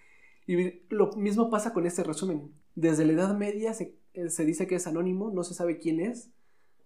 Y 0.46 0.82
lo 0.90 1.10
mismo 1.12 1.50
pasa 1.50 1.72
con 1.72 1.86
este 1.86 2.04
resumen. 2.04 2.52
Desde 2.74 3.04
la 3.04 3.12
Edad 3.14 3.36
Media 3.36 3.72
se, 3.74 3.96
eh, 4.14 4.28
se 4.28 4.44
dice 4.44 4.66
que 4.66 4.76
es 4.76 4.86
anónimo, 4.86 5.30
no 5.30 5.42
se 5.42 5.54
sabe 5.54 5.78
quién 5.78 6.00
es 6.00 6.30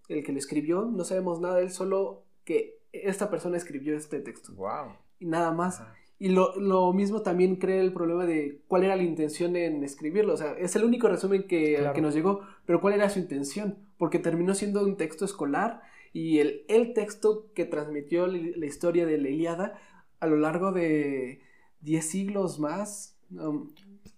el 0.07 0.23
que 0.23 0.31
lo 0.31 0.39
escribió, 0.39 0.85
no 0.85 1.03
sabemos 1.03 1.39
nada 1.39 1.57
de 1.57 1.63
él, 1.63 1.69
solo 1.69 2.23
que 2.43 2.79
esta 2.91 3.29
persona 3.29 3.57
escribió 3.57 3.95
este 3.95 4.19
texto. 4.19 4.53
Wow. 4.55 4.95
Y 5.19 5.25
nada 5.25 5.51
más. 5.51 5.81
Ajá. 5.81 5.95
Y 6.17 6.29
lo, 6.29 6.55
lo 6.59 6.93
mismo 6.93 7.23
también 7.23 7.55
crea 7.55 7.81
el 7.81 7.93
problema 7.93 8.27
de 8.27 8.61
cuál 8.67 8.83
era 8.83 8.95
la 8.95 9.01
intención 9.01 9.55
en 9.55 9.83
escribirlo. 9.83 10.33
O 10.33 10.37
sea, 10.37 10.53
es 10.53 10.75
el 10.75 10.83
único 10.83 11.07
resumen 11.07 11.47
que, 11.47 11.77
Claro. 11.77 11.93
que 11.93 12.01
nos 12.01 12.13
llegó, 12.13 12.41
pero 12.65 12.79
cuál 12.79 12.93
era 12.93 13.09
su 13.09 13.17
intención. 13.17 13.79
Porque 14.01 14.17
terminó 14.17 14.55
siendo 14.55 14.83
un 14.83 14.97
texto 14.97 15.25
escolar 15.25 15.83
y 16.11 16.39
el, 16.39 16.65
el 16.69 16.95
texto 16.95 17.51
que 17.53 17.65
transmitió 17.65 18.25
la, 18.25 18.65
historia 18.65 19.05
de 19.05 19.19
la 19.19 19.29
Ilíada 19.29 19.79
a 20.19 20.25
lo 20.25 20.37
largo 20.37 20.71
de 20.71 21.39
10 21.81 22.03
siglos 22.03 22.59
más. 22.59 23.15
um, 23.29 23.69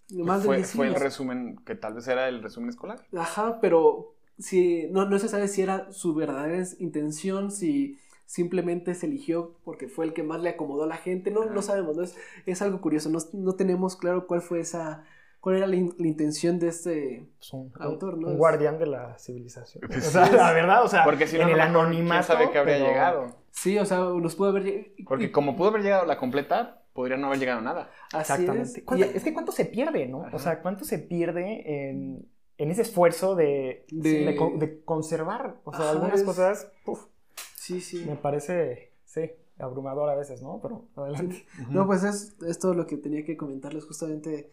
más 0.10 0.44
de 0.44 0.46
Fue, 0.46 0.56
10 0.56 0.72
fue 0.72 0.88
el 0.88 0.94
siglos. 0.94 1.04
resumen, 1.04 1.58
que 1.66 1.76
tal 1.76 1.96
vez 1.96 2.08
era 2.08 2.30
el 2.30 2.42
resumen 2.42 2.70
escolar. 2.70 3.06
Ajá, 3.14 3.60
pero 3.60 4.16
si, 4.40 4.88
no, 4.90 5.04
no 5.04 5.20
se 5.20 5.28
sabe 5.28 5.50
si 5.50 5.64
era 5.64 5.92
su 5.92 6.16
verdadera 6.16 6.66
intención, 6.80 7.52
si 7.52 8.00
simplemente 8.26 8.96
se 8.96 9.08
eligió 9.08 9.58
porque 9.66 9.90
fue 9.90 10.06
el 10.06 10.14
que 10.14 10.24
más 10.24 10.42
le 10.42 10.52
acomodó 10.52 10.86
a 10.86 10.88
la 10.88 10.96
gente, 10.96 11.30
no, 11.30 11.44
no 11.48 11.62
sabemos, 11.62 11.98
¿no? 11.98 12.04
Es, 12.04 12.16
es 12.46 12.62
algo 12.62 12.80
curioso, 12.80 13.10
no, 13.10 13.20
no 13.34 13.56
tenemos 13.56 13.98
claro 13.98 14.28
cuál 14.28 14.42
fue 14.42 14.62
esa, 14.62 15.04
cuál 15.44 15.58
era 15.58 15.68
la, 15.68 15.76
in- 15.76 15.94
la 16.00 16.08
intención 16.08 16.58
de 16.58 16.70
este... 16.70 17.28
Es 17.38 17.52
un, 17.52 17.70
Autor, 17.78 18.18
¿no? 18.18 18.28
un 18.28 18.34
Es- 18.34 18.40
guardián 18.40 18.80
de 18.80 18.86
la 18.86 19.18
civilización. 19.20 19.84
O 19.84 19.94
Sí, 19.94 20.00
sea, 20.00 20.24
es- 20.24 20.32
la 20.32 20.54
verdad, 20.54 20.86
o 20.86 20.88
sea, 20.88 21.04
Porque 21.04 21.28
si 21.28 21.36
en 21.36 21.42
no, 21.42 21.48
el 21.50 21.58
no, 21.58 21.58
no, 21.58 21.80
anonimato. 21.82 22.28
¿Quién 22.28 22.38
sabe 22.40 22.52
que 22.54 22.58
habría 22.60 22.76
pero- 22.78 22.88
llegado? 22.88 23.36
Sí, 23.52 23.78
o 23.78 23.86
sea, 23.86 23.98
nos 24.00 24.36
pudo 24.36 24.50
haber... 24.50 24.64
lleg- 24.64 25.06
Porque 25.06 25.34
como 25.34 25.58
pudo 25.58 25.68
haber 25.68 25.82
llegado 25.84 26.04
a 26.04 26.06
la 26.06 26.18
completa, 26.18 26.82
podría 26.94 27.18
no 27.18 27.28
haber 27.28 27.40
llegado 27.40 27.60
a 27.60 27.62
nada. 27.62 27.90
así 28.14 28.32
Exactamente. 28.34 28.80
es. 28.80 28.84
¿Cuánto- 28.86 29.06
Y- 29.06 29.10
es 29.18 29.22
que 29.24 29.34
cuánto 29.34 29.52
se 29.52 29.66
pierde, 29.66 30.08
¿no? 30.08 30.24
Ajá. 30.24 30.34
O 30.36 30.40
sea, 30.40 30.62
cuánto 30.62 30.86
se 30.86 30.98
pierde 30.98 31.90
en, 31.90 32.26
en 32.58 32.72
ese 32.72 32.84
esfuerzo 32.84 33.36
de, 33.36 33.86
De- 33.92 34.26
de, 34.26 34.36
con- 34.38 34.60
de 34.60 34.82
conservar. 34.86 35.58
O 35.66 35.74
sea, 35.74 35.82
Ajá, 35.82 35.92
algunas 35.92 36.22
es- 36.22 36.24
cosas, 36.26 36.72
uf, 36.86 37.04
sí, 37.58 37.82
sí. 37.82 38.06
me 38.08 38.16
parece, 38.16 38.94
sí, 39.04 39.30
abrumador 39.60 40.10
a 40.10 40.16
veces, 40.16 40.42
¿no? 40.42 40.60
Pero 40.62 40.86
adelante. 40.96 41.46
No, 41.70 41.86
pues 41.86 42.04
es, 42.06 42.38
es 42.48 42.60
todo 42.60 42.74
lo 42.74 42.88
que 42.88 42.96
tenía 42.98 43.26
que 43.26 43.36
comentarles 43.36 43.84
justamente 43.86 44.50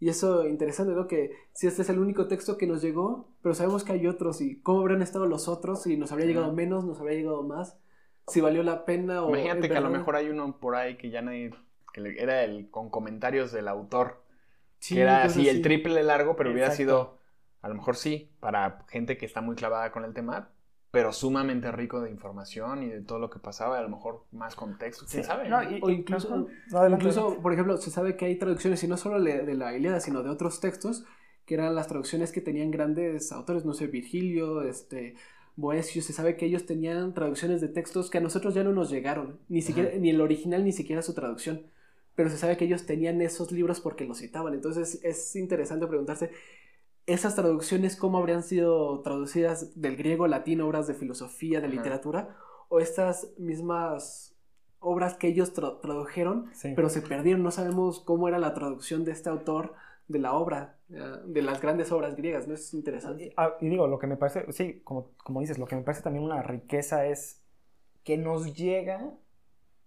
Y 0.00 0.08
eso 0.08 0.46
interesante, 0.46 0.92
¿no? 0.92 1.06
Que 1.06 1.32
si 1.52 1.66
este 1.66 1.82
es 1.82 1.88
el 1.88 1.98
único 1.98 2.26
texto 2.26 2.58
que 2.58 2.66
nos 2.66 2.82
llegó, 2.82 3.28
pero 3.42 3.54
sabemos 3.54 3.84
que 3.84 3.92
hay 3.92 4.06
otros 4.06 4.40
y 4.40 4.60
cómo 4.60 4.80
habrán 4.80 5.02
estado 5.02 5.26
los 5.26 5.48
otros, 5.48 5.82
si 5.82 5.96
nos 5.96 6.12
habría 6.12 6.26
llegado 6.26 6.52
menos, 6.52 6.84
nos 6.84 7.00
habría 7.00 7.16
llegado 7.18 7.42
más, 7.42 7.78
si 8.26 8.40
valió 8.40 8.62
la 8.62 8.84
pena 8.84 9.22
o... 9.22 9.28
Imagínate 9.28 9.68
que 9.68 9.76
a 9.76 9.80
lo 9.80 9.90
mejor 9.90 10.16
hay 10.16 10.28
uno 10.28 10.58
por 10.58 10.74
ahí 10.74 10.96
que 10.96 11.10
ya 11.10 11.22
nadie, 11.22 11.52
que 11.92 12.16
era 12.18 12.42
el 12.44 12.70
con 12.70 12.90
comentarios 12.90 13.52
del 13.52 13.68
autor, 13.68 14.24
Sí, 14.84 14.96
que 14.96 15.00
era 15.00 15.22
así 15.22 15.48
el 15.48 15.62
triple 15.62 16.02
largo, 16.02 16.36
pero 16.36 16.50
hubiera 16.50 16.70
sido, 16.70 17.18
a 17.62 17.68
lo 17.70 17.74
mejor 17.74 17.96
sí, 17.96 18.30
para 18.40 18.84
gente 18.90 19.16
que 19.16 19.24
está 19.24 19.40
muy 19.40 19.56
clavada 19.56 19.90
con 19.90 20.04
el 20.04 20.12
tema, 20.12 20.50
pero 20.94 21.12
sumamente 21.12 21.70
rico 21.72 22.00
de 22.00 22.10
información 22.10 22.82
y 22.84 22.88
de 22.88 23.02
todo 23.02 23.18
lo 23.18 23.28
que 23.28 23.38
pasaba, 23.38 23.78
a 23.78 23.82
lo 23.82 23.90
mejor 23.90 24.24
más 24.32 24.54
contexto, 24.54 25.04
quién 25.10 25.22
Sí, 25.22 25.26
sabe. 25.26 25.48
no, 25.50 25.62
y- 25.62 25.80
O 25.82 25.90
incluso. 25.90 26.28
No, 26.70 26.78
adelante, 26.78 27.02
incluso 27.02 27.20
adelante. 27.20 27.42
por 27.42 27.52
ejemplo, 27.52 27.76
se 27.76 27.90
sabe 27.90 28.16
que 28.16 28.24
hay 28.24 28.36
traducciones, 28.38 28.82
y 28.82 28.88
no 28.88 28.96
solo 28.96 29.20
de 29.22 29.54
la 29.54 29.76
Ilíada, 29.76 30.00
sino 30.00 30.22
de 30.22 30.30
otros 30.30 30.60
textos, 30.60 31.04
que 31.44 31.54
eran 31.54 31.74
las 31.74 31.88
traducciones 31.88 32.32
que 32.32 32.40
tenían 32.40 32.70
grandes 32.70 33.30
autores, 33.32 33.66
no 33.66 33.74
sé, 33.74 33.88
Virgilio, 33.88 34.62
este, 34.62 35.16
Boesio, 35.56 36.00
se 36.00 36.12
sabe 36.14 36.36
que 36.36 36.46
ellos 36.46 36.64
tenían 36.64 37.12
traducciones 37.12 37.60
de 37.60 37.68
textos 37.68 38.08
que 38.10 38.18
a 38.18 38.20
nosotros 38.22 38.54
ya 38.54 38.64
no 38.64 38.72
nos 38.72 38.88
llegaron, 38.90 39.38
ni 39.48 39.60
siquiera, 39.60 39.90
ni 39.98 40.08
el 40.10 40.20
original, 40.20 40.64
ni 40.64 40.72
siquiera 40.72 41.02
su 41.02 41.12
traducción, 41.12 41.62
pero 42.14 42.30
se 42.30 42.38
sabe 42.38 42.56
que 42.56 42.64
ellos 42.64 42.86
tenían 42.86 43.20
esos 43.20 43.52
libros 43.52 43.80
porque 43.80 44.04
los 44.06 44.18
citaban, 44.18 44.54
entonces 44.54 45.00
es 45.04 45.36
interesante 45.36 45.86
preguntarse, 45.86 46.30
esas 47.06 47.34
traducciones, 47.34 47.96
¿cómo 47.96 48.18
habrían 48.18 48.42
sido 48.42 49.00
traducidas 49.02 49.80
del 49.80 49.96
griego, 49.96 50.26
latino, 50.26 50.66
obras 50.66 50.86
de 50.86 50.94
filosofía, 50.94 51.60
de 51.60 51.66
Ajá. 51.66 51.76
literatura? 51.76 52.36
O 52.68 52.80
estas 52.80 53.30
mismas 53.38 54.34
obras 54.80 55.14
que 55.14 55.28
ellos 55.28 55.54
tra- 55.54 55.80
tradujeron, 55.80 56.50
Sí. 56.52 56.72
pero 56.76 56.88
se 56.88 57.02
perdieron. 57.02 57.42
No 57.42 57.50
sabemos 57.50 58.00
cómo 58.00 58.28
era 58.28 58.38
la 58.38 58.54
traducción 58.54 59.04
de 59.04 59.12
este 59.12 59.30
autor 59.30 59.72
de 60.08 60.18
la 60.18 60.34
obra, 60.34 60.76
eh, 60.90 61.00
de 61.24 61.40
las 61.42 61.62
grandes 61.62 61.90
obras 61.92 62.14
griegas, 62.16 62.46
¿no? 62.46 62.52
Es 62.54 62.74
interesante. 62.74 63.32
Ah, 63.38 63.54
y 63.60 63.68
digo, 63.68 63.86
lo 63.86 63.98
que 63.98 64.06
me 64.06 64.16
parece, 64.18 64.50
sí, 64.52 64.80
como, 64.84 65.10
como 65.24 65.40
dices, 65.40 65.58
lo 65.58 65.66
que 65.66 65.76
me 65.76 65.82
parece 65.82 66.02
también 66.02 66.24
una 66.24 66.42
riqueza 66.42 67.06
es 67.06 67.42
que 68.02 68.18
nos 68.18 68.54
llega 68.54 69.10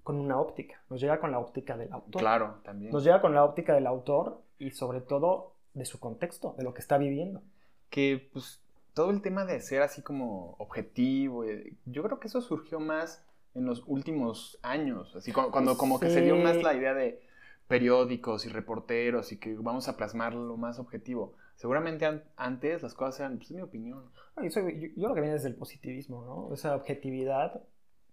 con 0.01 0.19
una 0.19 0.39
óptica, 0.39 0.81
nos 0.89 0.99
llega 1.01 1.19
con 1.19 1.31
la 1.31 1.37
óptica 1.39 1.77
del 1.77 1.91
autor. 1.93 2.19
Claro, 2.19 2.55
también. 2.63 2.91
Nos 2.91 3.03
llega 3.03 3.21
con 3.21 3.35
la 3.35 3.43
óptica 3.43 3.73
del 3.75 3.85
autor 3.85 4.41
y 4.57 4.71
sobre 4.71 5.01
todo 5.01 5.53
de 5.77 5.85
su 5.85 5.99
contexto, 5.99 6.55
de 6.57 6.63
lo 6.63 6.73
que 6.73 6.81
está 6.81 6.97
viviendo. 6.97 7.41
que 7.89 8.29
pues 8.33 8.59
todo 8.93 9.11
el 9.11 9.21
tema 9.21 9.45
de 9.45 9.61
ser 9.61 9.81
así 9.81 10.01
como 10.01 10.55
objetivo, 10.57 11.43
eh, 11.45 11.73
yo 11.85 12.03
creo 12.03 12.19
que 12.19 12.27
eso 12.27 12.41
surgió 12.41 12.79
más 12.79 13.23
en 13.55 13.65
los 13.65 13.83
últimos 13.87 14.59
años, 14.61 15.15
así 15.15 15.31
cu- 15.31 15.51
cuando, 15.51 15.77
como 15.77 15.99
que 15.99 16.09
se 16.09 16.21
dio 16.21 16.35
más 16.35 16.61
la 16.63 16.73
idea 16.73 16.93
de 16.93 17.21
periódicos 17.67 18.45
y 18.45 18.49
reporteros 18.49 19.31
y 19.31 19.37
que 19.37 19.55
vamos 19.55 19.87
a 19.87 19.97
plasmar 19.97 20.33
lo 20.33 20.57
más 20.57 20.79
objetivo. 20.79 21.33
Seguramente 21.55 22.05
an- 22.05 22.23
antes 22.35 22.81
las 22.83 22.93
cosas 22.93 23.19
eran, 23.21 23.37
pues 23.37 23.49
es 23.51 23.55
mi 23.55 23.61
opinión. 23.61 24.03
No, 24.35 24.43
Yo, 24.43 24.49
soy- 24.51 24.79
yo- 24.79 24.87
yo 24.95 25.07
lo 25.09 25.13
que 25.15 25.21
viene 25.21 25.33
desde 25.35 25.49
el 25.49 25.55
positivismo, 25.55 26.23
¿no? 26.25 26.53
Esa 26.53 26.75
objetividad 26.75 27.61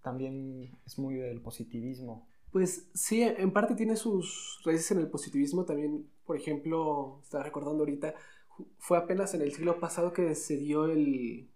también 0.02 0.76
es 0.86 0.98
muy 0.98 1.14
del 1.16 1.40
positivismo. 1.40 2.26
Pues 2.52 2.88
sí, 2.94 3.22
en 3.22 3.50
parte 3.52 3.74
tiene 3.74 3.96
sus 3.96 4.60
raíces 4.64 4.90
en 4.92 4.98
el 4.98 5.08
positivismo. 5.08 5.64
También, 5.64 6.06
por 6.26 6.36
ejemplo, 6.36 7.20
estaba 7.22 7.44
recordando 7.44 7.80
ahorita, 7.80 8.14
fue 8.78 8.98
apenas 8.98 9.34
en 9.34 9.42
el 9.42 9.52
siglo 9.52 9.80
pasado 9.80 10.12
que 10.12 10.34
se 10.34 10.56
dio 10.56 10.86
el, 10.86 11.48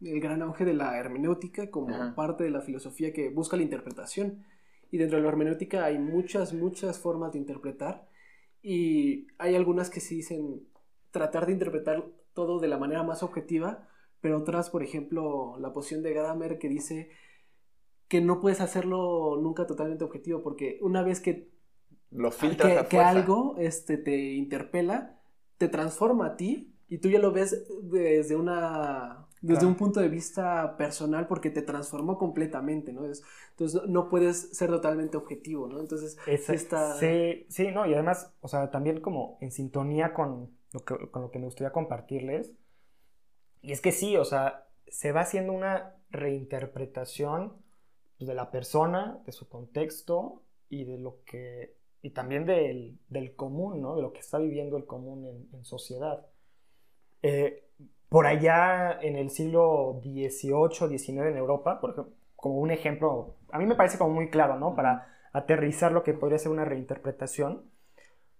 el 0.00 0.20
gran 0.20 0.42
auge 0.42 0.64
de 0.64 0.74
la 0.74 0.96
hermenéutica 0.98 1.70
como 1.70 1.94
Ajá. 1.94 2.14
parte 2.14 2.44
de 2.44 2.50
la 2.50 2.60
filosofía 2.60 3.12
que 3.12 3.30
busca 3.30 3.56
la 3.56 3.62
interpretación. 3.62 4.44
Y 4.90 4.98
dentro 4.98 5.18
de 5.18 5.22
la 5.22 5.28
hermenéutica 5.28 5.84
hay 5.84 5.98
muchas, 5.98 6.52
muchas 6.52 6.98
formas 6.98 7.32
de 7.32 7.38
interpretar. 7.38 8.08
Y 8.62 9.26
hay 9.38 9.54
algunas 9.54 9.90
que 9.90 10.00
sí 10.00 10.16
dicen 10.16 10.66
tratar 11.10 11.46
de 11.46 11.52
interpretar 11.52 12.04
todo 12.34 12.60
de 12.60 12.68
la 12.68 12.78
manera 12.78 13.02
más 13.02 13.22
objetiva, 13.22 13.88
pero 14.20 14.38
otras, 14.38 14.70
por 14.70 14.82
ejemplo, 14.82 15.56
la 15.58 15.72
posición 15.72 16.02
de 16.02 16.12
Gadamer 16.12 16.58
que 16.58 16.68
dice 16.68 17.10
que 18.08 18.20
no 18.20 18.40
puedes 18.40 18.60
hacerlo 18.60 19.38
nunca 19.40 19.66
totalmente 19.66 20.04
objetivo, 20.04 20.42
porque 20.42 20.78
una 20.82 21.02
vez 21.02 21.20
que, 21.20 21.48
Lo 22.10 22.30
filtras 22.32 22.72
que, 22.72 22.78
a 22.78 22.82
que 22.84 22.96
fuerza. 22.96 23.10
algo 23.10 23.56
este, 23.58 23.96
te 23.96 24.16
interpela, 24.34 25.18
te 25.58 25.68
transforma 25.68 26.26
a 26.26 26.36
ti 26.36 26.74
y 26.88 26.98
tú 26.98 27.08
ya 27.08 27.18
lo 27.18 27.32
ves 27.32 27.64
desde 27.82 28.36
una 28.36 29.26
desde 29.42 29.60
Claro. 29.60 29.68
un 29.68 29.74
punto 29.76 30.00
de 30.00 30.08
vista 30.10 30.76
personal 30.76 31.26
porque 31.26 31.48
te 31.50 31.62
transformó 31.62 32.18
completamente, 32.18 32.92
¿no? 32.92 33.06
Es- 33.06 33.22
entonces 33.52 33.82
no- 33.88 34.08
puedes 34.10 34.50
ser 34.56 34.68
totalmente 34.68 35.16
objetivo, 35.16 35.66
¿no? 35.66 35.80
Entonces 35.80 36.18
Esa- 36.26 36.52
sí 36.52 36.56
está... 36.56 36.94
Sí, 36.98 37.46
sí, 37.48 37.68
no, 37.72 37.86
y 37.86 37.94
además, 37.94 38.34
o 38.42 38.48
sea, 38.48 38.70
también 38.70 39.00
como 39.00 39.38
en 39.40 39.50
sintonía 39.50 40.12
con 40.12 40.50
lo 40.72 40.84
que, 40.84 41.10
con 41.10 41.22
lo 41.22 41.30
que 41.30 41.38
me 41.38 41.46
gustaría 41.46 41.72
compartirles. 41.72 42.52
Y 43.62 43.72
es 43.72 43.80
que 43.80 43.92
sí, 43.92 44.16
o 44.16 44.24
sea, 44.24 44.68
se 44.88 45.12
va 45.12 45.22
haciendo 45.22 45.52
una 45.52 45.94
reinterpretación 46.10 47.54
de 48.18 48.34
la 48.34 48.50
persona, 48.50 49.22
de 49.26 49.32
su 49.32 49.48
contexto 49.48 50.42
y 50.68 50.84
de 50.84 50.98
lo 50.98 51.22
que. 51.24 51.76
Y 52.02 52.10
también 52.10 52.46
del, 52.46 52.98
del 53.08 53.34
común, 53.34 53.80
¿no? 53.80 53.96
De 53.96 54.02
lo 54.02 54.12
que 54.12 54.20
está 54.20 54.38
viviendo 54.38 54.76
el 54.76 54.86
común 54.86 55.26
en, 55.26 55.48
en 55.52 55.64
sociedad. 55.64 56.26
Eh, 57.22 57.64
por 58.08 58.26
allá 58.26 58.98
en 59.00 59.16
el 59.16 59.30
siglo 59.30 60.00
XVIII, 60.02 60.98
XIX 60.98 61.26
en 61.26 61.36
Europa, 61.36 61.80
por 61.80 61.90
ejemplo, 61.90 62.14
como 62.34 62.56
un 62.58 62.70
ejemplo, 62.70 63.36
a 63.50 63.58
mí 63.58 63.66
me 63.66 63.74
parece 63.74 63.98
como 63.98 64.14
muy 64.14 64.30
claro, 64.30 64.58
¿no? 64.58 64.74
Para 64.74 65.06
aterrizar 65.32 65.92
lo 65.92 66.02
que 66.02 66.14
podría 66.14 66.38
ser 66.38 66.50
una 66.50 66.64
reinterpretación. 66.64 67.70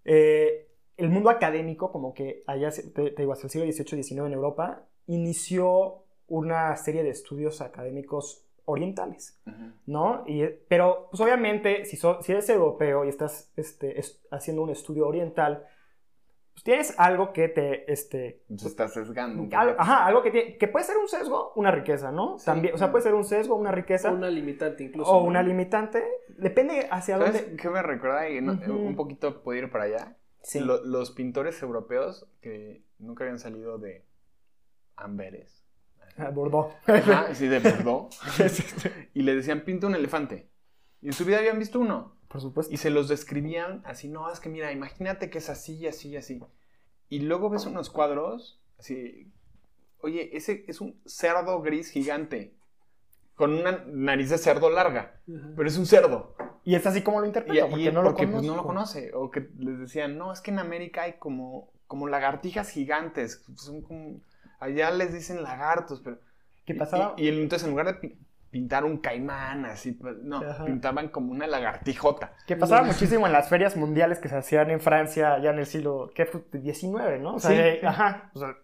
Eh, 0.04 0.68
el 0.96 1.10
mundo 1.10 1.30
académico, 1.30 1.92
como 1.92 2.14
que 2.14 2.42
allá, 2.46 2.70
te, 2.70 3.10
te 3.10 3.22
digo, 3.22 3.32
hasta 3.32 3.46
el 3.46 3.50
siglo 3.50 3.70
XVIII, 3.70 4.02
XIX 4.02 4.26
en 4.26 4.32
Europa, 4.32 4.86
inició 5.06 6.04
una 6.26 6.76
serie 6.76 7.02
de 7.02 7.10
estudios 7.10 7.60
académicos 7.60 8.46
orientales, 8.64 9.40
Ujú. 9.46 9.72
¿no? 9.86 10.24
Y, 10.26 10.44
pero, 10.68 11.08
pues 11.10 11.20
obviamente, 11.20 11.84
si, 11.84 11.96
so- 11.96 12.22
si 12.22 12.32
eres 12.32 12.48
europeo 12.48 13.04
y 13.04 13.08
estás 13.08 13.52
este, 13.56 13.98
es- 13.98 14.22
haciendo 14.30 14.62
un 14.62 14.70
estudio 14.70 15.06
oriental, 15.06 15.64
pues 16.52 16.64
tienes 16.64 16.94
algo 16.98 17.32
que 17.32 17.48
te, 17.48 17.90
este, 17.92 18.42
Se 18.56 18.68
está 18.68 18.88
sesgando. 18.88 19.42
un 19.42 19.54
al- 19.54 19.70
poco. 19.70 19.82
ajá, 19.82 20.06
algo 20.06 20.22
que, 20.22 20.30
tiene- 20.30 20.58
que 20.58 20.68
puede 20.68 20.84
ser 20.84 20.96
un 20.98 21.08
sesgo, 21.08 21.52
una 21.56 21.70
riqueza, 21.70 22.10
¿no? 22.12 22.38
Sí. 22.38 22.46
También, 22.46 22.74
o 22.74 22.78
sea, 22.78 22.90
puede 22.90 23.02
ser 23.04 23.14
un 23.14 23.24
sesgo, 23.24 23.54
una 23.54 23.72
riqueza, 23.72 24.10
Una 24.12 24.28
limitante 24.28 24.84
incluso. 24.84 25.10
o 25.10 25.20
¿no? 25.22 25.26
una 25.28 25.42
limitante, 25.42 26.02
depende 26.36 26.88
hacia 26.90 27.18
¿Sabes 27.18 27.40
dónde... 27.42 27.56
qué 27.56 27.70
me 27.70 27.82
recuerda? 27.82 28.28
Y 28.28 28.40
no- 28.40 28.52
Ujú. 28.54 28.72
Un 28.72 28.96
poquito 28.96 29.42
puedo 29.42 29.58
ir 29.58 29.70
para 29.70 29.84
allá. 29.84 30.16
Sí. 30.42 30.58
Lo- 30.60 30.84
los 30.84 31.10
pintores 31.12 31.62
europeos 31.62 32.26
que 32.40 32.82
nunca 32.98 33.24
habían 33.24 33.38
salido 33.38 33.78
de 33.78 34.04
Amberes. 34.96 35.59
Ah, 36.18 36.30
Bordeaux. 36.30 36.74
Ajá, 36.86 37.34
sí, 37.34 37.46
de 37.46 37.60
Bordeaux. 37.60 38.10
y 39.14 39.22
le 39.22 39.34
decían, 39.34 39.62
pinta 39.62 39.86
un 39.86 39.94
elefante. 39.94 40.50
Y 41.00 41.06
en 41.06 41.12
su 41.12 41.24
vida 41.24 41.38
habían 41.38 41.58
visto 41.58 41.80
uno. 41.80 42.16
Por 42.28 42.40
supuesto. 42.40 42.72
Y 42.72 42.76
se 42.76 42.90
los 42.90 43.08
describían 43.08 43.82
así, 43.84 44.08
no, 44.08 44.30
es 44.30 44.38
que 44.38 44.48
mira, 44.48 44.70
imagínate 44.70 45.30
que 45.30 45.38
es 45.38 45.50
así, 45.50 45.86
así, 45.86 46.16
así. 46.16 46.40
Y 47.08 47.20
luego 47.20 47.50
ves 47.50 47.66
unos 47.66 47.90
cuadros, 47.90 48.60
así, 48.78 49.32
oye, 50.00 50.36
ese 50.36 50.64
es 50.68 50.80
un 50.80 51.00
cerdo 51.06 51.60
gris 51.60 51.90
gigante, 51.90 52.54
con 53.34 53.54
una 53.54 53.84
nariz 53.86 54.30
de 54.30 54.38
cerdo 54.38 54.70
larga, 54.70 55.20
pero 55.56 55.68
es 55.68 55.76
un 55.76 55.86
cerdo. 55.86 56.36
Y 56.62 56.74
es 56.74 56.86
así 56.86 57.02
como 57.02 57.20
lo 57.20 57.26
Y, 57.26 57.30
interpreto, 57.30 57.66
y 57.66 57.70
porque 57.70 57.90
no 57.90 58.02
lo 58.02 58.14
pues, 58.14 58.28
no 58.28 58.54
lo 58.54 58.62
conoce. 58.62 59.12
O 59.14 59.30
que 59.30 59.48
les 59.58 59.78
decían, 59.78 60.18
no, 60.18 60.32
es 60.32 60.40
que 60.40 60.50
en 60.50 60.58
América 60.58 61.02
hay 61.02 61.14
como, 61.14 61.72
como 61.86 62.06
lagartijas 62.06 62.70
gigantes. 62.70 63.42
Son 63.56 63.80
como, 63.82 64.20
allá 64.60 64.90
les 64.90 65.12
dicen 65.12 65.42
lagartos, 65.42 66.00
pero... 66.04 66.18
¿Qué 66.64 66.74
y- 66.74 66.78
pasaba? 66.78 67.14
Y, 67.16 67.28
y 67.28 67.42
entonces 67.42 67.66
en 67.66 67.70
lugar 67.72 67.86
de 67.86 67.94
pi- 67.94 68.18
pintar 68.50 68.84
un 68.84 68.98
caimán 68.98 69.64
así, 69.64 69.92
pues, 69.92 70.16
no, 70.22 70.38
Ajá. 70.38 70.64
pintaban 70.64 71.08
como 71.08 71.32
una 71.32 71.46
lagartijota. 71.46 72.32
Que 72.46 72.56
pasaba 72.56 72.82
muchísimo 72.82 73.26
en 73.26 73.32
las 73.38 73.48
ferias 73.48 73.76
mundiales 73.76 74.18
que 74.18 74.28
se 74.28 74.36
hacían 74.36 74.70
en 74.70 74.80
Francia 74.80 75.38
ya 75.40 75.50
en 75.50 75.58
el 75.60 75.66
siglo 75.66 76.10
¿qué 76.14 76.26
fue? 76.26 76.42
19, 76.52 77.18
¿no? 77.20 77.36
O 77.36 77.40
sea, 77.40 77.50
Sí, 77.50 77.56
eh, 77.58 77.80
ajá, 77.86 78.30
o 78.34 78.38
sea, 78.40 78.54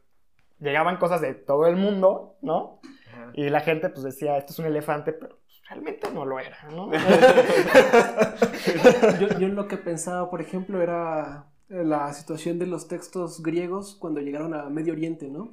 llegaban 0.58 0.96
cosas 0.98 1.20
de 1.20 1.34
todo 1.34 1.66
el 1.66 1.76
mundo, 1.76 2.36
¿no? 2.42 2.80
Ajá. 3.12 3.30
Y 3.34 3.48
la 3.48 3.60
gente 3.60 3.88
pues 3.88 4.02
decía, 4.04 4.36
esto 4.38 4.52
es 4.52 4.58
un 4.58 4.66
elefante, 4.66 5.12
pero 5.12 5.36
pues, 5.38 5.60
realmente 5.68 6.10
no 6.12 6.24
lo 6.24 6.38
era, 6.40 6.56
¿no? 6.70 6.90
yo, 9.20 9.28
yo 9.38 9.48
lo 9.48 9.68
que 9.68 9.76
pensaba, 9.76 10.30
por 10.30 10.40
ejemplo, 10.40 10.82
era 10.82 11.46
la 11.68 12.12
situación 12.12 12.58
de 12.58 12.66
los 12.66 12.88
textos 12.88 13.42
griegos 13.42 13.96
cuando 14.00 14.20
llegaron 14.20 14.54
a 14.54 14.68
Medio 14.68 14.92
Oriente, 14.92 15.28
¿no? 15.28 15.50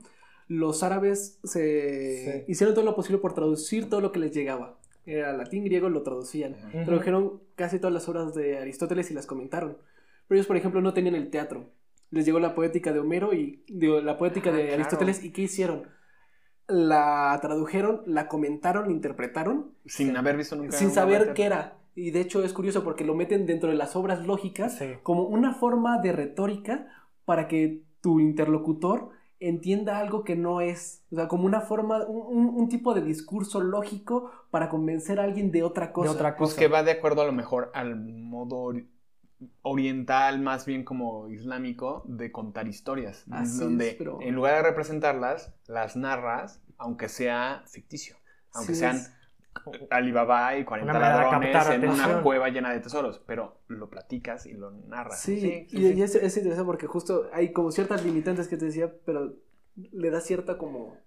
Los 0.59 0.83
árabes 0.83 1.39
se 1.43 2.43
Sí. 2.45 2.51
hicieron 2.51 2.75
todo 2.75 2.85
lo 2.85 2.95
posible 2.95 3.19
por 3.19 3.33
traducir 3.33 3.89
todo 3.89 4.01
lo 4.01 4.11
que 4.11 4.19
les 4.19 4.31
llegaba. 4.33 4.77
Era 5.05 5.33
latín, 5.33 5.63
griego, 5.65 5.89
lo 5.89 6.03
traducían. 6.03 6.55
Tradujeron 6.85 7.41
casi 7.55 7.79
todas 7.79 7.93
las 7.93 8.07
obras 8.07 8.33
de 8.35 8.57
Aristóteles 8.59 9.09
y 9.11 9.13
las 9.13 9.25
comentaron. 9.25 9.77
Pero 10.27 10.37
ellos, 10.37 10.47
por 10.47 10.55
ejemplo, 10.57 10.79
no 10.81 10.93
tenían 10.93 11.15
el 11.15 11.29
teatro. 11.29 11.69
Les 12.11 12.25
llegó 12.25 12.39
la 12.39 12.53
poética 12.55 12.93
de 12.93 12.99
Homero 12.99 13.33
y 13.33 13.63
digo, 13.67 13.99
la 13.99 14.17
poética 14.17 14.49
Ah, 14.51 14.53
de 14.53 14.61
claro. 14.63 14.75
Aristóteles. 14.75 15.23
¿Y 15.23 15.31
qué 15.31 15.41
hicieron? 15.43 15.83
La 16.67 17.37
tradujeron, 17.41 18.03
la 18.05 18.27
comentaron, 18.29 18.85
la 18.85 18.91
interpretaron 18.93 19.71
Sin 19.85 20.15
haber 20.15 20.37
visto 20.37 20.55
nunca. 20.55 20.77
sin 20.77 20.91
saber 20.91 21.33
qué 21.33 21.43
era. 21.45 21.77
Y 21.95 22.11
de 22.11 22.21
hecho 22.21 22.43
es 22.43 22.53
curioso 22.53 22.83
porque 22.83 23.03
lo 23.03 23.15
meten 23.15 23.45
dentro 23.45 23.69
de 23.69 23.75
las 23.75 23.95
obras 23.95 24.25
lógicas 24.25 24.77
Sí. 24.77 24.85
como 25.03 25.23
una 25.23 25.53
forma 25.53 25.99
de 26.01 26.13
retórica 26.13 26.87
para 27.25 27.47
que 27.47 27.81
tu 28.01 28.19
interlocutor 28.19 29.09
entienda 29.47 29.99
algo 29.99 30.23
que 30.23 30.35
no 30.35 30.61
es, 30.61 31.03
o 31.11 31.15
sea, 31.15 31.27
como 31.27 31.45
una 31.45 31.61
forma, 31.61 32.05
un, 32.05 32.47
un 32.55 32.69
tipo 32.69 32.93
de 32.93 33.01
discurso 33.01 33.61
lógico 33.61 34.31
para 34.51 34.69
convencer 34.69 35.19
a 35.19 35.23
alguien 35.23 35.51
de 35.51 35.63
otra 35.63 35.91
cosa. 35.91 36.09
De 36.09 36.15
otra 36.15 36.35
Pues 36.37 36.51
cosa. 36.51 36.59
que 36.61 36.67
va 36.67 36.83
de 36.83 36.91
acuerdo 36.91 37.21
a 37.21 37.25
lo 37.25 37.31
mejor 37.33 37.71
al 37.73 37.95
modo 37.95 38.57
ori- 38.73 38.87
oriental, 39.61 40.39
más 40.41 40.65
bien 40.65 40.83
como 40.83 41.29
islámico, 41.29 42.03
de 42.07 42.31
contar 42.31 42.67
historias. 42.67 43.25
Así 43.31 43.59
donde 43.59 43.89
es, 43.89 43.95
pero- 43.95 44.19
en 44.21 44.35
lugar 44.35 44.55
de 44.55 44.69
representarlas, 44.69 45.53
las 45.67 45.95
narras, 45.95 46.61
aunque 46.77 47.09
sea 47.09 47.63
ficticio. 47.67 48.17
Aunque 48.53 48.73
Sí, 48.73 48.79
sean 48.79 48.95
es- 48.97 49.11
Alibaba 49.89 50.57
y 50.57 50.65
40 50.65 50.91
Una 50.91 50.99
manera 50.99 51.39
de 51.39 51.53
ladrones 51.53 51.83
en 51.83 51.89
una 51.89 52.21
cueva 52.21 52.49
llena 52.49 52.71
de 52.71 52.79
tesoros. 52.79 53.21
Pero 53.25 53.59
lo 53.67 53.89
platicas 53.89 54.45
y 54.45 54.53
lo 54.53 54.71
narras. 54.71 55.21
Sí, 55.21 55.39
sí, 55.39 55.67
y, 55.69 55.77
sí. 55.77 55.93
y 55.93 56.01
es, 56.01 56.15
es 56.15 56.35
interesante 56.37 56.65
porque 56.65 56.87
justo 56.87 57.29
hay 57.33 57.51
como 57.53 57.71
ciertas 57.71 58.03
limitantes 58.03 58.47
que 58.47 58.57
te 58.57 58.65
decía, 58.65 58.91
pero 59.05 59.33
le 59.75 60.09
da 60.09 60.21
cierta 60.21 60.57
como 60.57 60.97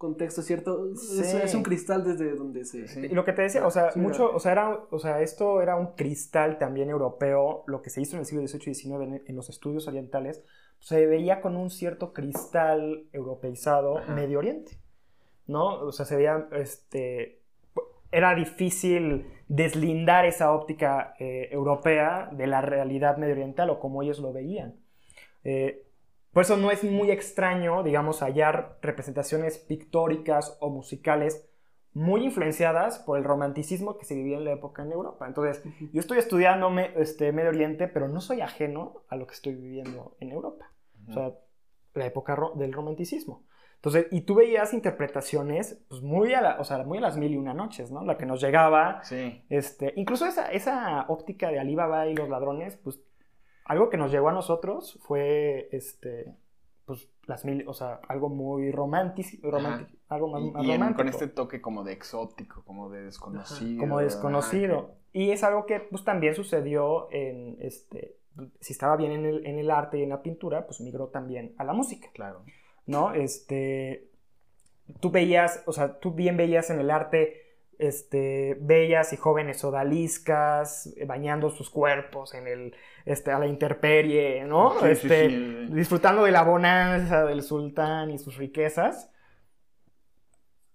contexto, 0.00 0.40
cierto, 0.40 0.92
es, 0.94 1.30
Sí. 1.30 1.36
es 1.42 1.54
un 1.54 1.62
cristal 1.62 2.02
desde 2.04 2.34
donde 2.34 2.64
se... 2.64 2.88
Sí. 2.88 3.00
Y 3.00 3.14
lo 3.14 3.22
que 3.26 3.34
te 3.34 3.42
decía, 3.42 3.66
o 3.66 3.70
sea, 3.70 3.90
Sí, 3.90 4.00
mucho, 4.00 4.34
o 4.34 4.40
sea, 4.40 4.52
era, 4.52 4.80
o 4.90 4.98
sea, 4.98 5.20
esto 5.20 5.60
era 5.60 5.76
un 5.76 5.88
cristal 5.94 6.56
también 6.56 6.88
europeo, 6.88 7.64
lo 7.66 7.82
que 7.82 7.90
se 7.90 8.00
hizo 8.00 8.16
en 8.16 8.20
el 8.20 8.26
siglo 8.26 8.46
XVIII 8.46 8.70
y 8.70 8.74
XIX 8.74 8.92
en, 9.02 9.22
en 9.26 9.36
los 9.36 9.50
estudios 9.50 9.86
orientales, 9.88 10.42
se 10.78 11.04
veía 11.04 11.42
con 11.42 11.54
un 11.54 11.68
cierto 11.68 12.14
cristal 12.14 13.08
europeizado 13.12 13.98
Ajá. 13.98 14.14
Medio 14.14 14.38
Oriente, 14.38 14.78
¿no? 15.46 15.80
O 15.80 15.92
sea, 15.92 16.06
se 16.06 16.16
veía, 16.16 16.48
este, 16.52 17.39
era 18.12 18.34
difícil 18.34 19.26
deslindar 19.48 20.24
esa 20.26 20.52
óptica 20.52 21.14
eh, 21.18 21.48
europea 21.52 22.28
de 22.32 22.46
la 22.46 22.60
realidad 22.60 23.16
medio 23.16 23.34
oriental 23.34 23.70
o 23.70 23.80
como 23.80 24.02
ellos 24.02 24.18
lo 24.18 24.32
veían. 24.32 24.76
Eh, 25.44 25.86
por 26.32 26.42
eso 26.44 26.56
no 26.56 26.70
es 26.70 26.84
muy 26.84 27.10
extraño, 27.10 27.82
digamos, 27.82 28.20
hallar 28.22 28.78
representaciones 28.82 29.58
pictóricas 29.58 30.56
o 30.60 30.70
musicales 30.70 31.48
muy 31.92 32.22
influenciadas 32.24 33.00
por 33.00 33.18
el 33.18 33.24
romanticismo 33.24 33.98
que 33.98 34.04
se 34.04 34.14
vivía 34.14 34.36
en 34.36 34.44
la 34.44 34.52
época 34.52 34.82
en 34.84 34.92
Europa. 34.92 35.26
Entonces, 35.26 35.64
yo 35.92 35.98
estoy 35.98 36.18
estudiando 36.18 36.70
me- 36.70 36.92
este, 36.96 37.32
Medio 37.32 37.48
Oriente, 37.50 37.88
pero 37.88 38.06
no 38.06 38.20
soy 38.20 38.42
ajeno 38.42 39.02
a 39.08 39.16
lo 39.16 39.26
que 39.26 39.34
estoy 39.34 39.56
viviendo 39.56 40.16
en 40.20 40.30
Europa. 40.30 40.70
O 41.08 41.12
sea, 41.12 41.34
la 41.94 42.06
época 42.06 42.36
ro- 42.36 42.52
del 42.54 42.72
romanticismo. 42.72 43.42
Entonces, 43.80 44.08
y 44.10 44.20
tú 44.22 44.34
veías 44.34 44.74
interpretaciones 44.74 45.82
pues, 45.88 46.02
muy, 46.02 46.34
a 46.34 46.40
la- 46.42 46.60
o 46.60 46.64
sea, 46.64 46.78
muy 46.84 46.98
a 46.98 47.00
las 47.00 47.16
mil 47.16 47.32
y 47.32 47.36
una 47.38 47.54
noches, 47.54 47.90
¿no? 47.90 48.04
La 48.04 48.18
que 48.18 48.26
nos 48.26 48.40
llegaba, 48.42 49.02
Sí. 49.04 49.42
este, 49.48 49.94
incluso 49.96 50.26
esa, 50.26 50.52
esa 50.52 51.06
óptica 51.08 51.48
de 51.50 51.58
Alibaba 51.58 52.06
y 52.06 52.14
los 52.14 52.28
ladrones, 52.28 52.76
pues 52.76 53.00
algo 53.64 53.88
que 53.88 53.96
nos 53.96 54.12
llegó 54.12 54.28
a 54.28 54.32
nosotros 54.32 54.98
fue, 55.02 55.68
este, 55.72 56.34
pues 56.84 57.08
las 57.26 57.44
mil, 57.44 57.66
o 57.68 57.72
sea, 57.72 58.00
algo 58.08 58.28
muy 58.28 58.70
romántico, 58.72 59.50
romántico 59.50 59.98
algo 60.08 60.28
más, 60.28 60.42
Y, 60.42 60.50
más 60.50 60.64
y 60.64 60.70
en- 60.72 60.80
romántico 60.80 60.96
con 60.98 61.08
este 61.08 61.28
toque 61.28 61.60
como 61.62 61.84
de 61.84 61.92
exótico, 61.92 62.62
como 62.64 62.90
de 62.90 63.02
desconocido. 63.04 63.80
como 63.80 63.98
desconocido. 64.00 64.76
Ajá, 64.78 64.94
Y 65.12 65.30
es 65.30 65.42
algo 65.42 65.64
que 65.66 65.80
pues, 65.80 66.04
también 66.04 66.34
sucedió 66.34 67.08
en, 67.12 67.56
este, 67.60 68.16
si 68.60 68.72
estaba 68.72 68.96
bien 68.96 69.12
en 69.12 69.24
el, 69.24 69.46
en 69.46 69.58
el 69.58 69.70
arte 69.70 69.98
y 69.98 70.02
en 70.02 70.08
la 70.10 70.20
pintura, 70.20 70.66
pues 70.66 70.80
migró 70.80 71.08
también 71.08 71.54
a 71.58 71.64
la 71.64 71.72
música, 71.72 72.08
claro. 72.12 72.42
¿No? 72.86 73.12
Este, 73.14 74.10
tú 75.00 75.10
veías, 75.10 75.62
o 75.66 75.72
sea, 75.72 75.98
tú 75.98 76.12
bien 76.12 76.36
veías 76.36 76.70
en 76.70 76.80
el 76.80 76.90
arte, 76.90 77.40
este, 77.78 78.58
bellas 78.60 79.12
y 79.14 79.16
jóvenes 79.16 79.64
odaliscas 79.64 80.86
eh, 80.96 81.06
bañando 81.06 81.48
sus 81.48 81.70
cuerpos 81.70 82.34
en 82.34 82.46
el, 82.46 82.74
este, 83.06 83.32
a 83.32 83.38
la 83.38 83.46
intemperie, 83.46 84.44
¿no? 84.44 84.78
Sí, 84.80 84.86
este, 84.88 85.30
sí. 85.30 85.66
disfrutando 85.70 86.24
de 86.24 86.30
la 86.30 86.42
bonanza 86.42 87.24
del 87.24 87.42
sultán 87.42 88.10
y 88.10 88.18
sus 88.18 88.36
riquezas. 88.36 89.10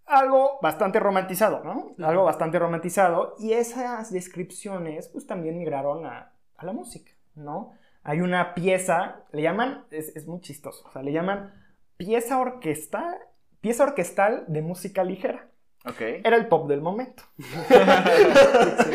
Algo 0.08 0.60
bastante 0.62 1.00
romantizado, 1.00 1.64
¿no? 1.64 1.96
Algo 2.06 2.24
bastante 2.24 2.58
romantizado. 2.60 3.36
Y 3.40 3.54
esas 3.54 4.12
descripciones, 4.12 5.08
pues 5.08 5.28
también 5.28 5.58
migraron 5.58 6.06
a, 6.06 6.34
a 6.58 6.66
la 6.66 6.74
música, 6.74 7.12
¿no? 7.36 7.74
Hay 8.04 8.22
una 8.22 8.54
pieza, 8.54 9.24
le 9.32 9.42
llaman, 9.42 9.86
es, 9.92 10.16
es 10.16 10.28
muy 10.28 10.40
chistoso, 10.42 10.88
o 10.88 10.92
sea, 10.92 11.02
le 11.02 11.12
llaman 11.12 11.54
pieza 11.98 12.40
orquestal, 12.40 13.16
pieza 13.62 13.84
orquestal 13.84 14.46
de 14.48 14.62
música 14.62 15.04
ligera. 15.04 15.48
Ok. 15.88 16.02
Era 16.02 16.36
el 16.36 16.48
pop 16.48 16.68
del 16.68 16.82
momento. 16.82 17.24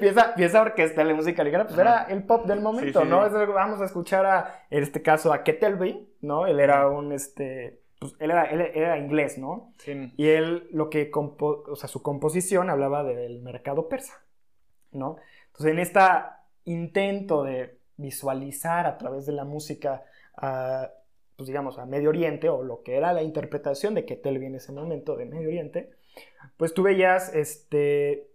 pieza, 0.00 0.34
pieza 0.34 0.62
orquestal 0.62 1.08
de 1.08 1.14
música 1.14 1.44
ligera, 1.44 1.66
pues 1.66 1.78
era 1.78 2.04
el 2.04 2.22
pop 2.24 2.46
del 2.46 2.60
momento, 2.60 3.00
Sí, 3.00 3.04
sí, 3.06 3.10
¿no? 3.10 3.28
sí. 3.28 3.52
Vamos 3.52 3.80
a 3.80 3.84
escuchar 3.86 4.26
a, 4.26 4.64
en 4.70 4.82
este 4.82 5.02
caso, 5.02 5.32
a 5.32 5.42
Kettleby, 5.42 6.08
¿no? 6.20 6.46
Él 6.46 6.60
era 6.60 6.88
un, 6.88 7.12
este, 7.12 7.80
pues 7.98 8.14
él 8.18 8.30
era, 8.30 8.44
él 8.44 8.60
era 8.74 8.98
inglés, 8.98 9.38
¿no? 9.38 9.72
Sí. 9.78 10.12
Y 10.16 10.28
él, 10.28 10.68
lo 10.72 10.90
que, 10.90 11.10
compo- 11.10 11.64
o 11.68 11.76
sea, 11.76 11.88
su 11.88 12.02
composición 12.02 12.70
hablaba 12.70 13.04
del 13.04 13.40
mercado 13.42 13.88
persa, 13.88 14.14
¿no? 14.92 15.16
Entonces, 15.46 15.72
en 15.72 15.78
este 15.78 16.00
intento 16.64 17.42
de 17.42 17.78
visualizar 17.96 18.86
a 18.86 18.98
través 18.98 19.26
de 19.26 19.32
la 19.32 19.44
música, 19.44 20.02
a, 20.36 20.90
pues 21.36 21.46
digamos, 21.48 21.78
a 21.78 21.86
Medio 21.86 22.10
Oriente, 22.10 22.48
o 22.48 22.62
lo 22.62 22.82
que 22.82 22.96
era 22.96 23.12
la 23.12 23.22
interpretación 23.22 23.94
de 23.94 24.04
Ketelvi 24.04 24.46
en 24.46 24.54
ese 24.56 24.72
momento 24.72 25.16
de 25.16 25.26
Medio 25.26 25.48
Oriente, 25.48 25.90
pues 26.56 26.74
tú 26.74 26.82
veías, 26.82 27.34
este, 27.34 28.28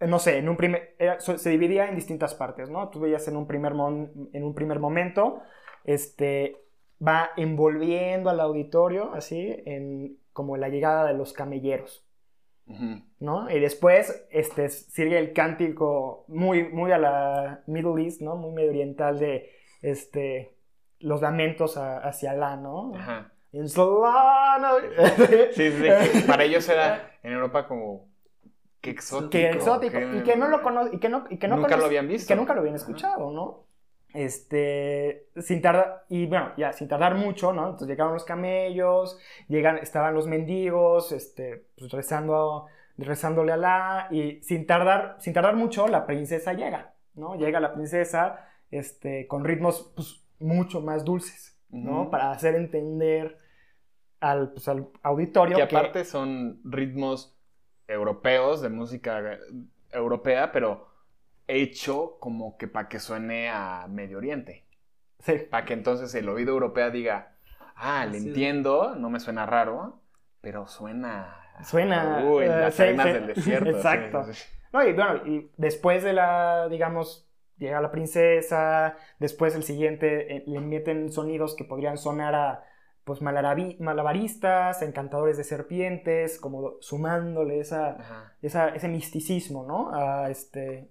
no 0.00 0.18
sé, 0.18 0.38
en 0.38 0.48
un 0.48 0.56
primer, 0.56 0.94
era- 0.98 1.20
so- 1.20 1.38
se 1.38 1.50
dividía 1.50 1.88
en 1.88 1.94
distintas 1.94 2.34
partes, 2.34 2.70
¿no? 2.70 2.88
Tú 2.90 3.00
veías 3.00 3.26
en 3.28 3.36
un 3.36 3.46
primer, 3.46 3.74
mon- 3.74 4.30
en 4.32 4.44
un 4.44 4.54
primer 4.54 4.78
momento, 4.78 5.40
este, 5.84 6.56
va 7.04 7.30
envolviendo 7.36 8.30
al 8.30 8.40
auditorio, 8.40 9.12
así, 9.12 9.54
en 9.66 10.18
como 10.32 10.56
la 10.56 10.68
llegada 10.68 11.06
de 11.06 11.14
los 11.14 11.32
camelleros. 11.32 12.06
¿no? 13.18 13.50
Y 13.50 13.58
después, 13.60 14.24
este, 14.30 14.68
sigue 14.68 15.18
el 15.18 15.32
cántico 15.32 16.24
muy, 16.28 16.68
muy 16.68 16.92
a 16.92 16.98
la 16.98 17.62
Middle 17.66 18.02
East, 18.04 18.20
¿no? 18.22 18.36
Muy 18.36 18.52
medio 18.52 18.70
oriental 18.70 19.18
de, 19.18 19.50
este, 19.82 20.54
los 21.02 21.20
lamentos 21.22 21.76
a- 21.76 21.98
hacia 21.98 22.32
Alá, 22.32 22.56
¿no? 22.56 22.92
Ajá. 22.94 23.32
En 23.52 23.68
Solano. 23.68 24.68
Sí, 25.52 25.70
sí, 25.70 25.82
sí. 26.12 26.22
Para 26.26 26.44
ellos 26.44 26.68
era 26.68 27.10
en 27.22 27.32
Europa 27.32 27.66
como. 27.68 28.08
Qué 28.80 28.90
exótico. 28.90 29.30
que 29.30 29.50
exótico 29.50 29.98
qué- 29.98 30.16
y 30.18 30.22
que 30.22 30.36
no 30.36 30.48
lo 30.48 30.60
cono 30.62 30.88
y 30.92 30.98
que 30.98 31.08
no 31.08 31.24
y 31.30 31.36
que 31.38 31.46
no 31.48 31.56
Nunca 31.56 31.76
lo 31.76 31.84
habían 31.84 32.08
visto. 32.08 32.26
que 32.26 32.34
nunca 32.34 32.52
lo 32.54 32.60
habían 32.60 32.74
Ajá. 32.74 32.82
escuchado 32.84 33.30
no 33.30 33.66
este 34.14 35.28
sin 35.40 35.62
tardar 35.62 36.04
y 36.08 36.26
bueno 36.26 36.52
ya 36.56 36.72
sin 36.72 36.88
tardar 36.88 37.14
mucho 37.14 37.52
no 37.52 37.62
entonces 37.64 37.88
llegaron 37.88 38.12
los 38.14 38.24
camellos 38.24 39.18
llegan 39.48 39.78
estaban 39.78 40.14
los 40.14 40.26
mendigos 40.26 41.12
este 41.12 41.66
pues 41.78 41.90
rezando 41.92 42.66
rezándole 42.98 43.52
a 43.52 43.56
la 43.56 44.08
y 44.10 44.42
sin 44.42 44.66
tardar 44.66 45.16
sin 45.20 45.32
tardar 45.32 45.54
mucho 45.54 45.86
la 45.88 46.04
princesa 46.06 46.52
llega 46.52 46.92
no 47.14 47.36
llega 47.36 47.60
la 47.60 47.72
princesa 47.74 48.48
este 48.70 49.26
con 49.28 49.44
ritmos 49.44 49.92
pues, 49.94 50.21
mucho 50.42 50.80
más 50.80 51.04
dulces 51.04 51.58
no 51.70 52.10
para 52.10 52.30
hacer 52.32 52.54
entender 52.54 53.38
al, 54.20 54.52
pues, 54.52 54.68
al 54.68 54.88
auditorio 55.02 55.56
Que 55.56 55.62
que 55.68 55.76
aparte 55.76 56.04
son 56.04 56.60
ritmos 56.64 57.36
europeos, 57.88 58.60
de 58.62 58.68
música 58.68 59.38
europea, 59.92 60.52
pero 60.52 60.88
hecho 61.46 62.18
como 62.20 62.56
que 62.56 62.68
para 62.68 62.88
que 62.88 63.00
suene 63.00 63.50
a 63.50 63.86
Medio 63.88 64.18
Oriente. 64.18 64.64
sí, 65.20 65.32
Para 65.50 65.64
que 65.66 65.74
entonces 65.74 66.14
el 66.14 66.28
oído 66.28 66.52
europeo 66.52 66.90
diga, 66.90 67.36
ah, 67.76 68.06
le 68.06 68.18
Así 68.18 68.28
es. 68.30 68.34
entiendo, 68.34 68.94
no 68.96 69.10
me 69.10 69.20
suena 69.20 69.46
raro, 69.46 70.00
pero 70.40 70.66
suena... 70.66 71.38
Suena, 71.64 72.24
Uy, 72.24 72.44
eh, 72.44 72.48
las 72.48 72.74
sí, 72.76 72.82
arenas 72.82 73.06
sí. 73.06 73.12
del 73.12 73.26
desierto. 73.26 73.70
Exacto. 73.76 74.26
No, 74.72 74.82
y 74.86 74.92
bueno, 74.92 75.26
y 75.26 75.50
después 75.56 76.02
de 76.02 76.12
la, 76.14 76.68
digamos, 76.68 77.28
llega 77.62 77.80
la 77.80 77.90
princesa, 77.90 78.96
después 79.18 79.54
el 79.54 79.62
siguiente 79.62 80.36
eh, 80.36 80.44
le 80.46 80.60
meten 80.60 81.10
sonidos 81.12 81.54
que 81.54 81.64
podrían 81.64 81.96
sonar 81.98 82.34
a, 82.34 82.64
pues, 83.04 83.20
malabaristas, 83.22 84.82
encantadores 84.82 85.36
de 85.36 85.44
serpientes, 85.44 86.38
como 86.38 86.74
sumándole 86.80 87.58
esa, 87.60 87.96
esa- 88.42 88.68
ese 88.68 88.88
misticismo, 88.88 89.64
¿no? 89.66 89.94
A, 89.94 90.30
este, 90.30 90.88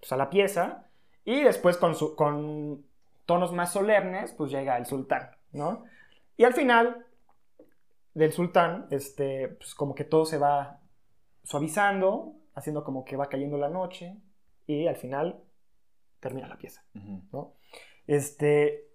pues, 0.00 0.12
a 0.12 0.16
la 0.16 0.30
pieza. 0.30 0.86
Y 1.24 1.42
después 1.42 1.76
con, 1.76 1.94
su, 1.94 2.14
con 2.16 2.84
tonos 3.26 3.52
más 3.52 3.72
solemnes, 3.72 4.32
pues 4.32 4.50
llega 4.50 4.76
el 4.76 4.86
sultán, 4.86 5.30
¿no? 5.52 5.84
Y 6.36 6.44
al 6.44 6.52
final 6.54 7.06
del 8.14 8.32
sultán, 8.32 8.86
este, 8.90 9.48
pues 9.48 9.74
como 9.74 9.94
que 9.94 10.04
todo 10.04 10.24
se 10.26 10.38
va 10.38 10.80
suavizando, 11.44 12.34
haciendo 12.54 12.84
como 12.84 13.04
que 13.04 13.16
va 13.16 13.28
cayendo 13.28 13.56
la 13.58 13.68
noche 13.68 14.16
y 14.66 14.86
al 14.86 14.96
final 14.96 15.40
termina 16.24 16.48
la 16.48 16.58
pieza. 16.58 16.82
¿no? 17.32 17.54
Este, 18.06 18.88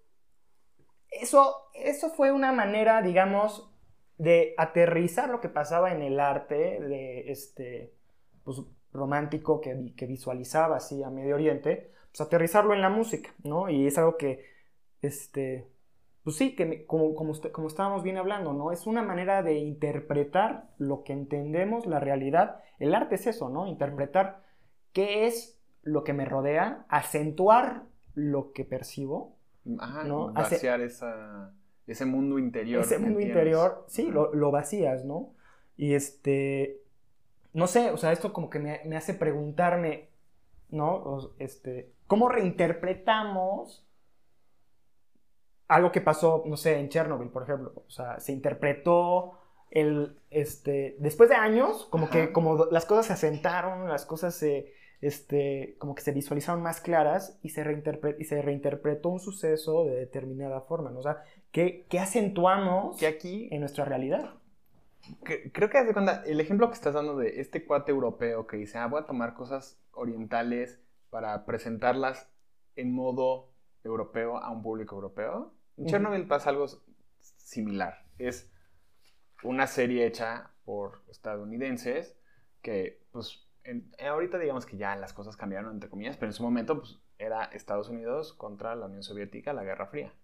eso, 1.10 1.54
eso 1.74 2.10
fue 2.10 2.32
una 2.32 2.52
manera, 2.52 3.02
digamos, 3.02 3.70
de 4.18 4.54
aterrizar 4.58 5.30
lo 5.30 5.40
que 5.40 5.48
pasaba 5.48 5.92
en 5.92 6.02
el 6.02 6.20
arte 6.20 6.54
de 6.80 7.30
este, 7.32 7.94
pues, 8.44 8.58
romántico 8.92 9.60
que, 9.60 9.92
que 9.96 10.06
visualizaba 10.06 10.76
así 10.76 11.02
a 11.02 11.10
Medio 11.10 11.36
Oriente, 11.36 11.92
pues 12.10 12.20
aterrizarlo 12.20 12.74
en 12.74 12.82
la 12.82 12.90
música, 12.90 13.34
¿no? 13.44 13.68
Y 13.70 13.86
es 13.86 13.98
algo 13.98 14.16
que 14.16 14.44
este, 15.02 15.66
pues 16.24 16.36
sí, 16.36 16.54
que 16.56 16.66
me- 16.66 16.84
como, 16.86 17.14
como, 17.14 17.30
usted- 17.32 17.52
como 17.52 17.68
estábamos 17.68 18.02
bien 18.02 18.18
hablando, 18.18 18.52
¿no? 18.52 18.72
Es 18.72 18.86
una 18.86 19.02
manera 19.02 19.42
de 19.42 19.54
interpretar 19.54 20.70
lo 20.78 21.02
que 21.04 21.12
entendemos, 21.12 21.86
la 21.86 22.00
realidad. 22.00 22.62
El 22.78 22.94
arte 22.94 23.14
es 23.16 23.26
eso, 23.26 23.48
¿no? 23.48 23.66
Interpretar 23.66 24.44
qué 24.92 25.26
es 25.26 25.59
lo 25.82 26.04
que 26.04 26.12
me 26.12 26.24
rodea, 26.24 26.84
acentuar 26.88 27.84
lo 28.14 28.52
que 28.52 28.64
percibo, 28.64 29.36
Ajá, 29.78 30.04
¿no? 30.04 30.32
Vaciar 30.32 30.80
esa, 30.80 31.52
ese 31.86 32.04
mundo 32.06 32.38
interior. 32.38 32.82
ese 32.82 32.98
mundo 32.98 33.20
tienes. 33.20 33.26
interior, 33.28 33.84
sí, 33.88 34.08
Ajá. 34.08 34.12
lo, 34.12 34.34
lo 34.34 34.50
vacías, 34.50 35.04
¿no? 35.04 35.34
Y 35.76 35.94
este, 35.94 36.82
no 37.54 37.66
sé, 37.68 37.90
o 37.92 37.96
sea, 37.98 38.12
esto 38.12 38.32
como 38.32 38.50
que 38.50 38.58
me, 38.60 38.82
me 38.86 38.96
hace 38.96 39.14
preguntarme, 39.14 40.10
¿no? 40.70 40.94
O- 40.96 41.34
este, 41.38 41.92
¿cómo 42.06 42.28
reinterpretamos 42.28 43.86
algo 45.68 45.92
que 45.92 46.00
pasó, 46.00 46.42
no 46.46 46.56
sé, 46.56 46.78
en 46.78 46.88
Chernobyl, 46.88 47.28
por 47.30 47.42
ejemplo? 47.44 47.72
O 47.86 47.90
sea, 47.90 48.18
se 48.20 48.32
interpretó 48.32 49.38
el, 49.70 50.18
este, 50.30 50.96
después 50.98 51.28
de 51.30 51.36
años, 51.36 51.86
como 51.90 52.08
Ajá. 52.08 52.10
que 52.10 52.32
como 52.32 52.66
las 52.66 52.86
cosas 52.86 53.06
se 53.06 53.12
asentaron, 53.12 53.88
las 53.88 54.04
cosas 54.06 54.34
se, 54.34 54.72
este, 55.00 55.76
como 55.78 55.94
que 55.94 56.02
se 56.02 56.12
visualizaron 56.12 56.62
más 56.62 56.80
claras 56.80 57.38
y 57.42 57.50
se, 57.50 57.62
y 58.18 58.24
se 58.24 58.42
reinterpretó 58.42 59.08
un 59.08 59.20
suceso 59.20 59.84
de 59.84 59.96
determinada 59.96 60.60
forma, 60.62 60.90
¿no? 60.90 60.98
O 61.00 61.02
sea, 61.02 61.22
¿qué, 61.52 61.86
qué 61.88 61.98
acentuamos 61.98 62.98
Que 62.98 63.06
aquí 63.06 63.48
en 63.50 63.60
nuestra 63.60 63.84
realidad? 63.84 64.34
Que- 65.24 65.50
creo 65.52 65.70
que 65.70 65.78
haz 65.78 65.86
de 65.86 65.94
cuenta, 65.94 66.22
el 66.26 66.40
ejemplo 66.40 66.68
que 66.68 66.74
estás 66.74 66.94
dando 66.94 67.16
de 67.16 67.40
este 67.40 67.64
cuate 67.64 67.90
europeo 67.92 68.46
que 68.46 68.58
dice, 68.58 68.78
ah, 68.78 68.86
voy 68.86 69.00
a 69.00 69.06
tomar 69.06 69.34
cosas 69.34 69.78
orientales 69.92 70.80
para 71.08 71.46
presentarlas 71.46 72.28
en 72.76 72.92
modo 72.92 73.48
europeo 73.82 74.36
a 74.36 74.50
un 74.50 74.62
público 74.62 74.94
europeo. 74.94 75.54
En. 75.78 75.86
Chernobyl 75.86 76.26
pasa 76.28 76.50
algo 76.50 76.66
similar. 77.18 78.04
Es 78.18 78.50
una 79.42 79.66
serie 79.66 80.06
hecha 80.06 80.50
por 80.64 81.00
estadounidenses 81.08 82.14
que, 82.60 83.00
pues, 83.10 83.46
en- 83.64 83.90
ahorita 84.04 84.38
digamos 84.38 84.66
que 84.66 84.76
ya 84.76 84.96
las 84.96 85.12
cosas 85.12 85.36
cambiaron, 85.36 85.72
entre 85.74 85.90
comillas, 85.90 86.16
pero 86.16 86.30
en 86.30 86.34
su 86.34 86.42
momento, 86.42 86.78
pues, 86.80 86.98
era 87.18 87.44
Estados 87.46 87.88
Unidos 87.88 88.32
contra 88.34 88.74
la 88.76 88.86
Unión 88.86 89.02
Soviética, 89.02 89.52
la 89.52 89.64
Guerra 89.64 89.86
Fría. 89.86 90.14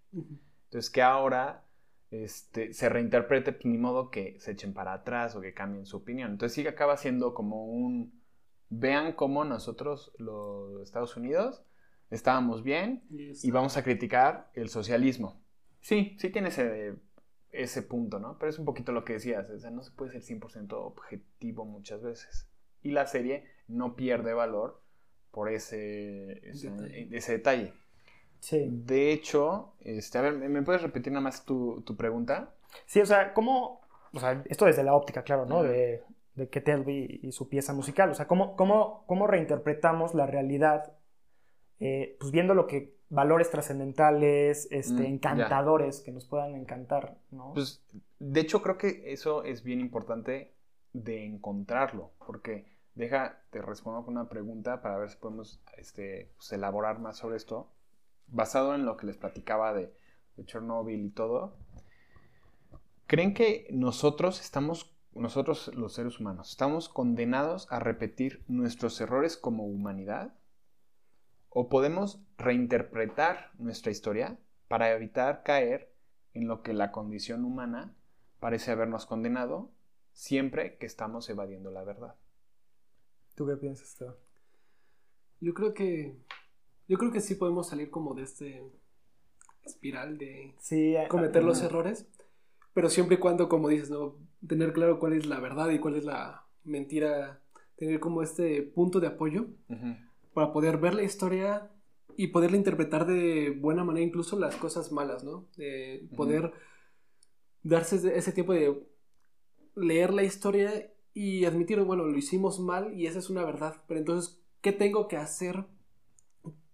Entonces, 0.66 0.90
que 0.90 1.03
ahora 1.03 1.64
este, 2.11 2.72
se 2.72 2.88
reinterprete, 2.88 3.53
pues, 3.53 3.66
ni 3.66 3.79
modo 3.79 4.11
que 4.11 4.38
se 4.40 4.53
echen 4.53 4.75
para 4.75 4.92
atrás 4.94 5.37
o 5.37 5.40
que 5.40 5.55
cambien 5.55 5.87
su 5.87 5.99
opinión. 5.99 6.33
Entonces, 6.33 6.55
sí 6.55 6.62
que 6.62 6.68
acaba 6.70 6.96
siendo 6.96 7.35
como 7.35 7.66
un. 7.66 8.22
Vean 8.68 9.12
cómo 9.12 9.44
nosotros, 9.44 10.12
los 10.18 10.83
Estados 10.83 11.16
Unidos, 11.16 11.62
estábamos 12.11 12.62
bien 12.64 13.05
y 13.42 13.51
vamos 13.53 13.77
a 13.77 13.85
criticar 13.85 14.51
el 14.55 14.68
socialismo. 14.68 15.40
Sí, 15.81 16.16
sí 16.18 16.31
tiene 16.31 16.49
ese, 16.49 16.96
ese 17.51 17.83
punto, 17.83 18.18
¿no? 18.18 18.38
Pero 18.38 18.51
es 18.51 18.59
un 18.59 18.64
poquito 18.64 18.90
lo 18.92 19.05
que 19.05 19.14
decías, 19.14 19.49
o 19.51 19.59
sea, 19.59 19.70
no 19.70 19.83
se 19.83 19.92
puede 19.92 20.11
ser 20.12 20.22
100% 20.22 20.83
objetivo 20.85 21.64
muchas 21.64 22.03
veces. 22.03 22.49
Y 22.87 22.92
la 22.92 23.07
serie 23.07 23.44
no 23.68 23.96
pierde 23.96 24.33
valor 24.33 24.81
por 25.33 25.51
ese, 25.51 26.49
ese, 26.49 26.70
Detalle. 26.70 27.09
ese 27.16 27.33
detalle. 27.33 27.72
Sí. 28.40 28.66
De 28.70 29.12
hecho, 29.12 29.75
este, 29.81 30.18
a 30.18 30.22
ver, 30.22 30.35
¿me 30.35 30.62
puedes 30.62 30.83
repetir 30.83 31.12
nada 31.12 31.22
más 31.25 31.44
tu, 31.44 31.83
tu 31.83 31.96
pregunta? 31.96 32.55
Sí, 32.87 33.01
o 33.01 33.07
sea, 33.07 33.33
¿cómo, 33.35 33.81
o 34.12 34.20
sea, 34.20 34.42
esto 34.46 34.66
desde 34.66 34.85
la 34.85 34.94
óptica, 34.94 35.22
claro, 35.25 35.46
¿no? 35.46 35.62
De, 35.62 36.05
de 36.35 36.49
Ketelby 36.49 37.20
y 37.22 37.33
su 37.33 37.49
pieza 37.49 37.72
musical, 37.72 38.11
o 38.11 38.14
sea, 38.14 38.27
¿cómo, 38.29 38.55
cómo, 38.57 39.05
cómo 39.07 39.27
reinterpretamos 39.27 40.14
la 40.14 40.27
realidad, 40.27 40.92
eh, 41.81 42.16
pues 42.20 42.31
viendo 42.31 42.55
lo 42.55 42.66
que, 42.66 42.94
valores 43.09 43.51
trascendentales, 43.51 44.68
este, 44.70 44.94
Mm, 44.94 45.03
ya. 45.03 45.09
encantadores, 45.09 46.01
que 46.01 46.12
nos 46.12 46.25
puedan 46.27 46.55
encantar, 46.55 47.18
¿no? 47.31 47.53
Pues, 47.55 47.83
de 48.18 48.40
hecho, 48.40 48.62
creo 48.62 48.79
que 48.79 49.12
eso 49.12 49.44
es 49.44 49.62
bien 49.62 49.81
importante 49.81 50.53
de 50.92 51.25
encontrarlo, 51.25 52.12
porque 52.27 52.76
deja, 52.97 53.43
te 53.51 53.63
respondo 53.63 54.05
con 54.05 54.17
una 54.17 54.29
pregunta 54.29 54.83
para 54.83 54.99
ver 54.99 55.11
si 55.11 55.17
podemos 55.19 55.61
este, 55.77 56.33
pues, 56.37 56.53
elaborar 56.53 56.99
más 56.99 57.19
sobre 57.19 57.37
esto, 57.37 57.71
basado 58.27 58.75
en 58.75 58.85
lo 58.85 58.97
que 58.97 59.07
les 59.07 59.17
platicaba 59.17 59.73
de, 59.73 59.95
de 60.37 60.45
Chernobyl 60.45 61.05
y 61.05 61.11
todo. 61.11 61.57
¿Creen 63.07 63.35
que 63.35 63.69
nosotros 63.71 64.41
estamos, 64.41 64.97
nosotros 65.15 65.73
los 65.75 65.93
seres 65.93 66.19
humanos, 66.19 66.51
estamos 66.51 66.89
condenados 66.89 67.71
a 67.71 67.79
repetir 67.79 68.43
nuestros 68.49 69.01
errores 69.01 69.37
como 69.37 69.67
humanidad? 69.67 70.35
¿O 71.51 71.69
podemos 71.69 72.21
reinterpretar 72.37 73.51
nuestra 73.59 73.93
historia 73.93 74.39
para 74.69 74.91
evitar 74.93 75.43
caer 75.43 75.95
en 76.35 76.49
lo 76.49 76.63
que 76.63 76.75
la 76.75 76.93
condición 76.93 77.45
humana 77.45 77.95
parece 78.41 78.73
habernos 78.73 79.07
condenado 79.07 79.71
siempre 80.13 80.77
que 80.79 80.87
estamos 80.87 81.29
evadiendo 81.31 81.71
la 81.71 81.85
verdad? 81.85 82.17
¿Tú 83.37 83.46
qué 83.46 83.57
piensas, 83.57 83.88
Esteban? 83.90 84.14
Yo 85.40 85.55
creo 85.55 85.75
que. 85.75 86.16
Yo 86.88 86.99
creo 86.99 87.12
que 87.12 87.20
sí 87.20 87.35
podemos 87.35 87.68
salir 87.68 87.90
como 87.90 88.14
de 88.14 88.22
este 88.22 88.62
espiral 89.64 90.18
de 90.18 90.55
Sí, 90.59 90.94
cometer 91.09 91.42
los 91.44 91.62
errores. 91.62 92.07
Pero 92.72 92.88
siempre 92.90 93.16
y 93.16 93.18
cuando, 93.18 93.49
como 93.49 93.68
dices, 93.68 93.90
¿no? 93.90 94.16
Tener 94.46 94.72
claro 94.72 94.99
cuál 94.99 95.12
es 95.14 95.27
la 95.27 95.40
verdad 95.40 95.70
y 95.70 95.79
cuál 95.79 95.96
es 95.96 96.05
la 96.05 96.44
mentira. 96.64 97.40
Tener 97.77 98.01
como 98.01 98.22
este 98.22 98.62
punto 98.62 99.01
de 99.01 99.09
apoyo 99.09 99.46
para 100.33 100.53
poder 100.53 100.79
ver 100.79 100.94
la 100.94 101.03
historia 101.03 101.70
y 102.16 102.29
poderla 102.29 102.57
interpretar 102.57 103.07
de 103.07 103.51
buena 103.51 103.85
manera, 103.85 104.07
incluso 104.07 104.38
las 104.38 104.57
cosas 104.57 104.92
malas, 104.92 105.25
¿no? 105.25 105.46
De 105.57 106.09
poder 106.16 106.53
darse 107.62 107.96
ese- 107.96 108.16
ese 108.16 108.33
tiempo 108.33 108.55
de 108.55 108.83
leer 109.75 110.14
la 110.14 110.22
historia 110.22 110.90
y 111.17 111.47
admitir, 111.47 111.81
bueno, 111.81 112.05
lo 112.05 112.19
hicimos 112.19 112.61
mal 112.61 112.93
y 112.95 113.07
esa 113.07 113.21
es 113.21 113.31
una 113.31 113.43
verdad, 113.43 113.83
pero 113.89 113.99
entonces, 114.01 114.39
¿qué 114.61 114.71
tengo 114.73 115.09
que 115.09 115.17
hacer 115.17 115.65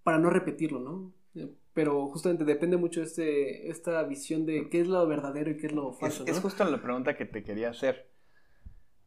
para 0.03 0.19
no 0.19 0.31
repetirlo, 0.31 0.81
¿no? 0.81 1.13
Eh, 1.35 1.55
Pero 1.73 2.09
justamente 2.09 2.45
depende 2.45 2.77
mucho 2.77 3.03
este, 3.03 3.71
esta 3.71 4.03
visión 4.05 4.45
de 4.47 4.69
qué 4.69 4.81
es 4.81 4.89
lo 4.89 5.07
verdadero 5.07 5.51
y 5.51 5.57
qué 5.57 5.67
es 5.67 5.73
lo 5.73 5.93
Es, 5.99 5.99
falso, 5.99 6.25
es 6.27 6.37
¿no? 6.37 6.43
justo 6.43 6.65
la 6.65 6.83
pregunta 6.83 7.17
que 7.17 7.25
te 7.25 7.43
quería 7.43 7.71
hacer. 7.71 8.11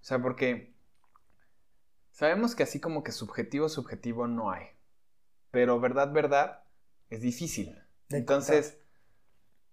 O 0.01 0.03
sea, 0.05 0.21
porque 0.21 0.73
sabemos 2.11 2.55
que 2.55 2.63
así 2.63 2.79
como 2.79 3.03
que 3.03 3.11
subjetivo, 3.11 3.69
subjetivo 3.69 4.27
no 4.27 4.51
hay. 4.51 4.65
Pero 5.51 5.79
verdad, 5.79 6.11
verdad 6.11 6.63
es 7.09 7.21
difícil. 7.21 7.75
De 8.09 8.17
Entonces, 8.17 8.79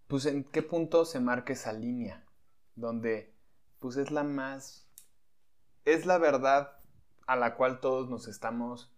pues 0.07 0.27
en 0.27 0.44
qué 0.44 0.62
punto 0.62 1.05
se 1.05 1.20
marca 1.20 1.53
esa 1.53 1.72
línea 1.72 2.25
donde 2.77 3.35
pues 3.79 3.96
es 3.96 4.11
la 4.11 4.22
más 4.25 4.88
es 5.84 6.06
la 6.06 6.18
verdad 6.18 6.72
a 7.26 7.36
la 7.36 7.54
cual 7.54 7.80
todos 7.80 8.08
nos 8.08 8.28
estamos 8.28 8.92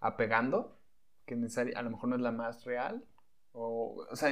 apegando, 0.00 0.78
que 1.26 1.34
a 1.34 1.82
lo 1.82 1.90
mejor 1.90 2.08
no 2.08 2.16
es 2.16 2.22
la 2.22 2.32
más 2.32 2.64
real 2.64 3.04
o, 3.52 4.06
o 4.10 4.16
sea, 4.16 4.30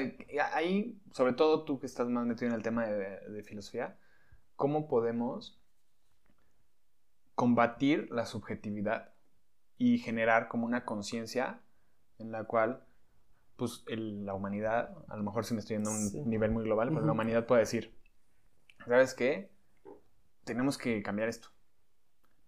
ahí, 0.53 1.01
sobre 1.13 1.33
todo 1.33 1.65
tú 1.65 1.79
que 1.81 1.87
estás 1.87 2.09
más 2.09 2.27
metido 2.27 2.49
en 2.49 2.55
el 2.55 2.63
tema 2.63 2.87
de, 2.87 3.21
de 3.21 3.43
filosofía, 3.45 3.97
¿cómo 4.57 4.89
podemos 4.89 5.61
combatir 7.35 8.09
la 8.11 8.27
subjetividad 8.27 9.13
y 9.77 9.99
generar 9.99 10.49
como 10.49 10.67
una 10.67 10.85
conciencia 10.85 11.61
en 12.19 12.33
la 12.33 12.45
cual 12.45 12.85
pues 13.57 13.85
el- 13.89 14.25
la 14.25 14.35
humanidad, 14.35 14.97
a 15.09 15.17
lo 15.17 15.23
mejor 15.25 15.45
si 15.45 15.55
me 15.55 15.61
estoy 15.61 15.77
yendo 15.77 15.91
a 15.91 15.93
un 15.95 16.11
Sí. 16.11 16.21
nivel 16.25 16.51
muy 16.53 16.65
global, 16.65 16.89
pero 16.89 17.01
la 17.01 17.07
Ujú. 17.07 17.13
humanidad 17.13 17.47
puede 17.47 17.61
decir, 17.63 17.97
¿sabes 18.87 19.15
qué? 19.15 19.51
Tenemos 20.45 20.79
que 20.79 21.03
cambiar 21.03 21.29
esto. 21.29 21.49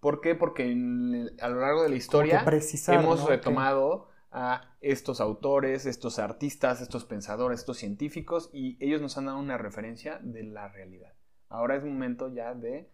¿Por 0.00 0.20
qué? 0.20 0.34
Porque 0.34 0.70
en 0.70 1.30
a 1.40 1.48
lo 1.48 1.60
largo 1.60 1.82
de 1.82 1.90
la 1.90 1.96
historia 1.96 2.44
precisar, 2.44 3.00
hemos 3.00 3.20
¿no? 3.20 3.28
retomado 3.28 4.08
a 4.32 4.76
estos 4.80 5.20
autores, 5.20 5.86
estos 5.86 6.18
artistas, 6.18 6.80
estos 6.80 7.04
pensadores, 7.04 7.60
estos 7.60 7.76
científicos, 7.76 8.48
y 8.52 8.76
ellos 8.84 9.00
nos 9.00 9.18
han 9.18 9.26
dado 9.26 9.38
una 9.38 9.58
referencia 9.58 10.18
de 10.22 10.44
la 10.44 10.68
realidad. 10.68 11.12
Ahora 11.48 11.76
es 11.76 11.84
momento 11.84 12.32
ya 12.32 12.54
de 12.54 12.90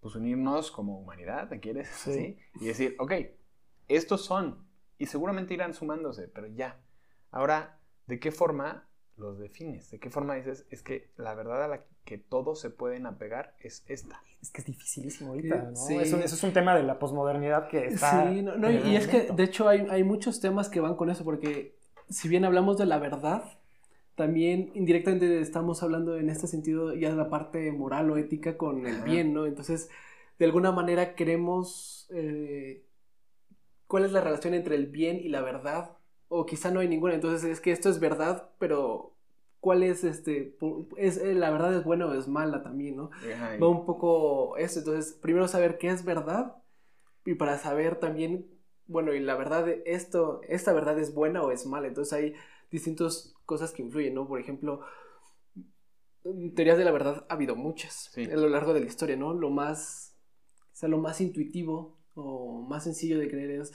pues, 0.00 0.16
unirnos 0.16 0.70
como 0.70 0.98
humanidad, 0.98 1.48
¿te 1.48 1.60
quieres? 1.60 1.88
Sí. 1.88 2.12
¿Sí? 2.12 2.38
Y 2.60 2.66
decir, 2.66 2.96
ok, 2.98 3.12
estos 3.88 4.24
son, 4.24 4.66
y 4.98 5.06
seguramente 5.06 5.54
irán 5.54 5.74
sumándose, 5.74 6.26
pero 6.28 6.48
ya. 6.48 6.80
Ahora, 7.30 7.78
¿de 8.06 8.18
qué 8.18 8.32
forma 8.32 8.88
los 9.16 9.38
defines? 9.38 9.90
¿De 9.90 9.98
qué 9.98 10.10
forma 10.10 10.34
dices, 10.34 10.66
es 10.70 10.82
que 10.82 11.10
la 11.16 11.34
verdad 11.34 11.64
a 11.64 11.68
la 11.68 11.84
que 12.04 12.18
todos 12.18 12.60
se 12.60 12.70
pueden 12.70 13.06
apegar 13.06 13.54
es 13.60 13.84
esta? 13.88 14.22
Es 14.40 14.50
que 14.50 14.60
es 14.60 14.66
dificilísimo 14.66 15.30
ahorita, 15.30 15.56
¿no? 15.70 15.76
Sí. 15.76 15.96
Eso, 15.96 16.18
eso 16.18 16.34
es 16.34 16.42
un 16.42 16.52
tema 16.52 16.74
de 16.74 16.82
la 16.82 16.98
posmodernidad 16.98 17.68
que 17.68 17.86
está... 17.86 18.30
Sí, 18.30 18.42
no, 18.42 18.56
no, 18.56 18.70
y, 18.70 18.96
es 18.96 19.06
que 19.06 19.32
de 19.32 19.42
hecho 19.44 19.68
hay, 19.68 19.86
hay 19.90 20.02
muchos 20.02 20.40
temas 20.40 20.68
que 20.68 20.80
van 20.80 20.96
con 20.96 21.10
eso, 21.10 21.24
porque 21.24 21.76
si 22.08 22.28
bien 22.28 22.44
hablamos 22.44 22.78
de 22.78 22.86
la 22.86 22.98
verdad, 22.98 23.44
también 24.14 24.70
indirectamente 24.74 25.40
estamos 25.40 25.82
hablando 25.82 26.16
en 26.16 26.28
este 26.28 26.46
sentido 26.46 26.94
ya 26.94 27.10
de 27.10 27.16
la 27.16 27.30
parte 27.30 27.72
moral 27.72 28.10
o 28.10 28.16
ética 28.16 28.56
con 28.56 28.86
el 28.86 28.96
Ajá. 28.96 29.04
bien, 29.04 29.32
¿no? 29.32 29.46
Entonces, 29.46 29.88
de 30.38 30.44
alguna 30.44 30.72
manera 30.72 31.14
queremos 31.14 32.08
eh, 32.12 32.84
cuál 33.86 34.04
es 34.04 34.12
la 34.12 34.20
relación 34.20 34.54
entre 34.54 34.74
el 34.74 34.86
bien 34.86 35.18
y 35.18 35.28
la 35.28 35.40
verdad, 35.40 35.96
o 36.34 36.46
quizá 36.46 36.70
no 36.70 36.80
hay 36.80 36.88
ninguna, 36.88 37.14
entonces 37.14 37.44
es 37.44 37.60
que 37.60 37.72
esto 37.72 37.90
es 37.90 38.00
verdad, 38.00 38.50
pero 38.58 39.14
cuál 39.60 39.82
es 39.82 40.02
este, 40.02 40.56
es, 40.96 41.18
eh, 41.18 41.34
la 41.34 41.50
verdad 41.50 41.74
es 41.74 41.84
buena 41.84 42.06
o 42.06 42.14
es 42.14 42.26
mala 42.26 42.62
también, 42.62 42.96
¿no? 42.96 43.10
Va 43.62 43.68
un 43.68 43.84
poco 43.84 44.56
eso, 44.56 44.78
entonces 44.78 45.12
primero 45.12 45.46
saber 45.46 45.76
qué 45.76 45.88
es 45.88 46.04
verdad 46.04 46.56
y 47.26 47.34
para 47.34 47.58
saber 47.58 47.96
también, 47.96 48.46
bueno, 48.86 49.12
y 49.12 49.20
la 49.20 49.36
verdad, 49.36 49.68
esto, 49.84 50.40
esta 50.48 50.72
verdad 50.72 50.98
es 50.98 51.14
buena 51.14 51.42
o 51.42 51.50
es 51.50 51.66
mala, 51.66 51.86
entonces 51.86 52.12
hay 52.14 52.34
distintas 52.70 53.34
cosas 53.44 53.72
que 53.72 53.82
influyen, 53.82 54.14
¿no? 54.14 54.26
Por 54.26 54.40
ejemplo, 54.40 54.80
teorías 56.54 56.78
de 56.78 56.84
la 56.84 56.92
verdad 56.92 57.26
ha 57.28 57.34
habido 57.34 57.56
muchas 57.56 58.10
a 58.16 58.36
lo 58.36 58.48
largo 58.48 58.72
de 58.72 58.80
la 58.80 58.86
historia, 58.86 59.16
¿no? 59.16 59.34
Lo 59.34 59.50
más, 59.50 60.16
o 60.72 60.76
sea, 60.76 60.88
lo 60.88 60.98
más 60.98 61.20
intuitivo 61.20 61.98
o 62.14 62.62
más 62.62 62.84
sencillo 62.84 63.18
de 63.18 63.28
creer 63.28 63.50
es 63.50 63.72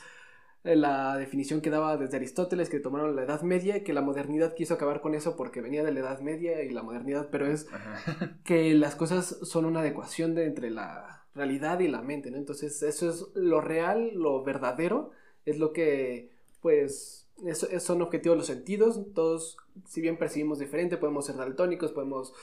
la 0.75 1.17
definición 1.17 1.61
que 1.61 1.69
daba 1.69 1.97
desde 1.97 2.17
Aristóteles, 2.17 2.69
que 2.69 2.79
tomaron 2.79 3.15
la 3.15 3.23
Edad 3.23 3.41
Media, 3.41 3.83
que 3.83 3.93
la 3.93 4.01
modernidad 4.01 4.55
quiso 4.55 4.73
acabar 4.73 5.01
con 5.01 5.15
eso 5.15 5.35
porque 5.35 5.61
venía 5.61 5.83
de 5.83 5.91
la 5.91 6.01
Edad 6.01 6.19
Media 6.19 6.63
y 6.63 6.69
la 6.69 6.83
modernidad, 6.83 7.29
pero 7.31 7.47
es 7.47 7.67
que 8.43 8.73
las 8.73 8.95
cosas 8.95 9.37
son 9.43 9.65
una 9.65 9.79
adecuación 9.79 10.35
de 10.35 10.45
entre 10.45 10.69
la 10.69 11.25
realidad 11.33 11.79
y 11.79 11.87
la 11.87 12.01
mente, 12.01 12.31
¿no? 12.31 12.37
Entonces 12.37 12.81
eso 12.83 13.09
es 13.09 13.27
lo 13.35 13.61
real, 13.61 14.11
lo 14.13 14.43
verdadero, 14.43 15.11
es 15.45 15.59
lo 15.59 15.71
que, 15.71 16.31
pues, 16.61 17.29
eso, 17.45 17.67
son 17.79 18.01
objetivos 18.01 18.37
los 18.37 18.47
sentidos, 18.47 18.99
todos, 19.13 19.57
si 19.85 20.01
bien 20.01 20.17
percibimos 20.17 20.59
diferente, 20.59 20.97
podemos 20.97 21.25
ser 21.25 21.35
daltónicos, 21.37 21.91
podemos 21.91 22.33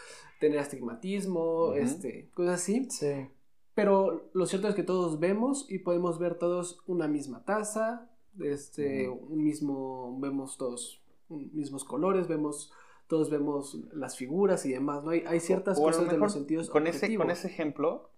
tener 0.41 0.59
astigmatismo, 0.59 1.75
este, 1.75 2.31
cosas 2.35 2.61
así. 2.61 2.89
Sí. 2.91 3.29
Pero 3.75 4.31
lo 4.33 4.47
cierto 4.47 4.69
es 4.69 4.75
que 4.75 4.85
todos 4.85 5.19
vemos 5.19 5.67
y 5.69 5.81
podemos 5.81 6.19
ver 6.19 6.37
todos 6.37 6.81
una 6.87 7.09
misma 7.09 7.45
taza, 7.45 8.09
este, 8.41 9.09
un 9.09 9.43
mismo, 9.43 10.19
vemos 10.21 10.57
todos 10.57 11.03
mismos 11.29 11.85
colores, 11.85 12.29
vemos, 12.29 12.73
todos 13.07 13.31
vemos 13.31 13.79
las 13.93 14.17
figuras 14.17 14.65
y 14.67 14.73
demás, 14.73 15.05
¿no? 15.05 15.11
Hay, 15.11 15.25
hay 15.27 15.41
ciertas 15.41 15.79
cosas 15.79 16.09
de 16.09 16.19
los 16.19 16.33
sentidos. 16.33 16.71
Con 16.71 16.87
ese, 16.87 17.15
con 17.17 17.31
ese 17.31 17.49
ejemplo 17.49 18.11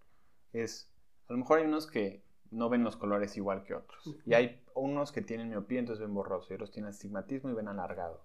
es, 0.52 0.90
a 1.28 1.32
lo 1.32 1.38
mejor 1.38 1.58
hay 1.58 1.66
unos 1.66 1.86
que 1.86 2.24
no 2.50 2.68
ven 2.68 2.84
los 2.84 2.96
colores 2.96 3.36
igual 3.36 3.64
que 3.64 3.74
otros. 3.74 4.16
Y 4.24 4.34
hay 4.34 4.62
unos 4.74 5.12
que 5.12 5.22
tienen 5.22 5.48
miopía, 5.48 5.78
entonces 5.78 6.00
ven 6.00 6.14
borroso, 6.14 6.48
y 6.50 6.54
otros 6.54 6.70
tienen 6.70 6.90
astigmatismo 6.90 7.50
y 7.50 7.54
ven 7.54 7.68
alargado. 7.68 8.24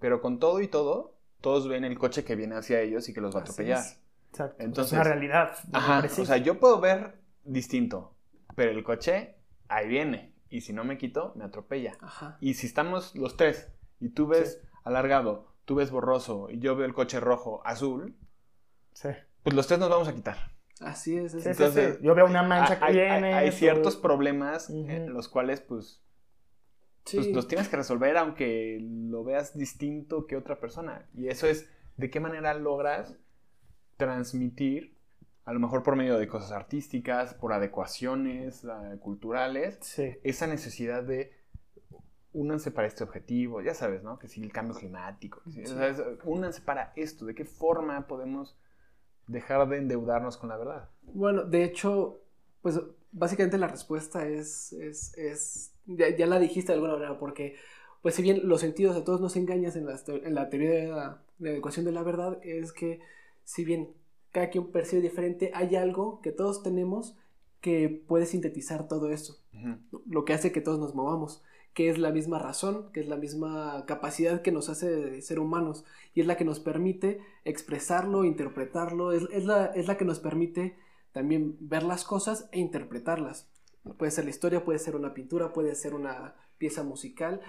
Pero 0.00 0.20
con 0.20 0.38
todo 0.38 0.60
y 0.60 0.68
todo, 0.68 1.18
todos 1.40 1.68
ven 1.68 1.84
el 1.84 1.98
coche 1.98 2.24
que 2.24 2.36
viene 2.36 2.56
hacia 2.56 2.80
ellos 2.80 3.08
y 3.08 3.14
que 3.14 3.20
los 3.20 3.34
va 3.34 3.40
a 3.40 3.42
atropellar. 3.42 3.84
Exacto. 4.30 4.62
Entonces, 4.62 4.92
es 4.92 5.00
una 5.00 5.04
realidad. 5.04 5.56
Ajá, 5.72 6.04
o 6.06 6.24
sea, 6.24 6.36
yo 6.36 6.60
puedo 6.60 6.80
ver 6.80 7.20
distinto, 7.44 8.14
pero 8.54 8.70
el 8.70 8.84
coche 8.84 9.36
ahí 9.68 9.88
viene. 9.88 10.37
Y 10.50 10.62
si 10.62 10.72
no 10.72 10.84
me 10.84 10.98
quito, 10.98 11.32
me 11.36 11.44
atropella. 11.44 11.96
Ajá. 12.00 12.38
Y 12.40 12.54
si 12.54 12.66
estamos 12.66 13.14
los 13.14 13.36
tres 13.36 13.68
y 14.00 14.10
tú 14.10 14.26
ves 14.26 14.62
alargado, 14.84 15.52
tú 15.64 15.74
ves 15.74 15.90
borroso 15.90 16.48
y 16.50 16.58
yo 16.58 16.76
veo 16.76 16.86
el 16.86 16.94
coche 16.94 17.20
rojo, 17.20 17.60
azul, 17.64 18.16
sí. 18.92 19.10
pues 19.42 19.54
los 19.54 19.66
tres 19.66 19.78
nos 19.78 19.90
vamos 19.90 20.08
a 20.08 20.14
quitar. 20.14 20.58
Así 20.80 21.16
es. 21.16 21.34
Entonces, 21.46 21.98
yo 22.00 22.14
veo 22.14 22.26
una 22.26 22.42
mancha 22.42 22.78
que 22.78 22.92
viene. 22.92 23.34
Hay, 23.34 23.52
ciertos 23.52 23.96
problemas 23.96 24.70
en 24.70 25.12
los 25.12 25.28
cuales, 25.28 25.60
pues, 25.60 26.02
pues, 27.12 27.26
los 27.28 27.48
tienes 27.48 27.68
que 27.68 27.76
resolver 27.76 28.16
aunque 28.16 28.78
lo 28.80 29.24
veas 29.24 29.56
distinto 29.56 30.26
que 30.26 30.36
otra 30.36 30.60
persona. 30.60 31.08
Y 31.14 31.28
eso 31.28 31.46
es 31.46 31.68
de 31.96 32.10
qué 32.10 32.20
manera 32.20 32.54
logras 32.54 33.16
transmitir, 33.96 34.96
a 35.48 35.52
lo 35.52 35.60
mejor 35.60 35.82
por 35.82 35.96
medio 35.96 36.18
de 36.18 36.28
cosas 36.28 36.52
artísticas, 36.52 37.32
por 37.32 37.54
adecuaciones 37.54 38.66
culturales, 39.00 39.98
esa 40.22 40.46
necesidad 40.46 41.02
de 41.02 41.32
únanse 42.34 42.70
para 42.70 42.86
este 42.86 43.02
objetivo, 43.02 43.62
ya 43.62 43.72
sabes, 43.72 44.02
¿no? 44.02 44.18
Que 44.18 44.28
si 44.28 44.42
el 44.42 44.52
cambio 44.52 44.76
climático, 44.76 45.40
únanse 46.24 46.60
para 46.60 46.92
esto, 46.96 47.24
¿de 47.24 47.34
qué 47.34 47.46
forma 47.46 48.06
podemos 48.06 48.58
dejar 49.26 49.66
de 49.68 49.78
endeudarnos 49.78 50.36
con 50.36 50.48
la 50.48 50.56
verdad. 50.56 50.88
Bueno, 51.02 51.44
de 51.44 51.64
hecho, 51.64 52.20
pues 52.62 52.80
básicamente 53.12 53.58
la 53.58 53.68
respuesta 53.68 54.26
es, 54.26 54.72
es, 54.72 55.16
es 55.16 55.74
ya, 55.86 56.26
la 56.26 56.38
dijiste 56.38 56.72
de 56.72 56.74
alguna 56.74 56.94
manera, 56.94 57.18
porque 57.18 57.56
pues 58.02 58.14
si 58.14 58.22
bien 58.22 58.48
los 58.48 58.60
sentidos 58.60 58.96
a 58.96 59.04
todos 59.04 59.20
nos 59.20 59.36
engañas 59.36 59.76
en 59.76 59.86
la, 59.86 59.98
en 60.06 60.34
la 60.34 60.48
teoría 60.50 60.70
de 60.70 60.86
la, 60.88 61.22
de 61.38 61.56
ecuación 61.58 61.84
de 61.84 61.92
la 61.92 62.02
verdad, 62.02 62.38
es 62.42 62.72
que 62.72 63.00
si 63.44 63.64
bien 63.64 63.94
cada 64.32 64.50
quien 64.50 64.70
percibe 64.70 65.02
diferente, 65.02 65.50
hay 65.54 65.76
algo 65.76 66.20
que 66.20 66.32
todos 66.32 66.62
tenemos 66.62 67.16
que 67.60 67.88
puede 67.88 68.26
sintetizar 68.26 68.86
todo 68.86 69.10
eso, 69.10 69.38
lo 70.06 70.24
que 70.24 70.32
hace 70.32 70.52
que 70.52 70.60
todos 70.60 70.78
nos 70.78 70.94
movamos 70.94 71.42
que 71.78 71.90
es 71.90 71.98
la 71.98 72.10
misma 72.10 72.40
razón, 72.40 72.90
que 72.92 72.98
es 72.98 73.06
la 73.06 73.16
misma 73.16 73.84
capacidad 73.86 74.42
que 74.42 74.50
nos 74.50 74.68
hace 74.68 75.22
ser 75.22 75.38
humanos 75.38 75.84
y 76.12 76.20
es 76.20 76.26
la 76.26 76.36
que 76.36 76.44
nos 76.44 76.58
permite 76.58 77.20
expresarlo, 77.44 78.24
interpretarlo, 78.24 79.12
es, 79.12 79.44
la, 79.44 79.66
es 79.66 79.86
la 79.86 79.96
que 79.96 80.04
nos 80.04 80.18
permite 80.18 80.76
también 81.12 81.56
ver 81.60 81.84
las 81.84 82.02
cosas 82.02 82.48
e 82.50 82.58
interpretarlas. 82.58 83.48
Puede 83.96 84.10
ser 84.10 84.24
la 84.24 84.30
historia, 84.30 84.64
puede 84.64 84.80
ser 84.80 84.96
una 84.96 85.14
pintura, 85.14 85.52
puede 85.52 85.76
ser 85.76 85.94
una 85.94 86.34
pieza 86.58 86.82
musical, 86.82 87.42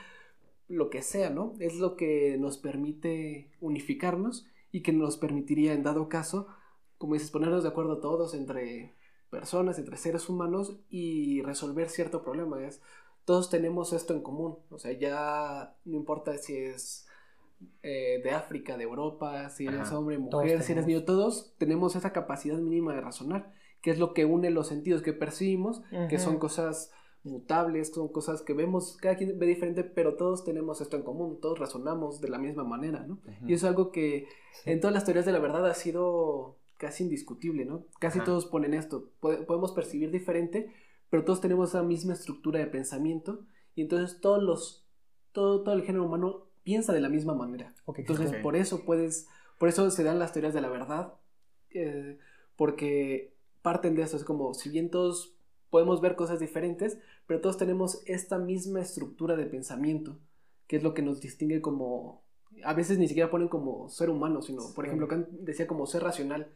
lo 0.68 0.92
que 0.92 1.02
sea, 1.02 1.32
¿no? 1.32 1.56
Es 1.60 1.78
lo 1.78 1.96
que 1.96 2.38
nos 2.40 2.60
permite 2.60 3.50
unificarnos 3.60 4.46
y 4.72 4.82
que 4.82 4.94
nos 4.94 5.18
permitiría, 5.18 5.74
en 5.74 5.82
dado 5.82 6.08
caso, 6.08 6.48
como 7.00 7.16
dices, 7.16 7.32
ponernos 7.32 7.64
de 7.64 7.70
acuerdo 7.70 8.00
todos 8.00 8.36
entre 8.36 8.94
personas, 9.32 9.80
entre 9.80 9.98
seres 9.98 10.30
humanos 10.30 10.80
y 10.90 11.42
resolver 11.42 11.90
cierto 11.90 12.22
problema. 12.22 12.64
Es, 12.64 12.82
todos 13.26 13.50
tenemos 13.50 13.94
esto 13.94 14.14
en 14.14 14.22
común. 14.22 14.60
O 14.70 14.78
sea, 14.78 14.92
ya 14.92 15.76
no 15.86 15.96
importa 15.96 16.38
si 16.38 16.58
es 16.58 17.08
eh, 17.84 18.22
de 18.24 18.32
África, 18.32 18.78
de 18.78 18.84
Europa, 18.84 19.50
si 19.50 19.66
eres 19.66 19.92
hombre, 19.92 20.18
mujer, 20.18 20.62
si 20.62 20.74
eres 20.74 20.86
niño, 20.86 21.04
todos 21.04 21.56
tenemos 21.58 21.96
esa 21.96 22.12
capacidad 22.12 22.58
mínima 22.58 22.94
de 22.94 23.02
razonar, 23.02 23.52
que 23.82 23.92
es 23.92 24.00
lo 24.00 24.14
que 24.14 24.26
une 24.26 24.50
los 24.50 24.68
sentidos 24.68 25.02
que 25.02 25.14
percibimos, 25.14 25.82
que 26.10 26.20
son 26.20 26.38
cosas 26.38 26.92
mutables, 27.24 27.92
son 27.94 28.08
cosas 28.10 28.42
que 28.42 28.54
vemos, 28.54 28.98
cada 28.98 29.16
quien 29.16 29.38
ve 29.38 29.46
diferente, 29.46 29.84
pero 29.84 30.16
todos 30.16 30.46
tenemos 30.46 30.82
esto 30.82 30.96
en 30.98 31.04
común, 31.04 31.40
todos 31.42 31.60
razonamos 31.60 32.22
de 32.22 32.30
la 32.30 32.38
misma 32.38 32.64
manera, 32.64 33.06
¿no? 33.06 33.20
Y 33.46 33.54
es 33.54 33.64
algo 33.64 33.92
que 33.92 34.28
en 34.66 34.80
todas 34.80 34.94
las 34.94 35.06
teorías 35.06 35.26
de 35.26 35.34
la 35.34 35.40
verdad 35.40 35.66
ha 35.68 35.74
sido 35.74 36.59
casi 36.80 37.04
indiscutible, 37.04 37.66
¿no? 37.66 37.86
Casi 38.00 38.22
todos 38.22 38.46
ponen 38.46 38.74
esto, 38.74 39.12
podemos 39.20 39.74
percibir 39.74 40.12
diferente, 40.12 40.74
pero 41.10 41.26
todos 41.26 41.42
tenemos 41.42 41.70
esa 41.70 41.84
misma 41.84 42.14
estructura 42.14 42.60
de 42.60 42.68
pensamiento 42.68 43.46
y 43.76 43.82
entonces 43.82 44.22
todos 44.22 44.42
los, 44.42 44.88
todo, 45.34 45.62
todo 45.62 45.76
el 45.76 45.84
género 45.84 46.06
humano 46.06 46.48
piensa 46.64 46.94
de 46.94 47.02
la 47.02 47.10
misma 47.10 47.36
manera. 47.36 47.76
entonces 47.96 48.34
por 48.42 48.56
eso 48.56 48.86
puedes, 48.86 49.28
por 49.58 49.68
eso 49.68 49.92
se 49.92 50.04
dan 50.04 50.20
las 50.20 50.32
teorías 50.32 50.54
de 50.54 50.62
la 50.62 50.70
verdad, 50.70 51.14
eh, 51.72 52.18
porque 52.56 53.36
parten 53.62 53.96
de 53.96 54.04
eso, 54.04 54.16
es 54.16 54.24
como 54.24 54.54
si 54.54 54.70
bien 54.70 54.90
todos 54.90 55.36
podemos 55.70 56.00
ver 56.00 56.16
cosas 56.16 56.40
diferentes, 56.40 56.98
pero 57.28 57.42
todos 57.42 57.58
tenemos 57.58 58.02
esta 58.06 58.38
misma 58.38 58.80
estructura 58.80 59.36
de 59.36 59.46
pensamiento, 59.48 60.18
que 60.68 60.78
es 60.78 60.84
lo 60.84 60.94
que 60.94 61.02
nos 61.02 61.20
distingue 61.20 61.62
como, 61.62 62.24
a 62.64 62.74
veces 62.74 62.98
ni 63.00 63.10
siquiera 63.10 63.30
ponen 63.30 63.50
como 63.50 63.90
ser 63.90 64.10
humano, 64.10 64.42
sino, 64.42 64.74
por 64.74 64.86
ejemplo, 64.86 65.10
decía 65.42 65.68
como 65.68 65.86
ser 65.86 66.04
racional, 66.04 66.54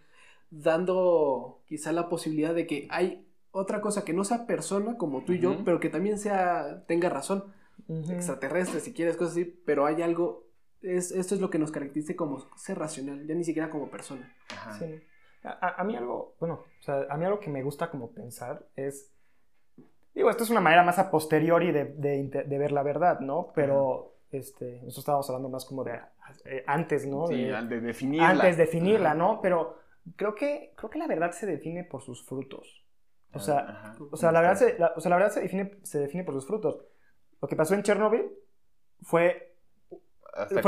dando 0.53 1.61
quizá 1.65 1.91
la 1.91 2.09
posibilidad 2.09 2.53
de 2.53 2.67
que 2.67 2.87
hay 2.91 3.27
otra 3.51 3.81
cosa 3.81 4.05
que 4.05 4.13
no 4.13 4.23
sea 4.23 4.45
persona 4.45 4.97
como 4.97 5.23
tú 5.23 5.33
y 5.33 5.39
yo, 5.39 5.63
pero 5.65 5.79
que 5.79 5.89
también 5.89 6.17
sea, 6.17 6.83
tenga 6.87 7.09
razón. 7.09 7.45
Extraterrestre, 7.87 8.79
si 8.79 8.93
quieres, 8.93 9.17
cosas 9.17 9.33
así, 9.33 9.45
pero 9.45 9.85
hay 9.85 10.01
algo, 10.01 10.47
es, 10.81 11.11
esto 11.11 11.35
es 11.35 11.41
lo 11.41 11.49
que 11.49 11.59
nos 11.59 11.71
caracteriza 11.71 12.15
como 12.15 12.39
ser 12.55 12.77
racional, 12.77 13.25
ya 13.27 13.35
ni 13.35 13.43
siquiera 13.43 13.69
como 13.69 13.89
persona. 13.89 14.31
Sí. 14.77 15.01
A, 15.43 15.83
mí 15.83 15.95
algo, 15.95 16.35
bueno, 16.39 16.63
o 16.79 16.81
sea, 16.81 17.05
a 17.09 17.17
mí 17.17 17.25
algo 17.25 17.39
que 17.39 17.49
me 17.49 17.63
gusta 17.63 17.89
como 17.89 18.11
pensar 18.11 18.65
es, 18.75 19.11
digo, 20.15 20.29
esto 20.29 20.43
es 20.43 20.49
una 20.49 20.61
manera 20.61 20.83
más 20.83 20.99
a 20.99 21.11
posteriori 21.11 21.71
de, 21.71 21.85
de, 21.85 22.57
ver 22.57 22.71
la 22.71 22.83
verdad, 22.83 23.19
¿no? 23.19 23.51
Pero, 23.53 24.15
este, 24.31 24.75
nosotros 24.75 24.99
estábamos 24.99 25.29
hablando 25.29 25.49
más 25.49 25.65
como 25.65 25.83
de 25.83 25.99
eh, 26.45 26.63
antes, 26.65 27.05
¿no? 27.05 27.27
Sí, 27.27 27.43
de, 27.43 27.81
definirla. 27.81 28.29
Antes 28.29 28.57
definirla, 28.57 29.13
¿no? 29.13 29.41
Pero 29.41 29.82
creo 30.15 30.35
que, 30.35 30.73
creo 30.75 30.89
que 30.89 30.99
la 30.99 31.07
verdad 31.07 31.31
se 31.31 31.45
define 31.45 31.83
por 31.83 32.01
sus 32.01 32.25
frutos. 32.25 32.85
O 33.33 33.39
sea, 33.39 33.95
o 34.11 34.15
sea, 34.15 34.31
la 34.31 34.41
verdad, 34.41 34.57
se, 34.57 34.77
o 34.95 34.99
sea, 34.99 35.09
la 35.09 35.15
verdad 35.15 35.31
se, 35.31 35.41
define, 35.41 35.79
se 35.83 35.99
define 35.99 36.23
por 36.23 36.35
sus 36.35 36.45
frutos. 36.45 36.85
Lo 37.41 37.47
que 37.47 37.55
pasó 37.55 37.73
en 37.73 37.83
Chernobyl 37.83 38.31
fue... 39.01 39.49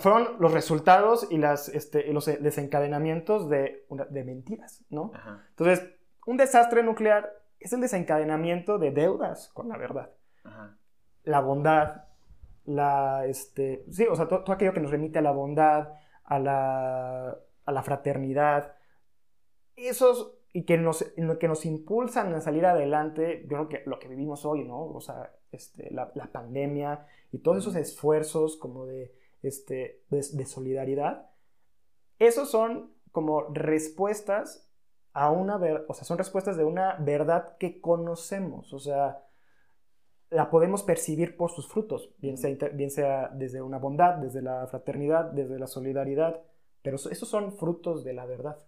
fueron, 0.00 0.36
los 0.38 0.52
resultados 0.52 1.26
y, 1.30 1.38
las, 1.38 1.68
este, 1.70 2.12
los 2.12 2.26
desencadenamientos 2.26 3.48
de, 3.48 3.86
de 4.10 4.24
mentiras, 4.24 4.84
¿no? 4.90 5.10
Entonces, 5.50 5.88
un 6.26 6.36
desastre 6.36 6.82
nuclear 6.82 7.32
es 7.58 7.72
el 7.72 7.80
desencadenamiento 7.80 8.78
de 8.78 8.90
deudas 8.90 9.48
con 9.54 9.68
la 9.68 9.78
verdad. 9.78 10.10
La 11.24 11.40
bondad, 11.40 12.04
la, 12.64 13.24
este, 13.26 13.84
sí, 13.90 14.06
o 14.10 14.16
sea, 14.16 14.28
todo, 14.28 14.44
todo, 14.44 14.54
aquello 14.54 14.74
que 14.74 14.80
nos 14.80 14.90
remite 14.90 15.20
a 15.20 15.22
la 15.22 15.30
bondad, 15.30 15.94
a 16.24 16.38
la, 16.38 17.38
a 17.64 17.72
la 17.72 17.82
fraternidad, 17.82 18.76
esos 19.76 20.38
y 20.52 20.64
que 20.64 20.76
nos, 20.76 21.02
que 21.40 21.48
nos 21.48 21.64
impulsan 21.64 22.34
a 22.34 22.40
salir 22.40 22.66
adelante, 22.66 23.42
yo 23.42 23.48
creo 23.48 23.68
que 23.68 23.82
lo 23.86 23.98
que 23.98 24.08
vivimos 24.08 24.44
hoy, 24.44 24.64
¿no? 24.64 24.84
O 24.84 25.00
sea, 25.00 25.34
este, 25.50 25.90
la, 25.90 26.12
la, 26.14 26.30
pandemia 26.30 27.06
y 27.30 27.38
todos 27.38 27.58
esos 27.58 27.74
esfuerzos 27.74 28.56
como 28.56 28.84
de 28.84 29.14
este, 29.42 30.02
de, 30.10 30.24
de 30.32 30.46
solidaridad. 30.46 31.30
Esos 32.18 32.50
son 32.50 32.92
como 33.12 33.48
respuestas 33.48 34.68
a 35.12 35.30
una 35.30 35.58
ver, 35.58 35.84
o 35.88 35.94
sea, 35.94 36.04
son 36.04 36.18
respuestas 36.18 36.56
de 36.56 36.64
una 36.64 36.96
verdad 36.96 37.56
que 37.58 37.80
conocemos, 37.80 38.72
o 38.72 38.78
sea, 38.78 39.22
la 40.30 40.48
podemos 40.48 40.82
percibir 40.82 41.36
por 41.36 41.50
sus 41.50 41.68
frutos, 41.68 42.14
bien 42.18 42.38
sea, 42.38 42.50
bien 42.72 42.90
sea 42.90 43.28
desde 43.34 43.60
una 43.60 43.78
bondad, 43.78 44.14
desde 44.14 44.40
la 44.40 44.66
fraternidad, 44.66 45.26
desde 45.26 45.58
la 45.58 45.66
solidaridad, 45.66 46.42
pero 46.82 46.96
eso- 46.96 47.10
esos 47.10 47.28
son 47.28 47.52
frutos 47.52 48.04
de 48.04 48.12
la 48.12 48.26
verdad. 48.26 48.58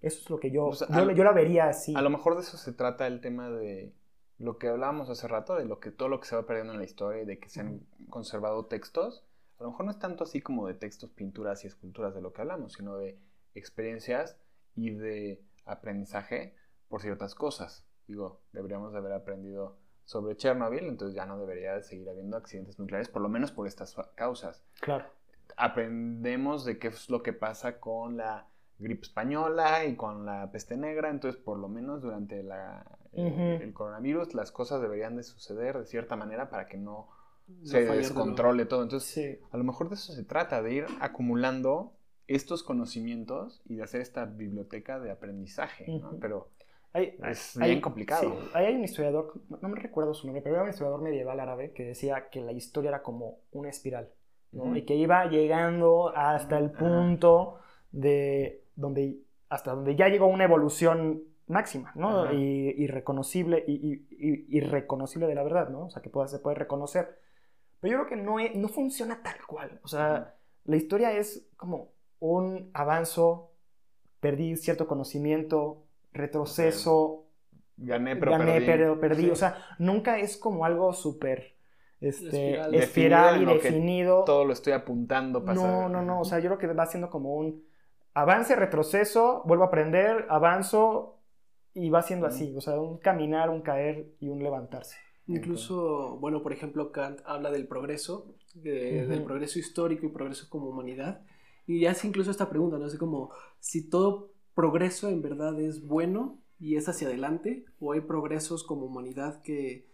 Eso 0.00 0.20
es 0.22 0.30
lo 0.30 0.38
que 0.38 0.50
yo, 0.50 0.66
O 0.66 0.72
sea, 0.74 0.86
yo, 0.88 0.94
al- 0.94 1.14
yo 1.14 1.24
la 1.24 1.32
vería 1.32 1.68
así. 1.68 1.94
A 1.96 2.02
lo 2.02 2.10
mejor 2.10 2.34
de 2.36 2.42
eso 2.42 2.56
se 2.56 2.72
trata 2.72 3.06
el 3.06 3.20
tema 3.20 3.50
de 3.50 3.92
lo 4.38 4.56
que 4.58 4.68
hablábamos 4.68 5.10
hace 5.10 5.26
rato, 5.26 5.56
de 5.56 5.64
lo 5.64 5.80
que 5.80 5.90
todo 5.90 6.08
lo 6.08 6.20
que 6.20 6.28
se 6.28 6.36
va 6.36 6.46
perdiendo 6.46 6.72
en 6.72 6.78
la 6.78 6.84
historia 6.84 7.22
y 7.22 7.26
de 7.26 7.38
que 7.40 7.48
se 7.48 7.60
han 7.60 7.80
conservado 8.08 8.66
textos. 8.66 9.24
A 9.58 9.64
lo 9.64 9.70
mejor 9.70 9.86
no 9.86 9.90
es 9.90 9.98
tanto 9.98 10.22
así 10.22 10.40
como 10.40 10.68
de 10.68 10.74
textos, 10.74 11.10
pinturas 11.10 11.64
y 11.64 11.66
esculturas 11.66 12.14
de 12.14 12.20
lo 12.20 12.32
que 12.32 12.42
hablamos, 12.42 12.74
sino 12.74 12.96
de 12.96 13.18
experiencias 13.56 14.36
y 14.76 14.90
de 14.90 15.42
aprendizaje 15.64 16.54
por 16.88 17.02
ciertas 17.02 17.34
cosas. 17.34 17.84
Digo, 18.06 18.40
deberíamos 18.52 18.92
de 18.92 18.98
haber 18.98 19.12
aprendido 19.12 19.76
sobre 20.04 20.36
Chernobyl, 20.36 20.84
entonces 20.86 21.14
ya 21.16 21.26
no 21.26 21.38
debería 21.38 21.74
de 21.74 21.82
seguir 21.82 22.08
habiendo 22.08 22.36
accidentes 22.36 22.78
nucleares, 22.78 23.08
por 23.08 23.20
lo 23.20 23.28
menos 23.28 23.50
por 23.52 23.66
estas 23.66 23.94
causas 24.14 24.64
Claro. 24.80 25.04
Aprendemos 25.58 26.64
de 26.64 26.78
qué 26.78 26.88
es 26.88 27.10
lo 27.10 27.22
que 27.22 27.32
pasa 27.32 27.78
con 27.80 28.16
la 28.16 28.46
gripe 28.78 29.02
española 29.02 29.84
y 29.84 29.96
con 29.96 30.24
la 30.24 30.50
peste 30.52 30.76
negra, 30.76 31.10
entonces 31.10 31.40
por 31.40 31.58
lo 31.58 31.68
menos 31.68 32.00
durante 32.00 32.42
la, 32.42 32.84
el- 33.12 33.26
Ujú. 33.32 33.40
el 33.62 33.72
coronavirus 33.72 34.34
las 34.34 34.52
cosas 34.52 34.80
deberían 34.80 35.16
de 35.16 35.24
suceder 35.24 35.78
de 35.78 35.86
cierta 35.86 36.14
manera 36.16 36.48
para 36.48 36.66
que 36.66 36.76
no 36.78 37.08
No 37.48 37.64
se 37.66 37.84
descontrole 37.86 38.66
todo. 38.66 38.82
Entonces, 38.82 39.10
Sí. 39.10 39.38
a 39.50 39.56
lo 39.56 39.64
mejor 39.64 39.88
de 39.88 39.94
eso 39.94 40.12
se 40.12 40.22
trata, 40.22 40.62
de 40.62 40.74
ir 40.74 40.86
acumulando 41.00 41.94
estos 42.26 42.62
conocimientos 42.62 43.62
y 43.64 43.76
de 43.76 43.82
hacer 43.84 44.02
esta 44.02 44.26
biblioteca 44.26 45.00
de 45.00 45.10
aprendizaje. 45.10 45.86
Pero 46.20 46.50
Hay- 46.92 47.16
es 47.26 47.56
hay- 47.56 47.70
bien 47.70 47.80
complicado. 47.80 48.20
sí, 48.38 48.48
hay 48.52 48.74
un 48.74 48.84
historiador, 48.84 49.32
no 49.62 49.68
me 49.70 49.80
recuerdo 49.80 50.12
su 50.12 50.26
nombre, 50.26 50.42
pero 50.42 50.56
era 50.56 50.64
un 50.64 50.68
historiador 50.70 51.00
medieval 51.00 51.40
árabe 51.40 51.72
que 51.72 51.84
decía 51.86 52.28
que 52.30 52.42
la 52.42 52.52
historia 52.52 52.88
era 52.90 53.02
como 53.02 53.38
una 53.52 53.70
espiral, 53.70 54.10
¿no? 54.52 54.64
Ujú. 54.64 54.76
Y 54.76 54.82
que 54.82 54.94
iba 54.94 55.26
llegando 55.26 56.12
hasta 56.16 56.58
el 56.58 56.70
punto 56.70 57.58
de 57.92 58.64
donde, 58.76 59.18
hasta 59.48 59.72
donde 59.74 59.96
ya 59.96 60.08
llegó 60.08 60.26
una 60.26 60.44
evolución 60.44 61.22
máxima, 61.46 61.92
¿no? 61.94 62.22
Ajá. 62.24 62.32
Y, 62.34 62.74
irreconocible, 62.82 63.64
y, 63.66 63.72
y- 63.74 64.06
y- 64.10 64.56
irreconocible 64.58 65.26
de 65.26 65.34
la 65.34 65.42
verdad, 65.42 65.68
¿no? 65.70 65.86
O 65.86 65.90
sea, 65.90 66.02
que 66.02 66.10
pueda- 66.10 66.28
se 66.28 66.38
puede 66.38 66.56
reconocer. 66.56 67.18
Pero 67.80 67.92
yo 67.92 68.04
creo 68.06 68.18
que 68.18 68.24
no, 68.24 68.38
es- 68.38 68.54
no 68.54 68.68
funciona 68.68 69.22
tal 69.22 69.36
cual. 69.46 69.80
O 69.82 69.88
sea, 69.88 70.34
la 70.64 70.76
historia 70.76 71.12
es 71.12 71.48
como 71.56 71.92
un 72.20 72.70
avanzo, 72.74 73.52
perdí 74.20 74.56
cierto 74.56 74.86
conocimiento, 74.86 75.84
retroceso, 76.12 77.24
Gané, 77.76 78.16
pero 78.16 78.32
gané, 78.32 78.52
perdí. 78.54 78.66
pero 78.66 79.00
perdí. 79.00 79.22
Sí. 79.24 79.30
O 79.30 79.36
sea, 79.36 79.56
nunca 79.78 80.18
es 80.18 80.36
como 80.36 80.64
algo 80.64 80.92
súper 80.92 81.54
este, 82.00 82.26
Espiral. 82.26 82.74
espiral, 82.74 83.34
Definido 83.34 83.36
en 83.36 83.42
y 83.42 83.44
lo 83.54 83.60
que 83.60 83.68
definido. 83.70 84.24
Todo 84.24 84.44
lo 84.44 84.52
estoy 84.52 84.72
apuntando 84.72 85.44
para 85.44 85.54
No, 85.54 85.60
saber. 85.62 85.90
no, 85.90 86.02
no. 86.02 86.20
O 86.20 86.24
sea, 86.24 86.38
yo 86.38 86.48
creo 86.48 86.58
que 86.58 86.66
va 86.74 86.86
siendo 86.86 87.10
como 87.10 87.34
un 87.34 87.64
avance, 88.14 88.54
retroceso, 88.56 89.42
vuelvo 89.46 89.64
a 89.64 89.66
aprender, 89.68 90.26
avanzo 90.28 91.18
y 91.74 91.90
va 91.90 92.02
siendo 92.02 92.26
así. 92.26 92.54
O 92.56 92.60
sea, 92.60 92.80
un 92.80 92.98
caminar, 92.98 93.50
un 93.50 93.62
caer 93.62 94.12
y 94.20 94.28
un 94.28 94.42
levantarse. 94.42 94.96
Incluso, 95.26 96.16
bueno, 96.20 96.42
por 96.42 96.52
ejemplo, 96.54 96.90
Kant 96.90 97.20
habla 97.26 97.50
del 97.50 97.66
progreso, 97.68 98.34
de- 98.54 99.06
del 99.06 99.22
progreso 99.24 99.58
histórico 99.58 100.06
y 100.06 100.08
progreso 100.08 100.48
como 100.48 100.68
humanidad. 100.70 101.20
Y 101.66 101.84
hace 101.84 102.06
incluso 102.08 102.30
esta 102.30 102.48
pregunta, 102.48 102.78
¿no? 102.78 102.86
Así 102.86 102.96
como, 102.96 103.30
si 103.60 103.90
todo 103.90 104.30
progreso 104.54 105.10
en 105.10 105.20
verdad 105.20 105.60
es 105.60 105.86
bueno 105.86 106.38
y 106.58 106.76
es 106.76 106.88
hacia 106.88 107.08
adelante, 107.08 107.66
o 107.78 107.92
hay 107.92 108.00
progresos 108.00 108.64
como 108.64 108.86
humanidad 108.86 109.42
que... 109.42 109.86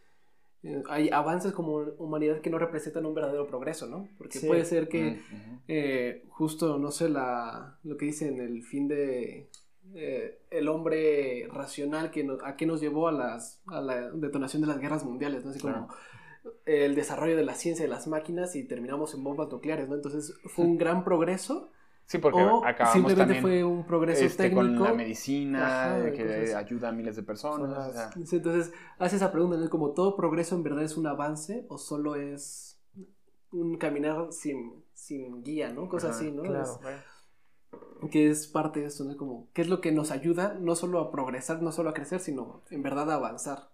eh, 0.65 0.83
hay 0.89 1.11
avances 1.11 1.53
como 1.53 1.77
humanidad 1.99 2.41
que 2.41 2.51
no 2.51 2.59
representan 2.59 3.07
un 3.07 3.15
verdadero 3.15 3.47
progreso, 3.47 3.87
¿no? 3.87 4.09
Porque 4.19 4.39
Sí. 4.39 4.47
puede 4.47 4.65
ser 4.65 4.89
que 4.89 5.21
eh, 5.69 6.25
justo, 6.29 6.79
no 6.79 6.91
sé, 6.91 7.09
la, 7.09 7.79
lo 7.85 7.97
que 7.97 8.07
dice 8.07 8.29
en 8.29 8.41
el 8.41 8.62
fin 8.62 8.89
de 8.89 9.49
eh, 9.95 10.39
el 10.51 10.69
hombre 10.69 11.47
racional 11.53 12.11
que 12.11 12.25
nos- 12.25 12.43
a 12.43 12.57
qué 12.57 12.67
nos 12.67 12.81
llevó 12.81 13.07
a, 13.09 13.12
las, 13.12 13.62
a 13.67 13.81
la 13.81 14.11
detonación 14.11 14.62
de 14.62 14.69
las 14.69 14.79
guerras 14.81 15.05
mundiales, 15.05 15.45
¿no? 15.45 15.51
Así 15.51 15.61
como 15.61 15.89
el 16.67 16.95
desarrollo 16.95 17.37
de 17.37 17.45
la 17.45 17.55
ciencia 17.55 17.85
de 17.85 17.91
las 17.91 18.07
máquinas 18.07 18.57
y 18.57 18.65
terminamos 18.65 19.15
en 19.15 19.23
bombas 19.25 19.51
nucleares, 19.51 19.89
¿no? 19.89 19.95
Entonces 19.95 20.35
fue 20.47 20.65
un 20.65 20.79
gran 20.79 21.05
progreso 21.05 21.71
Sí, 22.07 22.19
porque 22.19 22.43
o 22.43 22.65
acabamos 22.65 22.93
simplemente 22.93 23.35
también 23.35 23.43
fue 23.43 23.65
un 23.65 23.85
progreso 23.87 24.25
este, 24.25 24.45
técnico. 24.45 24.77
con 24.77 24.85
la 24.85 24.93
medicina, 24.93 25.67
Ajá, 26.03 26.13
que 26.13 26.25
cosas- 26.27 26.55
ayuda 26.55 26.89
a 26.91 26.93
miles 26.93 27.17
de 27.17 27.23
personas. 27.23 27.59
Son 27.59 27.73
o 27.73 27.93
sea, 27.93 28.11
Sí, 28.27 28.37
Entonces 28.37 28.73
hace 28.99 29.17
esa 29.17 29.33
pregunta, 29.33 29.57
¿no? 29.57 29.71
Como 29.71 29.91
todo 29.93 30.15
progreso 30.17 30.55
en 30.55 30.63
verdad 30.63 30.85
es 30.85 30.97
un 30.97 31.07
avance 31.07 31.65
o 31.69 31.79
solo 31.79 32.15
es 32.17 32.79
un 33.53 33.79
caminar 33.79 34.33
sin, 34.33 34.85
sin 34.93 35.43
guía, 35.43 35.73
¿no? 35.73 35.89
Cosas 35.89 36.11
Ajá, 36.11 36.19
así, 36.19 36.31
¿no? 36.33 36.43
Claro. 36.43 36.63
Es- 36.63 38.11
que 38.11 38.29
es 38.29 38.47
parte 38.47 38.81
de 38.81 38.87
esto, 38.87 39.05
¿no? 39.05 39.17
Como, 39.17 39.49
¿qué 39.55 39.63
es 39.63 39.69
lo 39.69 39.81
que 39.81 39.91
nos 39.91 40.11
ayuda 40.11 40.55
no 40.61 40.75
solo 40.77 41.01
a 41.01 41.11
progresar, 41.11 41.63
no 41.63 41.73
solo 41.73 41.89
a 41.91 41.95
crecer, 41.95 42.21
sino 42.21 42.63
en 42.71 42.83
verdad 42.83 43.11
a 43.11 43.15
avanzar? 43.15 43.71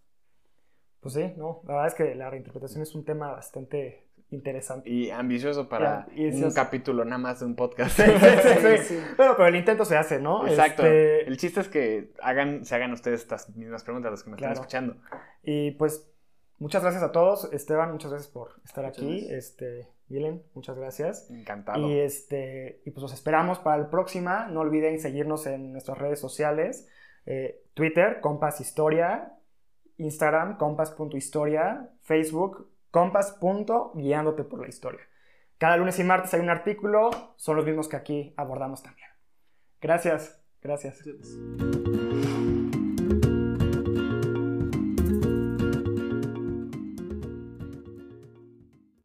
Pues 1.01 1.15
sí, 1.15 1.33
no. 1.37 1.61
La 1.65 1.75
verdad 1.75 1.89
es 1.89 1.95
que 1.95 2.15
la 2.15 2.31
reinterpretación 2.31 2.83
es 2.83 2.95
un 2.95 3.05
tema 3.05 3.33
bastante 3.33 4.07
interesante. 4.31 4.89
y 4.89 5.11
ambicioso 5.11 5.69
para 5.69 6.07
Y 6.15 6.25
ambicioso. 6.25 6.49
un 6.49 6.55
capítulo 6.55 7.05
nada 7.05 7.19
más 7.19 7.41
de 7.41 7.47
un 7.47 7.57
podcast. 7.57 7.97
Sí, 7.99 8.03
sí. 8.85 9.01
Bueno, 9.17 9.35
pero 9.37 9.49
el 9.49 9.57
intento 9.57 9.85
se 9.85 9.97
hace, 9.97 10.19
¿no? 10.21 10.47
Exacto. 10.47 10.83
Este, 10.85 11.27
El 11.29 11.37
chiste 11.37 11.61
es 11.61 11.69
que 11.69 12.13
hagan, 12.23 12.65
se 12.65 12.75
hagan 12.75 12.93
ustedes 12.93 13.21
estas 13.21 13.49
mismas 13.57 13.85
preguntas, 13.85 14.11
los 14.11 14.23
que 14.25 14.31
me 14.31 14.37
Claro. 14.37 14.53
están 14.53 14.63
escuchando. 14.65 14.97
Y 15.43 15.73
pues 15.73 16.09
muchas 16.59 16.83
gracias 16.83 17.03
a 17.03 17.13
todos. 17.13 17.53
Esteban, 17.53 17.93
muchas 17.93 18.11
gracias 18.11 18.31
por 18.33 18.53
estar 18.65 18.85
Muchas 18.85 18.99
aquí. 19.03 19.21
gracias. 19.21 19.45
Este, 19.51 19.89
Milen, 20.09 20.43
muchas 20.55 20.77
gracias. 20.77 21.31
Encantado. 21.31 21.89
Y 21.89 21.99
este, 22.01 22.83
y 22.85 22.91
pues 22.91 23.03
los 23.03 23.13
esperamos 23.13 23.59
para 23.61 23.79
la 23.79 23.91
próxima. 23.91 24.47
No 24.49 24.61
olviden 24.61 24.99
seguirnos 25.01 25.47
en 25.47 25.73
nuestras 25.73 25.99
redes 25.99 26.19
sociales. 26.21 26.89
eh, 27.27 27.63
Twitter, 27.75 28.21
Compas 28.21 28.61
Historia, 28.61 29.35
Instagram, 29.99 30.57
compas.historia, 30.57 31.91
Facebook, 32.03 32.70
compas.guiándote 32.91 34.45
por 34.45 34.61
la 34.61 34.69
historia. 34.69 35.01
Cada 35.59 35.77
lunes 35.77 35.99
y 35.99 36.05
martes 36.05 36.33
hay 36.35 36.41
un 36.41 36.51
artículo, 36.51 37.11
son 37.37 37.57
los 37.57 37.67
mismos 37.67 37.89
que 37.89 37.97
aquí 37.97 38.35
abordamos 38.37 38.83
también. 38.83 39.09
Gracias, 39.81 40.43
gracias. 40.63 41.03